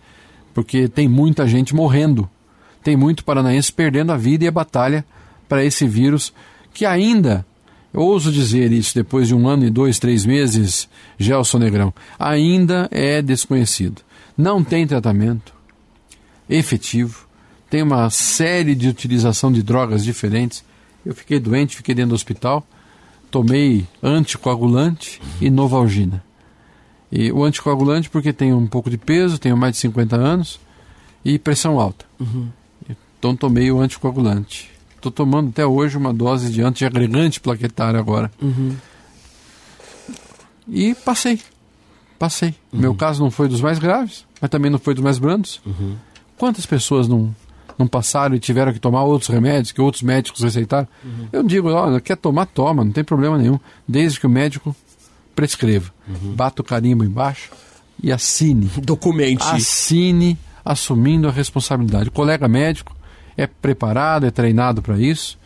porque 0.54 0.90
tem 0.90 1.08
muita 1.08 1.48
gente 1.48 1.74
morrendo. 1.74 2.30
Tem 2.84 2.98
muito 2.98 3.24
paranaense 3.24 3.72
perdendo 3.72 4.12
a 4.12 4.18
vida 4.18 4.44
e 4.44 4.48
a 4.50 4.52
batalha 4.52 5.06
para 5.48 5.64
esse 5.64 5.88
vírus 5.88 6.34
que 6.74 6.86
ainda, 6.86 7.46
eu 7.94 8.02
ouso 8.02 8.30
dizer 8.30 8.74
isso 8.74 8.94
depois 8.94 9.30
de 9.30 9.36
um 9.36 9.48
ano 9.48 9.64
e 9.66 9.70
dois, 9.70 10.00
três 10.00 10.26
meses, 10.26 10.90
Gelson 11.18 11.60
Negrão, 11.60 11.94
ainda 12.20 12.90
é 12.92 13.22
desconhecido. 13.22 14.02
Não 14.38 14.62
tem 14.62 14.86
tratamento 14.86 15.54
efetivo, 16.50 17.31
tem 17.72 17.82
uma 17.82 18.08
série 18.12 18.76
de 18.76 18.88
utilização 18.88 19.52
de 19.52 19.64
drogas 19.64 20.04
diferentes. 20.04 20.64
Eu 21.04 21.16
fiquei 21.16 21.40
doente, 21.40 21.76
fiquei 21.76 21.96
dentro 21.96 22.10
do 22.10 22.16
hospital 22.16 22.64
tomei 23.32 23.88
anticoagulante 24.04 25.22
e 25.40 25.50
novalgina. 25.50 26.22
E 27.10 27.32
o 27.32 27.44
anticoagulante 27.44 28.10
porque 28.10 28.34
tenho 28.34 28.58
um 28.58 28.68
pouco 28.68 28.90
de 28.90 28.98
peso, 28.98 29.40
tenho 29.40 29.58
mais 29.58 29.74
de 29.74 29.80
50 29.80 30.16
anos 30.16 30.60
e 31.24 31.40
pressão 31.40 31.80
alta. 31.80 32.06
Uhum. 32.20 32.50
Então 33.18 33.36
tomei 33.36 33.72
o 33.72 33.80
anticoagulante. 33.80 34.70
Estou 34.96 35.12
tomando 35.12 35.50
até 35.50 35.66
hoje 35.66 35.98
uma 35.98 36.14
dose 36.14 36.52
de 36.52 36.62
antiagregante 36.62 37.40
plaquetário 37.40 38.00
agora. 38.00 38.32
Uhum. 38.42 38.76
E 40.68 40.94
passei. 40.94 41.40
Passei. 42.20 42.54
Uhum. 42.72 42.80
Meu 42.80 42.96
caso 42.96 43.24
não 43.24 43.32
foi 43.32 43.48
dos 43.48 43.62
mais 43.62 43.80
graves, 43.80 44.26
mas 44.40 44.50
também 44.50 44.70
não 44.70 44.78
foi 44.78 44.94
dos 44.94 45.04
mais 45.04 45.18
brandos. 45.18 45.62
Uhum. 45.66 45.96
Quantas 46.38 46.66
pessoas 46.66 47.08
não, 47.08 47.36
não 47.78 47.88
passaram 47.88 48.36
e 48.36 48.40
tiveram 48.40 48.74
que 48.74 48.80
tomar 48.80 49.04
outros 49.04 49.30
remédios 49.30 49.72
que 49.72 49.82
outros 49.82 50.04
médicos 50.04 50.42
receitaram? 50.42 50.88
Uhum. 51.04 51.28
Eu 51.32 51.44
digo, 51.44 51.70
olha, 51.70 52.00
quer 52.00 52.18
tomar, 52.18 52.46
toma, 52.46 52.84
não 52.84 52.92
tem 52.92 53.04
problema 53.04 53.38
nenhum, 53.38 53.60
desde 53.88 54.20
que 54.20 54.28
o 54.28 54.30
médico 54.30 54.76
prescreva. 55.36 55.92
Uhum. 56.08 56.34
Bata 56.34 56.62
o 56.62 56.66
carimbo 56.66 57.04
embaixo 57.04 57.52
e 58.02 58.12
assine. 58.12 58.70
Documente. 58.84 59.44
Assine 59.44 60.38
assumindo 60.64 61.28
a 61.28 61.32
responsabilidade. 61.32 62.10
O 62.10 62.12
colega 62.12 62.48
médico 62.48 62.96
é 63.36 63.48
preparado, 63.48 64.26
é 64.26 64.32
treinado 64.32 64.82
para 64.82 65.00
isso, 65.00 65.38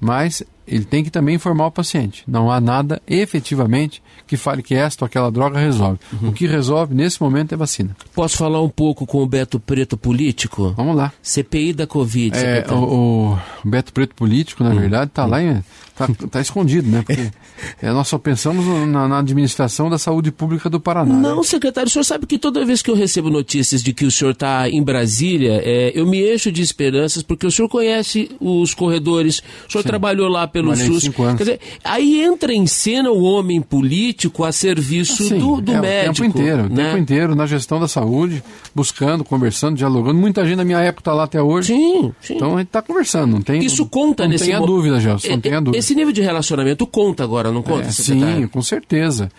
mas 0.00 0.42
ele 0.70 0.84
tem 0.84 1.02
que 1.02 1.10
também 1.10 1.34
informar 1.34 1.66
o 1.66 1.70
paciente. 1.70 2.22
Não 2.26 2.50
há 2.50 2.60
nada 2.60 3.00
efetivamente 3.06 4.02
que 4.26 4.36
fale 4.36 4.62
que 4.62 4.74
esta 4.74 5.04
ou 5.04 5.06
aquela 5.06 5.30
droga 5.30 5.58
resolve. 5.58 5.98
Uhum. 6.12 6.28
O 6.28 6.32
que 6.32 6.46
resolve 6.46 6.94
nesse 6.94 7.20
momento 7.22 7.54
é 7.54 7.56
vacina. 7.56 7.96
Posso 8.14 8.36
falar 8.36 8.62
um 8.62 8.68
pouco 8.68 9.06
com 9.06 9.22
o 9.22 9.26
Beto 9.26 9.58
Preto 9.58 9.96
político? 9.96 10.72
Vamos 10.76 10.94
lá. 10.94 11.12
CPI 11.22 11.72
da 11.72 11.86
Covid. 11.86 12.36
É, 12.36 12.66
o, 12.70 13.34
o, 13.34 13.38
Beto 13.64 13.92
Preto 13.92 14.14
político, 14.14 14.62
na 14.62 14.70
hum, 14.70 14.76
verdade, 14.76 15.10
está 15.10 15.24
hum. 15.24 15.28
lá 15.28 15.42
em, 15.42 15.64
tá, 15.98 16.28
tá, 16.30 16.40
escondido, 16.40 16.88
né? 16.88 17.02
Porque 17.04 17.30
é, 17.82 17.90
nós 17.90 18.06
só 18.08 18.18
pensamos 18.18 18.64
na, 18.86 19.08
na, 19.08 19.18
administração 19.18 19.90
da 19.90 19.98
saúde 19.98 20.30
pública 20.30 20.70
do 20.70 20.78
Paraná. 20.78 21.14
Não, 21.14 21.38
né? 21.38 21.42
secretário, 21.42 21.88
o 21.88 21.90
senhor 21.90 22.04
sabe 22.04 22.26
que 22.26 22.38
toda 22.38 22.64
vez 22.64 22.80
que 22.82 22.90
eu 22.90 22.94
recebo 22.94 23.30
notícias 23.30 23.82
de 23.82 23.92
que 23.92 24.04
o 24.04 24.10
senhor 24.10 24.30
está 24.30 24.68
em 24.68 24.82
Brasília, 24.82 25.60
é, 25.64 25.92
eu 25.94 26.06
me 26.06 26.32
encho 26.32 26.52
de 26.52 26.62
esperanças, 26.62 27.22
porque 27.22 27.46
o 27.46 27.50
senhor 27.50 27.68
conhece 27.68 28.30
os 28.40 28.74
corredores, 28.74 29.42
o 29.66 29.72
senhor 29.72 29.82
Sim. 29.82 29.88
trabalhou 29.88 30.28
lá 30.28 30.46
pelo 30.46 30.68
Malhei 30.68 30.86
SUS. 30.86 31.08
Quer 31.08 31.36
dizer, 31.38 31.60
aí 31.82 32.20
entra 32.20 32.52
em 32.52 32.66
cena 32.66 33.10
o 33.10 33.22
homem 33.22 33.60
político 33.60 34.44
a 34.44 34.52
serviço 34.52 35.24
Sim, 35.24 35.38
do, 35.38 35.60
do 35.60 35.72
é, 35.72 35.80
médico. 35.80 36.10
O 36.10 36.14
tempo 36.14 36.38
inteiro, 36.38 36.62
o 36.64 36.68
né? 36.68 36.84
tempo 36.84 36.98
inteiro, 36.98 37.34
na 37.34 37.46
gestão 37.46 37.80
da 37.80 37.88
saúde, 37.88 38.42
buscando, 38.74 39.24
conversando, 39.24 39.76
dialogando. 39.76 40.18
Muita 40.18 40.44
gente 40.44 40.56
na 40.56 40.64
minha 40.64 40.78
época 40.80 41.00
está 41.00 41.12
lá 41.12 41.24
até 41.24 41.42
hoje. 41.42 41.74
Sim, 41.74 42.12
sim. 42.20 42.34
Então 42.36 42.54
a 42.54 42.58
gente 42.58 42.68
está 42.68 42.82
conversando, 42.82 43.32
não 43.32 43.42
tem. 43.42 43.64
Isso 43.64 43.86
conta 43.86 44.24
não 44.24 44.30
nesse 44.30 44.44
tenha 44.44 44.60
mo- 44.60 44.66
dúvida, 44.66 45.00
Gelson, 45.00 45.28
não 45.28 45.40
tenha 45.40 45.60
dúvida. 45.60 45.78
Esse 45.78 45.87
nível 45.94 46.12
de 46.12 46.22
relacionamento 46.22 46.86
conta 46.86 47.24
agora, 47.24 47.50
não 47.52 47.62
conta, 47.62 47.88
É, 47.88 47.90
sim, 47.90 48.46
com 48.48 48.62
certeza. 48.62 49.30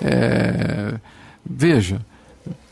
É, 0.00 0.94
veja, 1.44 2.00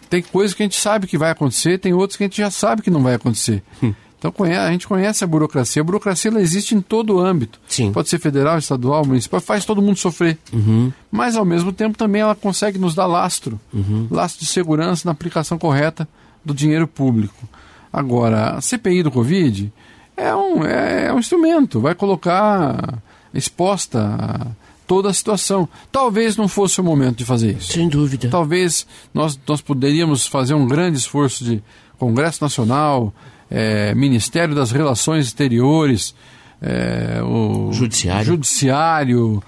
tem 0.08 0.22
coisas 0.22 0.54
que 0.54 0.62
a 0.62 0.66
gente 0.66 0.76
sabe 0.80 1.06
que 1.06 1.18
vai 1.18 1.30
acontecer, 1.30 1.78
tem 1.78 1.92
outras 1.92 2.16
que 2.16 2.24
a 2.24 2.26
gente 2.26 2.38
já 2.38 2.50
sabe 2.50 2.82
que 2.82 2.90
não 2.90 3.02
vai 3.02 3.14
acontecer. 3.14 3.62
Hum. 3.82 3.92
Então 4.18 4.32
a 4.46 4.70
gente 4.72 4.88
conhece 4.88 5.22
a 5.22 5.26
burocracia. 5.26 5.82
A 5.82 5.84
burocracia 5.84 6.30
ela 6.30 6.40
existe 6.40 6.74
em 6.74 6.80
todo 6.80 7.16
o 7.16 7.20
âmbito. 7.20 7.60
Sim. 7.68 7.92
Pode 7.92 8.08
ser 8.08 8.18
federal, 8.18 8.56
estadual, 8.58 9.04
municipal, 9.04 9.40
faz 9.40 9.64
todo 9.64 9.82
mundo 9.82 9.98
sofrer. 9.98 10.38
Uhum. 10.52 10.90
Mas 11.10 11.36
ao 11.36 11.44
mesmo 11.44 11.70
tempo 11.70 11.98
também 11.98 12.22
ela 12.22 12.34
consegue 12.34 12.78
nos 12.78 12.94
dar 12.94 13.06
lastro, 13.06 13.60
Uhum. 13.72 14.08
lastro 14.10 14.40
de 14.44 14.50
segurança 14.50 15.02
na 15.04 15.12
aplicação 15.12 15.58
correta 15.58 16.08
do 16.44 16.54
dinheiro 16.54 16.88
público. 16.88 17.46
Agora, 17.92 18.56
a 18.56 18.60
CPI 18.60 19.02
do 19.02 19.10
Covid 19.10 19.70
é 20.16 20.34
um, 20.34 20.64
é, 20.64 21.06
é 21.06 21.12
um 21.12 21.18
instrumento, 21.18 21.78
vai 21.80 21.94
colocar 21.94 22.98
exposta 23.36 24.56
toda 24.86 25.10
a 25.10 25.12
situação. 25.12 25.68
Talvez 25.90 26.36
não 26.36 26.48
fosse 26.48 26.80
o 26.80 26.84
momento 26.84 27.18
de 27.18 27.24
fazer 27.24 27.56
isso. 27.56 27.72
Sem 27.72 27.88
dúvida. 27.88 28.28
Talvez 28.28 28.86
nós, 29.12 29.38
nós 29.46 29.60
poderíamos 29.60 30.26
fazer 30.26 30.54
um 30.54 30.66
grande 30.66 30.98
esforço 30.98 31.44
de 31.44 31.62
Congresso 31.98 32.42
Nacional, 32.42 33.12
eh, 33.50 33.94
Ministério 33.94 34.54
das 34.54 34.70
Relações 34.70 35.26
Exteriores, 35.26 36.14
eh, 36.62 37.20
o 37.22 37.72
Judiciário. 37.72 38.24
Judiciário, 38.24 39.42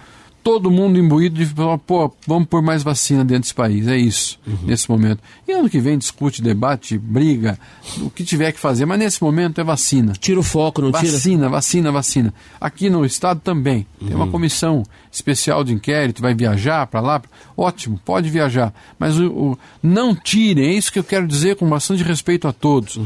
todo 0.48 0.70
mundo 0.70 0.98
imbuído 0.98 1.36
de 1.36 1.44
falar, 1.44 1.76
pô, 1.76 2.10
vamos 2.26 2.48
pôr 2.48 2.62
mais 2.62 2.82
vacina 2.82 3.22
dentro 3.24 3.42
desse 3.42 3.54
país. 3.54 3.86
É 3.86 3.98
isso, 3.98 4.38
nesse 4.64 4.88
momento. 4.90 5.20
E 5.46 5.52
ano 5.52 5.68
que 5.68 5.78
vem 5.78 5.98
discute, 5.98 6.40
debate, 6.40 6.96
briga, 6.96 7.58
o 8.00 8.08
que 8.08 8.24
tiver 8.24 8.50
que 8.52 8.58
fazer, 8.58 8.86
mas 8.86 8.98
nesse 8.98 9.22
momento 9.22 9.60
é 9.60 9.64
vacina. 9.64 10.14
Tira 10.18 10.40
o 10.40 10.42
foco, 10.42 10.80
não 10.80 10.90
tira? 10.90 11.12
Vacina, 11.12 11.48
vacina, 11.50 11.92
vacina. 11.92 12.34
Aqui 12.58 12.88
no 12.88 13.04
estado 13.04 13.40
também. 13.40 13.86
Tem 13.98 14.14
uma 14.16 14.26
comissão 14.28 14.82
especial 15.12 15.62
de 15.62 15.74
inquérito, 15.74 16.22
vai 16.22 16.34
viajar 16.34 16.86
para 16.86 17.00
lá. 17.00 17.20
Ótimo, 17.56 18.00
pode 18.04 18.30
viajar. 18.30 18.72
Mas 18.98 19.18
o, 19.18 19.26
o- 19.30 19.58
não 19.82 20.14
tirem, 20.14 20.64
é 20.68 20.72
isso 20.72 20.90
que 20.92 20.98
eu 20.98 21.04
quero 21.04 21.26
dizer 21.26 21.56
com 21.56 21.68
bastante 21.68 22.02
respeito 22.02 22.48
a 22.48 22.52
todos. 22.52 22.98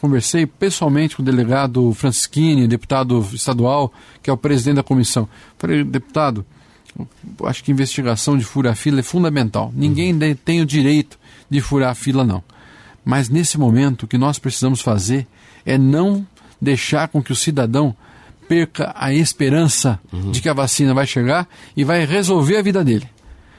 Conversei 0.00 0.46
pessoalmente 0.46 1.16
com 1.16 1.22
o 1.22 1.24
delegado 1.24 1.92
Francisquini, 1.94 2.68
deputado 2.68 3.26
estadual, 3.32 3.92
que 4.22 4.28
é 4.30 4.32
o 4.32 4.36
presidente 4.36 4.76
da 4.76 4.82
comissão. 4.82 5.28
Falei, 5.58 5.82
deputado, 5.82 6.44
acho 7.44 7.62
que 7.64 7.72
investigação 7.72 8.36
de 8.38 8.44
fura-fila 8.44 9.00
é 9.00 9.02
fundamental. 9.02 9.72
Ninguém 9.74 10.16
de- 10.16 10.34
tem 10.34 10.60
o 10.60 10.66
direito 10.66 11.18
de 11.50 11.60
furar 11.60 11.90
a 11.90 11.94
fila, 11.94 12.24
não. 12.24 12.42
Mas 13.04 13.28
nesse 13.28 13.58
momento, 13.58 14.04
o 14.04 14.06
que 14.06 14.16
nós 14.18 14.38
precisamos 14.38 14.80
fazer 14.80 15.26
é 15.66 15.76
não 15.76 16.26
deixar 16.60 17.08
com 17.08 17.22
que 17.22 17.32
o 17.32 17.36
cidadão 17.36 17.94
perca 18.48 18.92
a 18.96 19.12
esperança 19.12 19.98
de 20.30 20.40
que 20.40 20.48
a 20.48 20.52
vacina 20.54 20.92
vai 20.94 21.06
chegar 21.06 21.48
e 21.76 21.82
vai 21.84 22.04
resolver 22.04 22.56
a 22.56 22.62
vida 22.62 22.84
dele. 22.84 23.08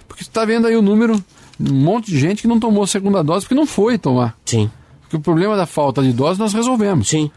Porque 0.08 0.24
você 0.24 0.30
está 0.30 0.46
vendo 0.46 0.68
aí 0.68 0.76
o 0.76 0.82
número, 0.82 1.16
um 1.60 1.74
monte 1.74 2.12
de 2.12 2.20
gente 2.20 2.42
que 2.42 2.48
não 2.48 2.60
tomou 2.60 2.84
a 2.84 2.88
segunda 2.88 3.24
dose 3.24 3.46
porque 3.46 3.56
não 3.56 3.66
foi 3.66 3.98
tomar. 3.98 4.36
Sim, 4.46 4.70
Porque 5.02 5.18
o 5.18 5.20
problema 5.20 5.56
da 5.56 5.66
falta 5.66 6.02
de 6.02 6.12
dose 6.14 6.40
nós 6.40 6.54
resolvemos. 6.54 7.10
sim. 7.10 7.30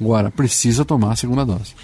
Agora, 0.00 0.30
precisa 0.30 0.84
tomar 0.84 1.12
a 1.12 1.16
segunda 1.16 1.44
dose. 1.44 1.74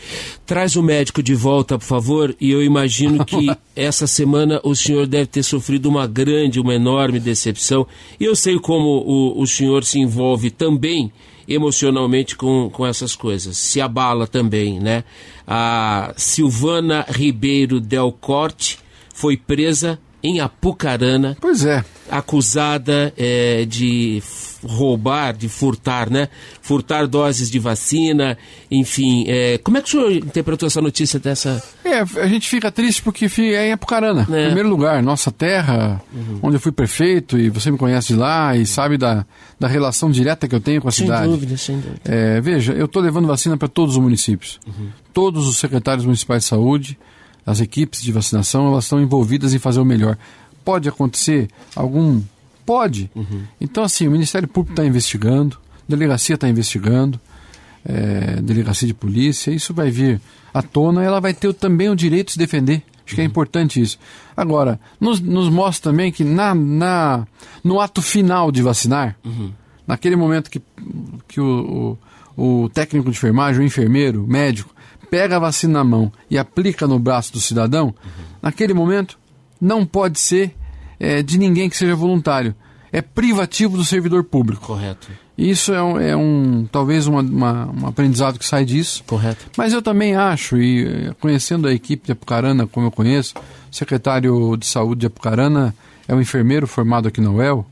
Traz 0.44 0.76
o 0.76 0.82
médico 0.82 1.22
de 1.22 1.34
volta, 1.34 1.78
por 1.78 1.84
favor, 1.84 2.36
e 2.38 2.50
eu 2.50 2.62
imagino 2.62 3.24
que 3.24 3.50
essa 3.74 4.06
semana 4.06 4.60
o 4.62 4.74
senhor 4.74 5.06
deve 5.06 5.26
ter 5.26 5.42
sofrido 5.42 5.88
uma 5.88 6.06
grande, 6.06 6.60
uma 6.60 6.74
enorme 6.74 7.18
decepção. 7.18 7.86
E 8.20 8.24
eu 8.24 8.36
sei 8.36 8.58
como 8.58 8.88
o, 8.88 9.40
o 9.40 9.46
senhor 9.46 9.82
se 9.84 9.98
envolve 9.98 10.50
também 10.50 11.10
emocionalmente 11.48 12.36
com, 12.36 12.70
com 12.70 12.86
essas 12.86 13.16
coisas. 13.16 13.56
Se 13.56 13.80
abala 13.80 14.26
também, 14.26 14.78
né? 14.78 15.04
A 15.46 16.12
Silvana 16.16 17.04
Ribeiro 17.08 17.80
Del 17.80 18.12
Corte 18.12 18.78
foi 19.14 19.36
presa 19.36 19.98
em 20.22 20.40
Apucarana 20.40 21.36
Pois 21.40 21.64
é. 21.64 21.84
Acusada 22.12 23.12
eh, 23.16 23.64
de 23.66 24.22
roubar, 24.62 25.32
de 25.36 25.48
furtar, 25.48 26.08
né? 26.10 26.28
Furtar 26.60 27.06
doses 27.08 27.50
de 27.50 27.58
vacina, 27.58 28.36
enfim. 28.70 29.24
eh, 29.26 29.58
como 29.64 29.78
é 29.78 29.82
que 29.82 29.88
o 29.88 29.90
senhor 29.90 30.12
interpretou 30.12 30.66
essa 30.66 30.80
notícia 30.80 31.18
dessa... 31.18 31.62
É, 31.84 31.98
a 32.00 32.26
gente 32.28 32.48
fica 32.48 32.70
triste 32.70 33.02
porque 33.02 33.24
é 33.38 33.68
em 33.68 33.72
Apucarana. 33.72 34.26
É. 34.30 34.46
Primeiro 34.46 34.68
lugar, 34.68 35.02
nossa 35.02 35.32
terra, 35.32 36.00
onde 36.42 36.56
eu 36.56 36.60
fui 36.60 36.70
prefeito 36.70 37.38
e 37.38 37.48
você 37.50 37.70
me 37.70 37.78
conhece 37.78 38.08
de 38.08 38.16
lá 38.16 38.56
e 38.56 38.64
sabe 38.64 38.96
da, 38.96 39.26
da 39.58 39.66
relação 39.66 40.10
direta 40.10 40.46
que 40.46 40.54
eu 40.54 40.60
tenho 40.60 40.80
com 40.80 40.88
a 40.88 40.92
Sem 40.92 41.06
cidade. 41.06 41.28
dúvida, 41.28 41.56
sem 41.56 41.76
dúvida. 41.76 42.00
É, 42.04 42.40
veja, 42.40 42.72
eu 42.72 42.84
estou 42.84 43.02
levando 43.02 43.26
vacina 43.26 43.56
para 43.56 43.68
todos 43.68 43.96
os 43.96 44.02
municípios. 44.02 44.60
Todos 45.12 45.48
os 45.48 45.56
secretários 45.56 46.04
municipais 46.04 46.44
de 46.44 46.48
saúde, 46.48 46.98
as 47.44 47.60
equipes 47.60 48.00
de 48.00 48.12
vacinação, 48.12 48.68
elas 48.68 48.84
estão 48.84 49.00
envolvidas 49.00 49.52
em 49.52 49.58
fazer 49.58 49.80
o 49.80 49.84
melhor. 49.84 50.16
Pode 50.64 50.88
acontecer 50.88 51.48
algum. 51.74 52.22
Pode. 52.64 53.10
Então, 53.60 53.82
assim, 53.82 54.06
o 54.06 54.10
Ministério 54.10 54.46
Público 54.46 54.72
está 54.72 54.84
investigando, 54.84 55.58
a 55.76 55.84
delegacia 55.88 56.36
está 56.36 56.48
investigando, 56.48 57.20
é, 57.84 58.40
delegacia 58.40 58.86
de 58.86 58.94
polícia, 58.94 59.50
isso 59.50 59.74
vai 59.74 59.90
vir 59.90 60.20
à 60.54 60.62
tona, 60.62 61.02
ela 61.02 61.20
vai 61.20 61.34
ter 61.34 61.52
também 61.54 61.88
o 61.88 61.96
direito 61.96 62.28
de 62.28 62.32
se 62.34 62.38
defender. 62.38 62.82
Acho 63.04 63.16
que 63.16 63.20
é 63.20 63.24
importante 63.24 63.80
isso. 63.80 63.98
Agora, 64.36 64.78
nos, 65.00 65.20
nos 65.20 65.48
mostra 65.48 65.90
também 65.90 66.12
que 66.12 66.24
na, 66.24 66.54
na, 66.54 67.26
no 67.64 67.80
ato 67.80 68.00
final 68.00 68.52
de 68.52 68.62
vacinar, 68.62 69.16
naquele 69.86 70.14
momento 70.14 70.48
que, 70.48 70.62
que 71.26 71.40
o, 71.40 71.98
o, 72.36 72.62
o 72.64 72.68
técnico 72.68 73.10
de 73.10 73.16
enfermagem, 73.16 73.60
o 73.60 73.66
enfermeiro, 73.66 74.24
o 74.24 74.26
médico, 74.28 74.72
pega 75.10 75.36
a 75.36 75.40
vacina 75.40 75.74
na 75.74 75.84
mão 75.84 76.10
e 76.30 76.38
aplica 76.38 76.86
no 76.86 76.98
braço 76.98 77.32
do 77.32 77.40
cidadão, 77.40 77.94
naquele 78.40 78.72
momento 78.72 79.18
não 79.62 79.86
pode 79.86 80.18
ser 80.18 80.54
eh, 80.98 81.22
de 81.22 81.38
ninguém 81.38 81.70
que 81.70 81.76
seja 81.76 81.94
voluntário. 81.94 82.54
É 82.92 83.00
privativo 83.00 83.76
do 83.76 83.84
servidor 83.84 84.24
público. 84.24 84.66
Correto, 84.66 85.08
Isso 85.38 85.72
é 85.72 85.82
um, 85.82 85.98
é 85.98 86.14
um 86.16 86.68
talvez 86.70 87.06
uma, 87.06 87.22
uma- 87.22 87.70
um 87.70 87.86
aprendizado 87.86 88.38
que 88.38 88.44
sai 88.46 88.64
disso. 88.66 89.02
correto. 89.06 89.46
Mas 89.56 89.72
eu 89.72 89.80
também 89.80 90.14
acho, 90.14 90.58
e 90.58 90.84
eh, 90.86 91.14
conhecendo 91.20 91.66
a 91.68 91.72
equipe 91.72 92.04
de 92.06 92.12
Apucarana 92.12 92.66
como 92.66 92.86
eu 92.86 92.90
conheço, 92.90 93.34
o 93.70 93.74
secretário 93.74 94.56
de 94.58 94.66
saúde 94.66 95.00
de 95.02 95.06
Apucarana 95.06 95.74
é 96.06 96.14
um 96.14 96.20
enfermeiro 96.20 96.66
formado 96.66 97.08
aqui 97.08 97.20
na 97.20 97.30
UEL, 97.30 97.64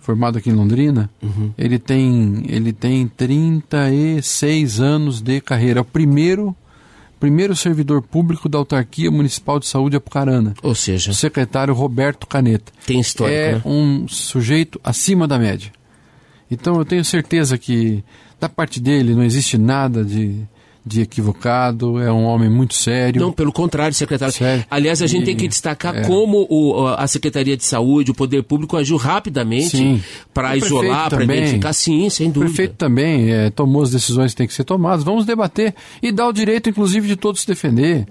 formado 0.00 0.38
aqui 0.38 0.50
em 0.50 0.54
Londrina. 0.54 1.10
Ele 1.58 1.78
tem 1.78 2.44
ele 2.48 2.72
tem 2.72 3.08
36 3.08 4.80
anos 4.80 5.20
de 5.20 5.40
carreira. 5.40 5.80
É 5.80 5.82
o 5.82 5.84
primeiro 5.84 6.54
primeiro 7.18 7.54
servidor 7.56 8.02
público 8.02 8.48
da 8.48 8.58
Autarquia 8.58 9.10
Municipal 9.10 9.58
de 9.58 9.66
Saúde 9.66 9.96
Apucarana. 9.96 10.54
Ou 10.62 10.74
seja, 10.74 11.10
O 11.10 11.14
secretário 11.14 11.74
Roberto 11.74 12.26
Caneta. 12.26 12.72
tem 12.86 13.00
histórico, 13.00 13.36
é 13.38 13.52
né? 13.54 13.62
um 13.64 14.06
sujeito 14.08 14.80
acima 14.84 15.26
da 15.26 15.38
média. 15.38 15.72
Então 16.50 16.76
eu 16.78 16.84
tenho 16.84 17.04
certeza 17.04 17.58
que 17.58 18.02
da 18.40 18.48
parte 18.48 18.80
dele 18.80 19.14
não 19.14 19.22
existe 19.22 19.58
nada 19.58 20.04
de, 20.04 20.42
de 20.88 21.02
equivocado, 21.02 22.00
é 22.00 22.10
um 22.12 22.24
homem 22.24 22.48
muito 22.48 22.74
sério. 22.74 23.20
Não, 23.20 23.30
pelo 23.32 23.52
contrário, 23.52 23.94
secretário. 23.94 24.32
Sério. 24.34 24.64
Aliás, 24.70 25.02
a 25.02 25.06
gente 25.06 25.22
E- 25.22 25.26
tem 25.26 25.36
que 25.36 25.46
destacar 25.46 25.94
é. 25.96 26.02
como 26.04 26.46
o- 26.50 26.86
a 26.88 27.06
Secretaria 27.06 27.56
de 27.56 27.64
Saúde, 27.64 28.10
o 28.10 28.14
Poder 28.14 28.42
Público 28.42 28.76
agiu 28.76 28.96
rapidamente 28.96 30.02
para 30.32 30.52
O 30.52 30.56
isolar, 30.56 31.10
para 31.10 31.22
identificar. 31.24 31.72
Sim, 31.72 32.08
sem 32.10 32.28
O 32.28 32.32
dúvida. 32.32 32.52
prefeito 32.52 32.74
também 32.76 33.30
é, 33.30 33.50
tomou 33.50 33.82
as 33.82 33.90
decisões 33.90 34.32
que 34.32 34.38
têm 34.38 34.46
que 34.46 34.54
ser 34.54 34.64
tomadas. 34.64 35.04
Vamos 35.04 35.24
debater 35.26 35.74
e 36.02 36.10
dar 36.10 36.28
o 36.28 36.32
direito, 36.32 36.68
inclusive, 36.70 37.06
de 37.06 37.16
todos 37.16 37.42
se 37.42 37.46
defender. 37.46 38.06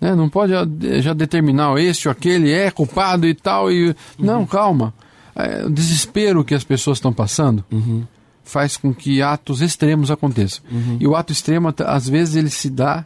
né? 0.00 0.14
Não 0.16 0.28
pode 0.28 0.50
já, 0.52 0.66
já 1.00 1.12
determinar 1.14 1.78
este 1.78 2.08
ou 2.08 2.12
aquele 2.12 2.50
é 2.50 2.70
culpado 2.72 3.24
e 3.26 3.34
tal. 3.34 3.70
E... 3.70 3.88
Uhum. 3.88 3.94
Não, 4.18 4.44
calma. 4.46 4.92
É, 5.36 5.64
o 5.64 5.70
desespero 5.70 6.42
que 6.44 6.54
as 6.54 6.64
pessoas 6.64 6.98
estão 6.98 7.12
passando 7.12 7.64
Uhum. 7.70 8.02
Faz 8.44 8.76
com 8.76 8.92
que 8.94 9.22
atos 9.22 9.60
extremos 9.60 10.10
aconteçam. 10.10 10.62
Uhum. 10.70 10.96
E 11.00 11.06
o 11.06 11.14
ato 11.16 11.32
extremo, 11.32 11.72
às 11.86 12.08
vezes, 12.08 12.36
ele 12.36 12.50
se 12.50 12.68
dá 12.70 13.04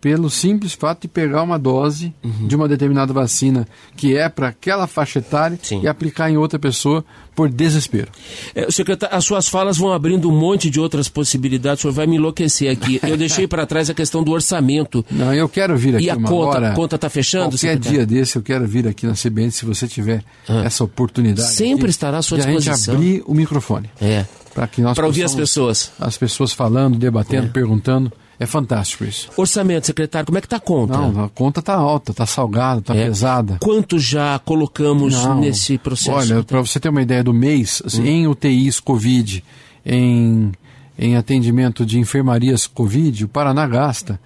pelo 0.00 0.30
simples 0.30 0.72
fato 0.72 1.02
de 1.02 1.08
pegar 1.08 1.42
uma 1.42 1.58
dose 1.58 2.14
Uhum. 2.24 2.46
de 2.48 2.56
uma 2.56 2.66
determinada 2.66 3.12
vacina 3.12 3.68
que 3.94 4.16
é 4.16 4.30
para 4.30 4.48
aquela 4.48 4.86
faixa 4.86 5.18
etária 5.18 5.58
Sim. 5.62 5.82
e 5.82 5.88
aplicar 5.88 6.30
em 6.30 6.38
outra 6.38 6.58
pessoa 6.58 7.04
por 7.36 7.50
desespero. 7.50 8.10
É, 8.54 8.70
secretário, 8.70 9.14
as 9.14 9.22
suas 9.26 9.46
falas 9.46 9.76
vão 9.76 9.92
abrindo 9.92 10.26
um 10.30 10.32
monte 10.34 10.70
de 10.70 10.80
outras 10.80 11.06
possibilidades. 11.10 11.80
O 11.80 11.82
senhor 11.82 11.92
vai 11.92 12.06
me 12.06 12.16
enlouquecer 12.16 12.70
aqui. 12.72 12.98
Eu 13.06 13.14
deixei 13.18 13.46
para 13.46 13.66
trás 13.66 13.90
a 13.90 13.94
questão 13.94 14.22
do 14.24 14.30
orçamento. 14.32 15.04
Não, 15.10 15.34
eu 15.34 15.46
quero 15.50 15.76
vir 15.76 15.94
aqui 15.96 16.06
E 16.06 16.10
a 16.10 16.16
uma 16.16 16.26
conta? 16.28 16.56
hora. 16.56 16.72
A 16.72 16.74
conta 16.74 16.96
está 16.96 17.10
fechando, 17.10 17.50
Qualquer 17.50 17.58
secretário? 17.58 17.98
dia 17.98 18.06
desse 18.06 18.36
eu 18.36 18.42
quero 18.42 18.66
vir 18.66 18.88
aqui 18.88 19.06
na 19.06 19.12
CBN 19.12 19.50
se 19.50 19.66
você 19.66 19.86
tiver 19.86 20.24
essa 20.64 20.82
oportunidade. 20.82 21.50
Sempre 21.52 21.82
aqui, 21.84 21.90
estará 21.90 22.16
à 22.18 22.22
sua 22.22 22.38
de 22.38 22.44
a 22.44 22.46
disposição. 22.46 22.94
gente 22.94 23.10
abrir 23.18 23.22
o 23.26 23.34
microfone 23.34 23.90
É. 24.00 24.24
para 24.52 25.06
ouvir 25.06 25.24
as 25.24 25.34
pessoas. 25.34 25.92
as 25.98 26.16
pessoas 26.18 26.52
falando, 26.52 26.98
debatendo, 26.98 27.46
É. 27.46 27.50
perguntando. 27.50 28.12
É 28.38 28.46
fantástico 28.46 29.04
isso. 29.04 29.28
Orçamento, 29.36 29.84
secretário, 29.86 30.24
como 30.24 30.38
é 30.38 30.40
que 30.40 30.46
está 30.46 30.56
a 30.56 30.60
conta? 30.60 30.96
Não, 30.96 31.24
a 31.24 31.28
conta 31.28 31.60
tá 31.60 31.74
alta, 31.74 32.14
tá 32.14 32.24
salgada, 32.24 32.80
tá 32.80 32.96
É. 32.96 33.04
pesada. 33.04 33.58
Quanto 33.60 33.98
já 33.98 34.38
colocamos 34.38 35.12
Não. 35.12 35.40
nesse 35.40 35.76
processo? 35.76 36.10
Olha, 36.32 36.42
para 36.42 36.58
você 36.60 36.80
ter 36.80 36.88
uma 36.88 37.02
ideia 37.02 37.22
do 37.22 37.34
mês, 37.34 37.82
Hum. 37.82 37.86
assim, 37.86 38.08
em 38.08 38.26
UTIs 38.26 38.80
Covid, 38.80 39.44
em, 39.84 40.52
em 40.98 41.16
atendimento 41.16 41.84
de 41.84 41.98
enfermarias 41.98 42.66
Covid, 42.66 43.26
o 43.26 43.28
Paraná 43.28 43.66
gasta 43.66 44.18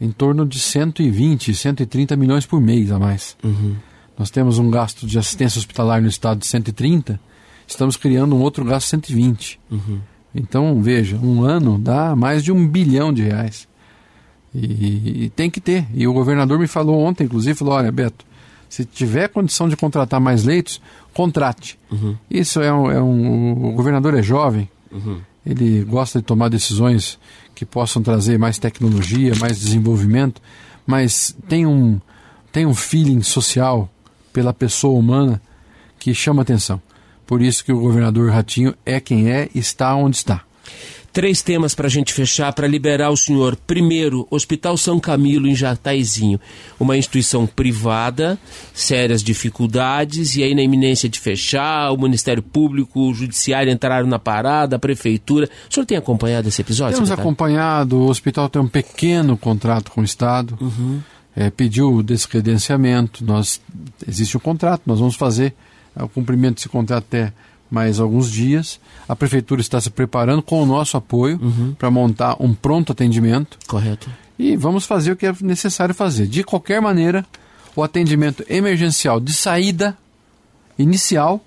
em 0.00 0.12
torno 0.12 0.46
de 0.46 0.60
120, 0.60 1.52
130 1.52 2.14
milhões 2.16 2.46
por 2.46 2.60
mês 2.60 2.92
a 2.92 3.00
mais. 3.00 3.36
Uhum. 3.42 3.74
Nós 4.16 4.30
temos 4.30 4.58
um 4.58 4.70
gasto 4.70 5.08
de 5.08 5.18
assistência 5.18 5.58
hospitalar 5.58 6.00
no 6.00 6.06
estado 6.08 6.38
de 6.38 6.46
130, 6.46 7.18
estamos 7.66 7.96
criando 7.96 8.34
um 8.36 8.40
outro 8.40 8.64
gasto 8.64 8.84
de 8.86 8.90
120. 8.90 9.60
Uhum. 9.70 10.00
Então, 10.34 10.80
veja, 10.82 11.16
um 11.16 11.42
ano 11.42 11.78
dá 11.78 12.14
mais 12.14 12.42
de 12.44 12.52
um 12.52 12.66
bilhão 12.66 13.12
de 13.12 13.22
reais. 13.22 13.66
E, 14.54 15.24
e 15.24 15.30
tem 15.30 15.50
que 15.50 15.60
ter. 15.60 15.86
E 15.94 16.06
o 16.06 16.12
governador 16.12 16.58
me 16.58 16.66
falou 16.66 17.00
ontem, 17.00 17.24
inclusive, 17.24 17.58
falou, 17.58 17.74
olha, 17.74 17.90
Beto, 17.92 18.24
se 18.68 18.84
tiver 18.84 19.28
condição 19.28 19.68
de 19.68 19.76
contratar 19.76 20.20
mais 20.20 20.44
leitos, 20.44 20.80
contrate. 21.14 21.78
Isso 22.30 22.60
é 22.60 22.72
um, 22.72 22.90
é 22.90 23.02
um- 23.02 23.68
O 23.68 23.72
governador 23.72 24.14
é 24.14 24.22
jovem, 24.22 24.68
ele 25.44 25.84
gosta 25.84 26.18
de 26.18 26.24
tomar 26.24 26.48
decisões 26.48 27.18
que 27.54 27.64
possam 27.64 28.02
trazer 28.02 28.38
mais 28.38 28.58
tecnologia, 28.58 29.32
mais 29.38 29.58
desenvolvimento, 29.58 30.40
mas 30.86 31.34
tem 31.48 31.64
um, 31.66 32.00
tem 32.52 32.66
um 32.66 32.74
feeling 32.74 33.22
social 33.22 33.88
pela 34.32 34.52
pessoa 34.52 34.98
humana 34.98 35.40
que 35.98 36.12
chama 36.14 36.42
atenção. 36.42 36.80
Por 37.26 37.42
isso 37.42 37.64
que 37.64 37.72
o 37.72 37.80
governador 37.80 38.30
Ratinho 38.30 38.74
é 38.84 39.00
quem 39.00 39.30
é 39.30 39.48
e 39.54 39.58
está 39.58 39.94
onde 39.94 40.16
está. 40.16 40.42
Três 41.16 41.40
temas 41.40 41.74
para 41.74 41.86
a 41.86 41.90
gente 41.90 42.12
fechar, 42.12 42.52
para 42.52 42.66
liberar 42.66 43.08
o 43.08 43.16
senhor. 43.16 43.56
Primeiro, 43.66 44.28
Hospital 44.30 44.76
São 44.76 45.00
Camilo, 45.00 45.48
em 45.48 45.54
Jataizinho. 45.54 46.38
Uma 46.78 46.94
instituição 46.94 47.46
privada, 47.46 48.38
sérias 48.74 49.22
dificuldades, 49.22 50.36
e 50.36 50.42
aí 50.42 50.54
na 50.54 50.60
iminência 50.60 51.08
de 51.08 51.18
fechar, 51.18 51.90
o 51.90 51.96
Ministério 51.96 52.42
Público, 52.42 53.00
o 53.00 53.14
Judiciário 53.14 53.72
entraram 53.72 54.06
na 54.06 54.18
parada, 54.18 54.76
a 54.76 54.78
Prefeitura. 54.78 55.48
O 55.70 55.72
senhor 55.72 55.86
tem 55.86 55.96
acompanhado 55.96 56.48
esse 56.48 56.60
episódio? 56.60 56.96
Temos 56.96 57.08
secretário? 57.08 57.30
acompanhado, 57.30 57.96
o 57.96 58.10
hospital 58.10 58.50
tem 58.50 58.60
um 58.60 58.68
pequeno 58.68 59.38
contrato 59.38 59.90
com 59.92 60.02
o 60.02 60.04
Estado, 60.04 60.58
é, 61.34 61.48
pediu 61.48 61.94
o 61.94 62.02
descredenciamento, 62.02 63.24
nós, 63.24 63.58
existe 64.06 64.36
um 64.36 64.40
contrato, 64.40 64.82
nós 64.84 64.98
vamos 64.98 65.16
fazer 65.16 65.54
o 66.04 66.08
cumprimento 66.08 66.56
desse 66.56 66.68
contrato 66.68 67.04
até 67.04 67.32
mais 67.70 67.98
alguns 67.98 68.30
dias. 68.30 68.80
A 69.08 69.16
Prefeitura 69.16 69.60
está 69.60 69.80
se 69.80 69.90
preparando 69.90 70.42
com 70.42 70.62
o 70.62 70.66
nosso 70.66 70.96
apoio 70.96 71.40
para 71.78 71.90
montar 71.90 72.36
um 72.40 72.54
pronto 72.54 72.92
atendimento 72.92 73.58
Correto. 73.66 74.10
e 74.38 74.56
vamos 74.56 74.84
fazer 74.84 75.12
o 75.12 75.16
que 75.16 75.26
é 75.26 75.34
necessário 75.40 75.94
fazer. 75.94 76.26
De 76.26 76.44
qualquer 76.44 76.80
maneira, 76.80 77.24
o 77.74 77.82
atendimento 77.82 78.44
emergencial 78.48 79.20
de 79.20 79.32
saída 79.32 79.96
inicial 80.78 81.42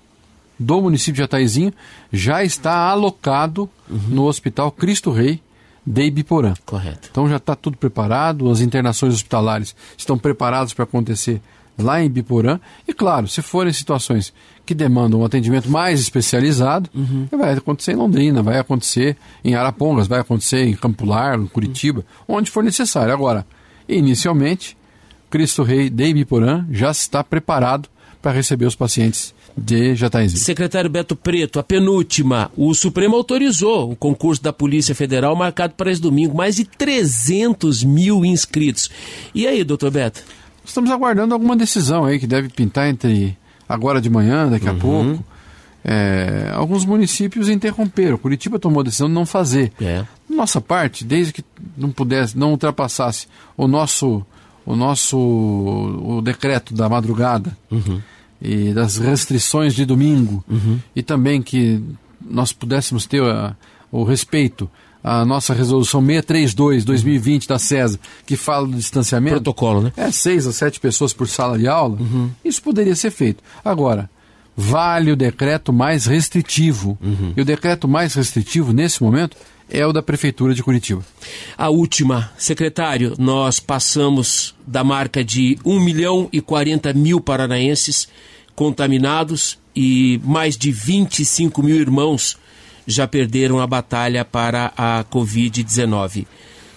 do 0.58 0.80
município 0.82 1.14
de 1.14 1.20
Jataizinho 1.20 1.72
já 2.12 2.44
está 2.44 2.74
alocado 2.74 3.68
no 3.88 4.26
Hospital 4.26 4.70
Cristo 4.70 5.10
Rei 5.10 5.40
de 5.86 6.04
Ibiporã. 6.04 6.52
Correto. 6.66 7.08
Então 7.10 7.28
já 7.28 7.36
está 7.36 7.56
tudo 7.56 7.78
preparado, 7.78 8.50
as 8.50 8.60
internações 8.60 9.14
hospitalares 9.14 9.74
estão 9.96 10.18
preparadas 10.18 10.74
para 10.74 10.84
acontecer 10.84 11.40
lá 11.78 12.02
em 12.02 12.06
Ibiporã. 12.06 12.60
E 12.86 12.92
claro, 12.92 13.26
se 13.28 13.42
forem 13.42 13.72
situações 13.72 14.32
que 14.64 14.74
demandam 14.74 15.20
um 15.20 15.24
atendimento 15.24 15.68
mais 15.68 16.00
especializado, 16.00 16.88
vai 17.30 17.54
acontecer 17.54 17.92
em 17.92 17.96
Londrina, 17.96 18.42
vai 18.42 18.58
acontecer 18.58 19.16
em 19.44 19.54
Arapongas, 19.54 20.06
vai 20.06 20.20
acontecer 20.20 20.64
em 20.64 20.74
Campo 20.74 21.04
Largo, 21.04 21.48
Curitiba, 21.48 22.04
onde 22.28 22.50
for 22.50 22.62
necessário. 22.62 23.12
Agora, 23.12 23.46
inicialmente, 23.88 24.76
Cristo 25.28 25.62
Rei 25.62 25.90
de 25.90 26.04
Ibiporã 26.04 26.66
já 26.70 26.90
está 26.90 27.24
preparado 27.24 27.88
para 28.20 28.32
receber 28.32 28.66
os 28.66 28.76
pacientes 28.76 29.34
de 29.56 29.94
Jataizinho. 29.94 30.40
Secretário 30.40 30.90
Beto 30.90 31.16
Preto, 31.16 31.58
a 31.58 31.62
penúltima. 31.62 32.50
O 32.56 32.74
Supremo 32.74 33.16
autorizou 33.16 33.90
o 33.90 33.96
concurso 33.96 34.42
da 34.42 34.52
Polícia 34.52 34.94
Federal 34.94 35.34
marcado 35.34 35.74
para 35.74 35.90
esse 35.90 36.00
domingo. 36.00 36.36
Mais 36.36 36.56
de 36.56 36.64
300 36.64 37.82
mil 37.82 38.24
inscritos. 38.24 38.90
E 39.34 39.46
aí, 39.46 39.64
doutor 39.64 39.90
Beto? 39.90 40.22
Estamos 40.64 40.90
aguardando 40.90 41.34
alguma 41.34 41.56
decisão 41.56 42.04
aí 42.04 42.18
que 42.18 42.26
deve 42.26 42.48
pintar 42.48 42.88
entre 42.88 43.36
agora 43.68 44.00
de 44.00 44.08
manhã, 44.10 44.48
daqui 44.48 44.68
a 44.68 44.74
pouco. 44.74 45.24
É, 45.82 46.50
alguns 46.54 46.84
municípios 46.84 47.48
interromperam. 47.48 48.18
Curitiba 48.18 48.58
tomou 48.58 48.80
a 48.80 48.84
decisão 48.84 49.08
de 49.08 49.14
não 49.14 49.24
fazer. 49.24 49.72
É. 49.80 50.04
Nossa 50.28 50.60
parte, 50.60 51.04
desde 51.04 51.32
que 51.32 51.44
não 51.76 51.90
pudesse, 51.90 52.36
não 52.38 52.50
ultrapassasse 52.50 53.26
o 53.56 53.66
nosso, 53.66 54.24
o 54.66 54.76
nosso, 54.76 55.16
o 55.18 56.20
decreto 56.22 56.74
da 56.74 56.88
madrugada 56.88 57.56
e 58.40 58.72
das 58.74 58.96
restrições 58.98 59.74
de 59.74 59.84
domingo 59.86 60.44
e 60.94 61.02
também 61.02 61.40
que 61.42 61.82
nós 62.20 62.52
pudéssemos 62.52 63.06
ter 63.06 63.22
a- 63.22 63.56
o 63.90 64.04
respeito 64.04 64.70
à 65.02 65.24
nossa 65.24 65.54
resolução 65.54 66.00
632 66.00 66.84
2020 66.84 67.48
da 67.48 67.58
CESA 67.58 67.98
que 68.26 68.36
fala 68.36 68.66
do 68.66 68.76
distanciamento 68.76 69.36
Protocolo, 69.36 69.82
né? 69.82 69.92
é, 69.96 70.10
seis 70.10 70.46
ou 70.46 70.52
sete 70.52 70.78
pessoas 70.78 71.12
por 71.12 71.28
sala 71.28 71.58
de 71.58 71.66
aula, 71.66 71.98
isso 72.44 72.62
poderia 72.62 72.94
ser 72.94 73.10
feito. 73.10 73.42
Agora, 73.64 74.10
vale 74.56 75.10
o 75.10 75.16
decreto 75.16 75.72
mais 75.72 76.06
restritivo. 76.06 76.98
E 77.36 77.40
o 77.40 77.44
decreto 77.44 77.88
mais 77.88 78.14
restritivo, 78.14 78.72
nesse 78.72 79.02
momento, 79.02 79.36
é 79.70 79.86
o 79.86 79.92
da 79.92 80.02
Prefeitura 80.02 80.52
de 80.52 80.62
Curitiba. 80.62 81.04
A 81.56 81.70
última, 81.70 82.30
secretário, 82.36 83.14
nós 83.18 83.60
passamos 83.60 84.54
da 84.66 84.82
marca 84.82 85.24
de 85.24 85.58
1 85.64 85.80
milhão 85.80 86.28
e 86.32 86.40
40 86.40 86.92
mil 86.92 87.20
paranaenses 87.20 88.08
contaminados 88.54 89.58
e 89.74 90.20
mais 90.24 90.56
de 90.56 90.72
25 90.72 91.62
mil 91.62 91.76
irmãos 91.76 92.36
já 92.86 93.06
perderam 93.06 93.60
a 93.60 93.66
batalha 93.66 94.24
para 94.24 94.72
a 94.76 95.04
Covid-19. 95.04 96.26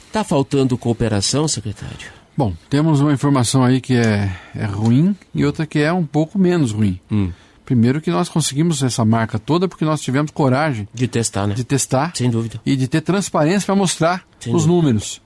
Está 0.08 0.24
faltando 0.24 0.78
cooperação, 0.78 1.48
secretário? 1.48 2.12
Bom, 2.36 2.54
temos 2.70 3.00
uma 3.00 3.14
informação 3.14 3.64
aí 3.64 3.80
que 3.80 3.94
é, 3.96 4.32
é 4.56 4.66
ruim 4.66 5.16
e 5.34 5.46
outra 5.46 5.66
que 5.68 5.80
é 5.80 5.92
um 5.94 6.06
pouco 6.06 6.38
menos 6.40 6.72
ruim. 6.72 7.00
Primeiro 7.66 8.02
que 8.02 8.12
nós 8.12 8.28
conseguimos 8.28 8.82
essa 8.84 9.06
marca 9.06 9.40
toda 9.40 9.68
porque 9.68 9.86
nós 9.86 10.02
tivemos 10.02 10.32
coragem 10.32 10.88
De 10.94 11.08
testar, 11.08 11.48
né? 11.48 11.54
de 11.56 11.64
testar 11.64 12.12
Sem 12.16 12.30
dúvida. 12.30 12.60
e 12.66 12.76
de 12.76 12.88
ter 12.88 13.02
transparência 13.02 13.66
para 13.68 13.76
mostrar 13.76 14.24
Sem 14.40 14.54
os 14.54 14.64
dúvida. 14.66 14.74
números. 14.88 15.22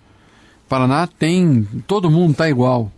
Paraná 0.69 1.07
tem. 1.07 1.67
Todo 1.87 2.11
mundo 2.11 2.31
está 2.31 2.49
igual. 2.49 2.91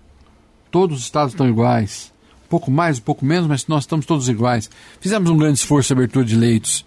Todos 0.71 0.97
os 0.97 1.03
estados 1.03 1.33
estão 1.33 1.47
iguais. 1.47 2.11
Um 2.45 2.49
pouco 2.49 2.69
mais, 2.71 2.97
um 2.97 3.01
pouco 3.01 3.23
menos, 3.23 3.47
mas 3.47 3.67
nós 3.67 3.83
estamos 3.83 4.05
todos 4.07 4.27
iguais. 4.27 4.69
Fizemos 4.99 5.29
um 5.29 5.37
grande 5.37 5.59
esforço 5.59 5.87
de 5.87 5.93
abertura 5.93 6.25
de 6.25 6.35
leitos. 6.35 6.83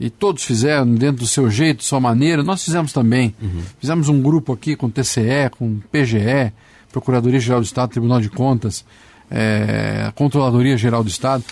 E 0.00 0.08
todos 0.08 0.44
fizeram 0.44 0.94
dentro 0.94 1.22
do 1.22 1.26
seu 1.26 1.50
jeito, 1.50 1.82
sua 1.82 1.98
maneira, 1.98 2.42
nós 2.42 2.62
fizemos 2.62 2.92
também. 2.92 3.34
Uhum. 3.42 3.62
Fizemos 3.80 4.08
um 4.08 4.22
grupo 4.22 4.52
aqui 4.52 4.76
com 4.76 4.88
TCE, 4.88 5.50
com 5.50 5.80
PGE, 5.90 6.52
Procuradoria 6.92 7.40
Geral 7.40 7.60
do 7.60 7.64
Estado, 7.64 7.90
Tribunal 7.90 8.20
de 8.20 8.30
Contas, 8.30 8.84
é, 9.30 10.12
Controladoria 10.14 10.76
Geral 10.76 11.02
do 11.02 11.10
Estado. 11.10 11.44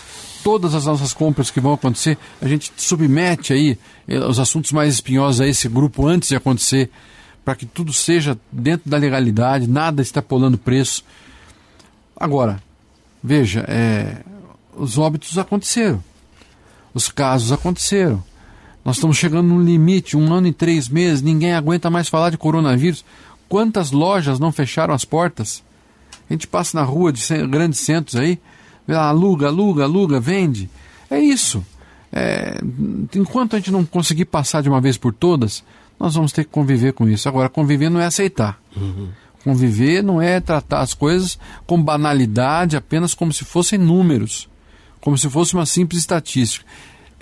Todas 0.43 0.73
as 0.73 0.85
nossas 0.85 1.13
compras 1.13 1.51
que 1.51 1.59
vão 1.59 1.73
acontecer, 1.73 2.17
a 2.41 2.47
gente 2.47 2.71
submete 2.77 3.51
aí 3.51 3.77
eh, 4.07 4.19
os 4.19 4.39
assuntos 4.39 4.71
mais 4.71 4.93
espinhosos 4.93 5.41
a 5.41 5.47
esse 5.47 5.67
grupo 5.67 6.07
antes 6.07 6.29
de 6.29 6.37
acontecer, 6.37 6.89
para 7.43 7.53
que 7.53 7.65
tudo 7.65 7.91
seja 7.91 8.37
dentro 8.49 8.89
da 8.89 8.97
legalidade, 8.97 9.67
nada 9.67 10.01
extrapolando 10.01 10.57
preço. 10.57 11.03
Agora, 12.15 12.61
veja, 13.21 13.65
é, 13.67 14.23
os 14.73 14.97
óbitos 14.97 15.37
aconteceram, 15.37 16.01
os 16.93 17.09
casos 17.09 17.51
aconteceram. 17.51 18.23
Nós 18.87 18.95
estamos 18.95 19.17
chegando 19.17 19.49
num 19.49 19.61
limite, 19.61 20.15
um 20.15 20.33
ano 20.33 20.47
e 20.47 20.53
três 20.53 20.87
meses, 20.87 21.21
ninguém 21.21 21.53
aguenta 21.53 21.89
mais 21.89 22.07
falar 22.07 22.29
de 22.29 22.37
coronavírus. 22.37 23.03
Quantas 23.49 23.91
lojas 23.91 24.39
não 24.39 24.49
fecharam 24.49 24.93
as 24.93 25.03
portas? 25.03 25.61
A 26.29 26.31
gente 26.31 26.47
passa 26.47 26.79
na 26.79 26.85
rua 26.85 27.11
de 27.11 27.21
grandes 27.47 27.81
centros 27.81 28.15
aí, 28.15 28.39
aluga, 28.87 29.47
aluga, 29.47 29.83
aluga, 29.83 30.21
vende. 30.21 30.69
É 31.09 31.19
isso. 31.19 31.65
É, 32.13 32.61
enquanto 33.13 33.57
a 33.57 33.59
gente 33.59 33.71
não 33.71 33.83
conseguir 33.83 34.23
passar 34.23 34.63
de 34.63 34.69
uma 34.69 34.79
vez 34.79 34.97
por 34.97 35.13
todas, 35.13 35.65
nós 35.99 36.15
vamos 36.15 36.31
ter 36.31 36.45
que 36.45 36.51
conviver 36.51 36.93
com 36.93 37.09
isso. 37.09 37.27
Agora, 37.27 37.49
conviver 37.49 37.89
não 37.89 37.99
é 37.99 38.05
aceitar. 38.05 38.57
Uhum. 38.73 39.09
Conviver 39.43 40.01
não 40.01 40.21
é 40.21 40.39
tratar 40.39 40.79
as 40.79 40.93
coisas 40.93 41.37
com 41.65 41.83
banalidade, 41.83 42.77
apenas 42.77 43.13
como 43.13 43.33
se 43.33 43.43
fossem 43.43 43.77
números, 43.77 44.47
como 45.01 45.17
se 45.17 45.29
fosse 45.29 45.55
uma 45.55 45.65
simples 45.65 45.99
estatística. 45.99 46.65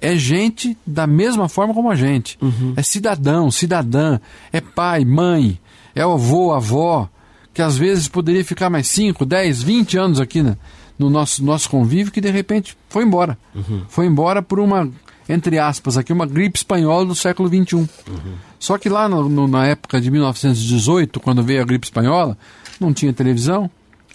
É 0.05 0.15
gente 0.15 0.77
da 0.85 1.07
mesma 1.07 1.49
forma 1.49 1.73
como 1.73 1.89
a 1.89 1.95
gente. 1.95 2.37
Uhum. 2.41 2.73
É 2.75 2.83
cidadão, 2.83 3.49
cidadã, 3.49 4.19
é 4.51 4.61
pai, 4.61 5.03
mãe, 5.03 5.59
é 5.95 6.01
avô, 6.01 6.53
avó, 6.53 7.09
que 7.53 7.61
às 7.61 7.77
vezes 7.77 8.07
poderia 8.07 8.43
ficar 8.43 8.69
mais 8.69 8.87
5, 8.87 9.25
10, 9.25 9.63
20 9.63 9.97
anos 9.97 10.19
aqui 10.19 10.43
né, 10.43 10.57
no 10.99 11.09
nosso, 11.09 11.43
nosso 11.43 11.69
convívio, 11.69 12.11
que 12.11 12.21
de 12.21 12.29
repente 12.29 12.77
foi 12.89 13.03
embora. 13.03 13.37
Uhum. 13.55 13.83
Foi 13.87 14.05
embora 14.05 14.41
por 14.41 14.59
uma, 14.59 14.89
entre 15.27 15.57
aspas, 15.57 15.97
aqui, 15.97 16.13
uma 16.13 16.25
gripe 16.25 16.57
espanhola 16.57 17.05
do 17.05 17.15
século 17.15 17.49
XXI. 17.49 17.75
Uhum. 17.75 17.87
Só 18.59 18.77
que 18.77 18.89
lá 18.89 19.07
no, 19.07 19.29
no, 19.29 19.47
na 19.47 19.65
época 19.65 19.99
de 20.01 20.11
1918, 20.11 21.19
quando 21.19 21.41
veio 21.41 21.61
a 21.61 21.65
gripe 21.65 21.87
espanhola, 21.87 22.37
não 22.79 22.93
tinha 22.93 23.13
televisão, 23.13 23.69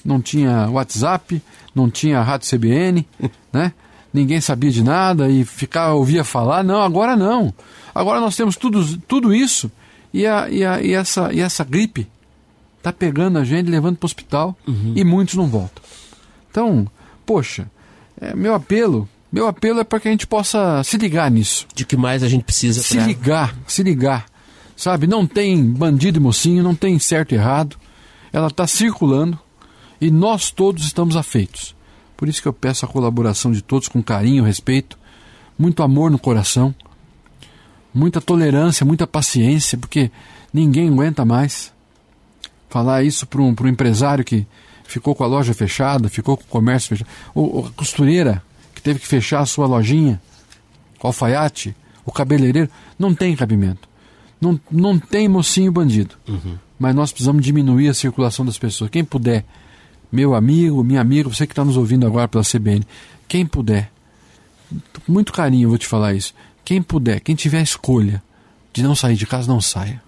não 0.05 0.20
tinha 0.20 0.68
WhatsApp, 0.70 1.43
não 1.74 1.91
tinha 1.91 2.22
rádio 2.22 2.49
CBN, 2.49 3.07
né? 3.53 3.72
Ninguém 4.12 4.40
sabia 4.40 4.70
de 4.70 4.82
nada 4.82 5.28
e 5.28 5.44
ficava, 5.44 5.94
ouvia 5.94 6.24
falar. 6.24 6.64
Não, 6.64 6.82
agora 6.82 7.16
não. 7.16 7.54
Agora 7.94 8.20
nós 8.20 8.36
temos 8.36 8.56
tudo, 8.56 8.98
tudo 8.98 9.34
isso 9.34 9.70
e, 10.12 10.26
a, 10.26 10.48
e, 10.50 10.64
a, 10.64 10.82
e, 10.82 10.92
essa, 10.92 11.32
e 11.32 11.40
essa 11.40 11.64
gripe 11.64 12.08
está 12.78 12.92
pegando 12.92 13.38
a 13.38 13.44
gente, 13.44 13.70
levando 13.70 13.96
para 13.96 14.06
o 14.06 14.08
hospital 14.08 14.56
uhum. 14.66 14.94
e 14.96 15.04
muitos 15.04 15.34
não 15.34 15.46
voltam. 15.46 15.82
Então, 16.50 16.86
poxa, 17.24 17.70
é, 18.20 18.34
meu 18.34 18.54
apelo, 18.54 19.08
meu 19.30 19.46
apelo 19.46 19.80
é 19.80 19.84
para 19.84 20.00
que 20.00 20.08
a 20.08 20.11
gente 20.11 20.26
possa 20.26 20.82
se 20.82 20.96
ligar 20.96 21.30
nisso. 21.30 21.66
De 21.74 21.84
que 21.84 21.96
mais 21.96 22.22
a 22.22 22.28
gente 22.28 22.44
precisa? 22.44 22.82
Se 22.82 22.96
pra... 22.96 23.06
ligar, 23.06 23.56
se 23.66 23.82
ligar. 23.82 24.26
Sabe, 24.76 25.06
não 25.06 25.26
tem 25.26 25.62
bandido 25.62 26.18
e 26.18 26.22
mocinho, 26.22 26.62
não 26.62 26.74
tem 26.74 26.98
certo 26.98 27.32
e 27.32 27.34
errado. 27.34 27.76
Ela 28.32 28.48
está 28.48 28.66
circulando 28.66 29.38
e 30.00 30.11
nós 30.11 30.50
todos 30.50 30.84
estamos 30.84 31.16
afeitos. 31.16 31.76
Por 32.21 32.29
isso 32.29 32.43
que 32.43 32.47
eu 32.47 32.53
peço 32.53 32.85
a 32.85 32.89
colaboração 32.89 33.51
de 33.51 33.62
todos 33.62 33.89
com 33.89 34.03
carinho, 34.03 34.45
respeito, 34.45 34.99
muito 35.59 35.83
amor 35.83 36.11
no 36.11 36.18
coração, 36.18 36.75
muita 37.95 38.21
tolerância, 38.21 38.85
muita 38.85 39.07
paciência, 39.07 39.79
porque 39.79 40.11
ninguém 40.53 40.91
aguenta 40.91 41.25
mais 41.25 41.73
falar 42.68 43.03
isso 43.03 43.27
para 43.27 43.41
um, 43.41 43.57
um 43.59 43.66
empresário 43.66 44.23
que 44.23 44.47
ficou 44.85 45.14
com 45.14 45.25
a 45.25 45.27
loja 45.27 45.55
fechada, 45.55 46.11
ficou 46.11 46.37
com 46.37 46.43
o 46.43 46.47
comércio 46.47 46.91
fechado, 46.91 47.09
ou, 47.35 47.64
a 47.64 47.71
costureira 47.71 48.43
que 48.75 48.83
teve 48.83 49.01
que 49.01 49.07
fechar 49.07 49.41
a 49.41 49.47
sua 49.47 49.66
lojinha, 49.66 50.21
o 51.03 51.07
alfaiate, 51.07 51.75
o 52.05 52.12
cabeleireiro, 52.12 52.68
não 52.99 53.14
tem 53.14 53.35
cabimento. 53.35 53.89
Não, 54.39 54.61
não 54.71 54.99
tem 54.99 55.27
mocinho 55.27 55.73
bandido. 55.73 56.16
Uhum. 56.29 56.59
Mas 56.79 56.95
nós 56.95 57.12
precisamos 57.12 57.43
diminuir 57.43 57.89
a 57.89 57.95
circulação 57.95 58.45
das 58.45 58.59
pessoas. 58.59 58.91
Quem 58.91 59.07
puder, 59.07 59.43
meu 60.11 60.34
amigo, 60.34 60.82
minha 60.82 61.00
amiga, 61.00 61.28
você 61.28 61.46
que 61.46 61.52
está 61.52 61.64
nos 61.64 61.76
ouvindo 61.76 62.06
agora 62.06 62.28
pela 62.28 62.44
CBN, 62.44 62.84
quem 63.28 63.46
puder, 63.46 63.90
com 65.04 65.12
muito 65.12 65.32
carinho 65.32 65.68
vou 65.68 65.78
te 65.78 65.86
falar 65.86 66.14
isso. 66.14 66.34
Quem 66.64 66.82
puder, 66.82 67.20
quem 67.20 67.34
tiver 67.34 67.58
a 67.58 67.62
escolha 67.62 68.22
de 68.72 68.82
não 68.82 68.94
sair 68.94 69.16
de 69.16 69.26
casa, 69.26 69.48
não 69.48 69.61
saia. 69.61 70.02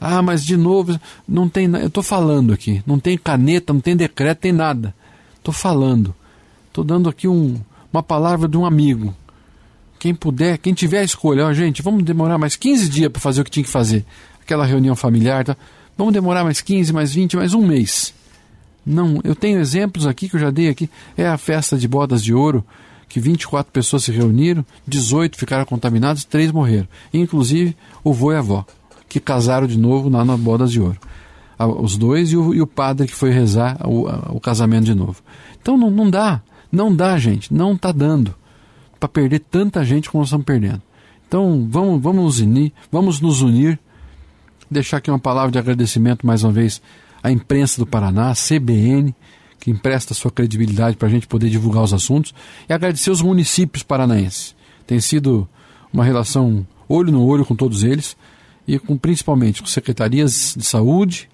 Ah, 0.00 0.22
mas 0.22 0.44
de 0.44 0.56
novo, 0.56 0.98
não 1.26 1.48
tem. 1.48 1.66
Eu 1.66 1.86
estou 1.86 2.02
falando 2.02 2.52
aqui. 2.52 2.82
Não 2.86 2.98
tem 2.98 3.16
caneta, 3.16 3.72
não 3.72 3.80
tem 3.80 3.96
decreto, 3.96 4.40
tem 4.40 4.52
nada. 4.52 4.94
Estou 5.36 5.54
falando. 5.54 6.14
Estou 6.68 6.84
dando 6.84 7.08
aqui 7.08 7.26
um, 7.26 7.60
uma 7.92 8.02
palavra 8.02 8.48
de 8.48 8.56
um 8.56 8.66
amigo. 8.66 9.14
Quem 9.98 10.14
puder, 10.14 10.58
quem 10.58 10.74
tiver 10.74 10.98
a 10.98 11.04
escolha, 11.04 11.46
ó, 11.46 11.52
gente, 11.52 11.80
vamos 11.80 12.02
demorar 12.02 12.36
mais 12.36 12.56
15 12.56 12.88
dias 12.88 13.10
para 13.10 13.20
fazer 13.20 13.40
o 13.40 13.44
que 13.44 13.50
tinha 13.50 13.64
que 13.64 13.70
fazer. 13.70 14.04
Aquela 14.42 14.66
reunião 14.66 14.94
familiar, 14.94 15.44
tá? 15.44 15.56
Vamos 15.96 16.12
demorar 16.12 16.44
mais 16.44 16.60
15, 16.60 16.92
mais 16.92 17.14
20, 17.14 17.36
mais 17.36 17.54
um 17.54 17.66
mês. 17.66 18.12
Não, 18.84 19.20
eu 19.24 19.34
tenho 19.34 19.58
exemplos 19.58 20.06
aqui 20.06 20.28
que 20.28 20.36
eu 20.36 20.40
já 20.40 20.50
dei 20.50 20.68
aqui. 20.68 20.90
É 21.16 21.26
a 21.26 21.38
festa 21.38 21.76
de 21.76 21.88
bodas 21.88 22.22
de 22.22 22.34
ouro, 22.34 22.64
que 23.08 23.20
24 23.20 23.72
pessoas 23.72 24.04
se 24.04 24.12
reuniram, 24.12 24.64
18 24.86 25.38
ficaram 25.38 25.64
contaminadas, 25.64 26.24
3 26.24 26.52
morreram. 26.52 26.88
Inclusive 27.12 27.76
o 28.02 28.12
vô 28.12 28.32
e 28.32 28.36
a 28.36 28.40
avó 28.40 28.66
que 29.14 29.20
casaram 29.20 29.68
de 29.68 29.78
novo 29.78 30.08
lá 30.08 30.24
na 30.24 30.36
Bodas 30.36 30.72
de 30.72 30.80
Ouro. 30.80 30.98
Os 31.80 31.96
dois 31.96 32.32
e 32.32 32.36
o, 32.36 32.52
e 32.52 32.60
o 32.60 32.66
padre 32.66 33.06
que 33.06 33.14
foi 33.14 33.30
rezar 33.30 33.78
o, 33.86 34.08
o 34.34 34.40
casamento 34.40 34.86
de 34.86 34.94
novo. 34.94 35.22
Então 35.62 35.76
não, 35.76 35.88
não 35.88 36.10
dá, 36.10 36.42
não 36.70 36.92
dá, 36.92 37.16
gente, 37.16 37.54
não 37.54 37.74
está 37.74 37.92
dando 37.92 38.34
para 38.98 39.08
perder 39.08 39.38
tanta 39.38 39.84
gente 39.84 40.10
como 40.10 40.22
nós 40.22 40.28
estamos 40.28 40.44
perdendo. 40.44 40.82
Então 41.28 41.64
vamos, 41.70 42.02
vamos 42.02 42.24
nos 42.24 42.40
unir, 42.40 42.72
vamos 42.90 43.20
nos 43.20 43.40
unir. 43.40 43.78
Deixar 44.68 44.96
aqui 44.96 45.12
uma 45.12 45.18
palavra 45.20 45.52
de 45.52 45.58
agradecimento 45.60 46.26
mais 46.26 46.42
uma 46.42 46.52
vez 46.52 46.82
à 47.24 47.32
imprensa 47.32 47.80
do 47.80 47.86
Paraná, 47.86 48.30
à 48.30 48.34
CBN, 48.34 49.14
que 49.58 49.70
empresta 49.70 50.12
sua 50.12 50.30
credibilidade 50.30 50.94
para 50.98 51.08
a 51.08 51.10
gente 51.10 51.26
poder 51.26 51.48
divulgar 51.48 51.82
os 51.82 51.94
assuntos, 51.94 52.34
e 52.68 52.72
agradecer 52.72 53.10
os 53.10 53.22
municípios 53.22 53.82
paranaenses. 53.82 54.54
Tem 54.86 55.00
sido 55.00 55.48
uma 55.90 56.04
relação 56.04 56.66
olho 56.86 57.10
no 57.10 57.24
olho 57.24 57.46
com 57.46 57.56
todos 57.56 57.82
eles 57.82 58.14
e 58.68 58.78
com 58.78 58.98
principalmente 58.98 59.62
com 59.62 59.66
secretarias 59.66 60.54
de 60.54 60.66
saúde 60.66 61.30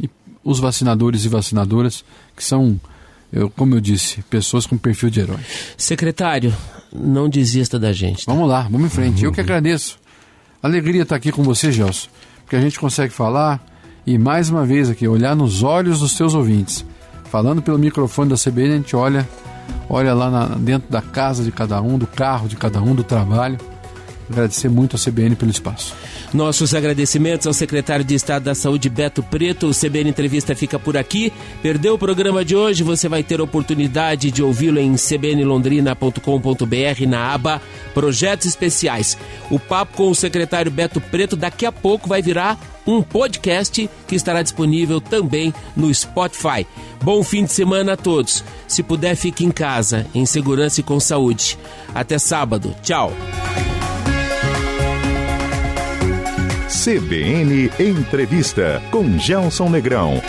e 0.00 0.08
os 0.44 0.60
vacinadores 0.60 1.24
e 1.24 1.28
vacinadoras 1.28 2.04
que 2.36 2.44
são, 2.44 2.80
eu, 3.32 3.50
como 3.50 3.74
eu 3.74 3.80
disse, 3.80 4.22
pessoas 4.30 4.64
com 4.64 4.78
perfil 4.78 5.10
de 5.10 5.20
herói. 5.20 5.40
Secretário, 5.76 6.54
não 6.92 7.28
desista 7.28 7.80
da 7.80 7.92
gente. 7.92 8.24
Tá? 8.24 8.32
Vamos 8.32 8.48
lá, 8.48 8.62
vamos 8.62 8.86
em 8.86 8.90
frente. 8.90 9.22
Uhum. 9.22 9.30
Eu 9.30 9.32
que 9.32 9.40
agradeço. 9.40 9.98
Alegria 10.62 11.02
estar 11.02 11.16
aqui 11.16 11.32
com 11.32 11.42
você, 11.42 11.72
Gelson, 11.72 12.08
porque 12.44 12.54
a 12.54 12.60
gente 12.60 12.78
consegue 12.78 13.12
falar 13.12 13.60
e 14.06 14.16
mais 14.16 14.48
uma 14.48 14.64
vez 14.64 14.88
aqui 14.88 15.08
olhar 15.08 15.34
nos 15.34 15.62
olhos 15.62 16.00
dos 16.00 16.12
seus 16.12 16.34
ouvintes. 16.34 16.84
Falando 17.24 17.60
pelo 17.60 17.78
microfone 17.78 18.30
da 18.30 18.36
CBN, 18.36 18.72
a 18.72 18.76
gente 18.76 18.94
olha, 18.94 19.28
olha 19.88 20.14
lá 20.14 20.30
na, 20.30 20.46
dentro 20.46 20.88
da 20.88 21.02
casa 21.02 21.42
de 21.42 21.50
cada 21.50 21.82
um, 21.82 21.98
do 21.98 22.06
carro 22.06 22.48
de 22.48 22.56
cada 22.56 22.80
um, 22.80 22.94
do 22.94 23.02
trabalho. 23.02 23.58
Agradecer 24.30 24.68
muito 24.68 24.96
a 24.96 24.98
CBN 24.98 25.36
pelo 25.36 25.50
espaço. 25.50 25.94
Nossos 26.34 26.74
agradecimentos 26.74 27.46
ao 27.46 27.52
secretário 27.52 28.04
de 28.04 28.14
Estado 28.14 28.44
da 28.44 28.56
Saúde, 28.56 28.88
Beto 28.88 29.22
Preto. 29.22 29.68
O 29.68 29.74
CBN 29.74 30.10
Entrevista 30.10 30.54
fica 30.54 30.80
por 30.80 30.96
aqui. 30.96 31.32
Perdeu 31.62 31.94
o 31.94 31.98
programa 31.98 32.44
de 32.44 32.56
hoje? 32.56 32.82
Você 32.82 33.08
vai 33.08 33.22
ter 33.22 33.38
a 33.38 33.44
oportunidade 33.44 34.32
de 34.32 34.42
ouvi-lo 34.42 34.80
em 34.80 34.96
cbnlondrina.com.br 34.96 37.06
na 37.08 37.32
aba 37.32 37.62
Projetos 37.94 38.46
Especiais. 38.46 39.16
O 39.48 39.60
papo 39.60 39.96
com 39.96 40.10
o 40.10 40.14
secretário 40.14 40.72
Beto 40.72 41.00
Preto 41.00 41.36
daqui 41.36 41.64
a 41.64 41.70
pouco 41.70 42.08
vai 42.08 42.20
virar 42.20 42.58
um 42.86 43.02
podcast 43.02 43.88
que 44.06 44.14
estará 44.14 44.42
disponível 44.42 45.00
também 45.00 45.52
no 45.76 45.92
Spotify. 45.92 46.66
Bom 47.02 47.22
fim 47.22 47.44
de 47.44 47.52
semana 47.52 47.94
a 47.94 47.96
todos. 47.96 48.44
Se 48.68 48.82
puder, 48.82 49.16
fique 49.16 49.44
em 49.44 49.50
casa, 49.50 50.06
em 50.14 50.24
segurança 50.24 50.80
e 50.80 50.84
com 50.84 51.00
saúde. 51.00 51.58
Até 51.94 52.18
sábado. 52.18 52.74
Tchau. 52.82 53.12
CBN 56.68 57.70
Entrevista 57.78 58.82
com 58.90 59.18
Gelson 59.18 59.68
Negrão. 59.68 60.20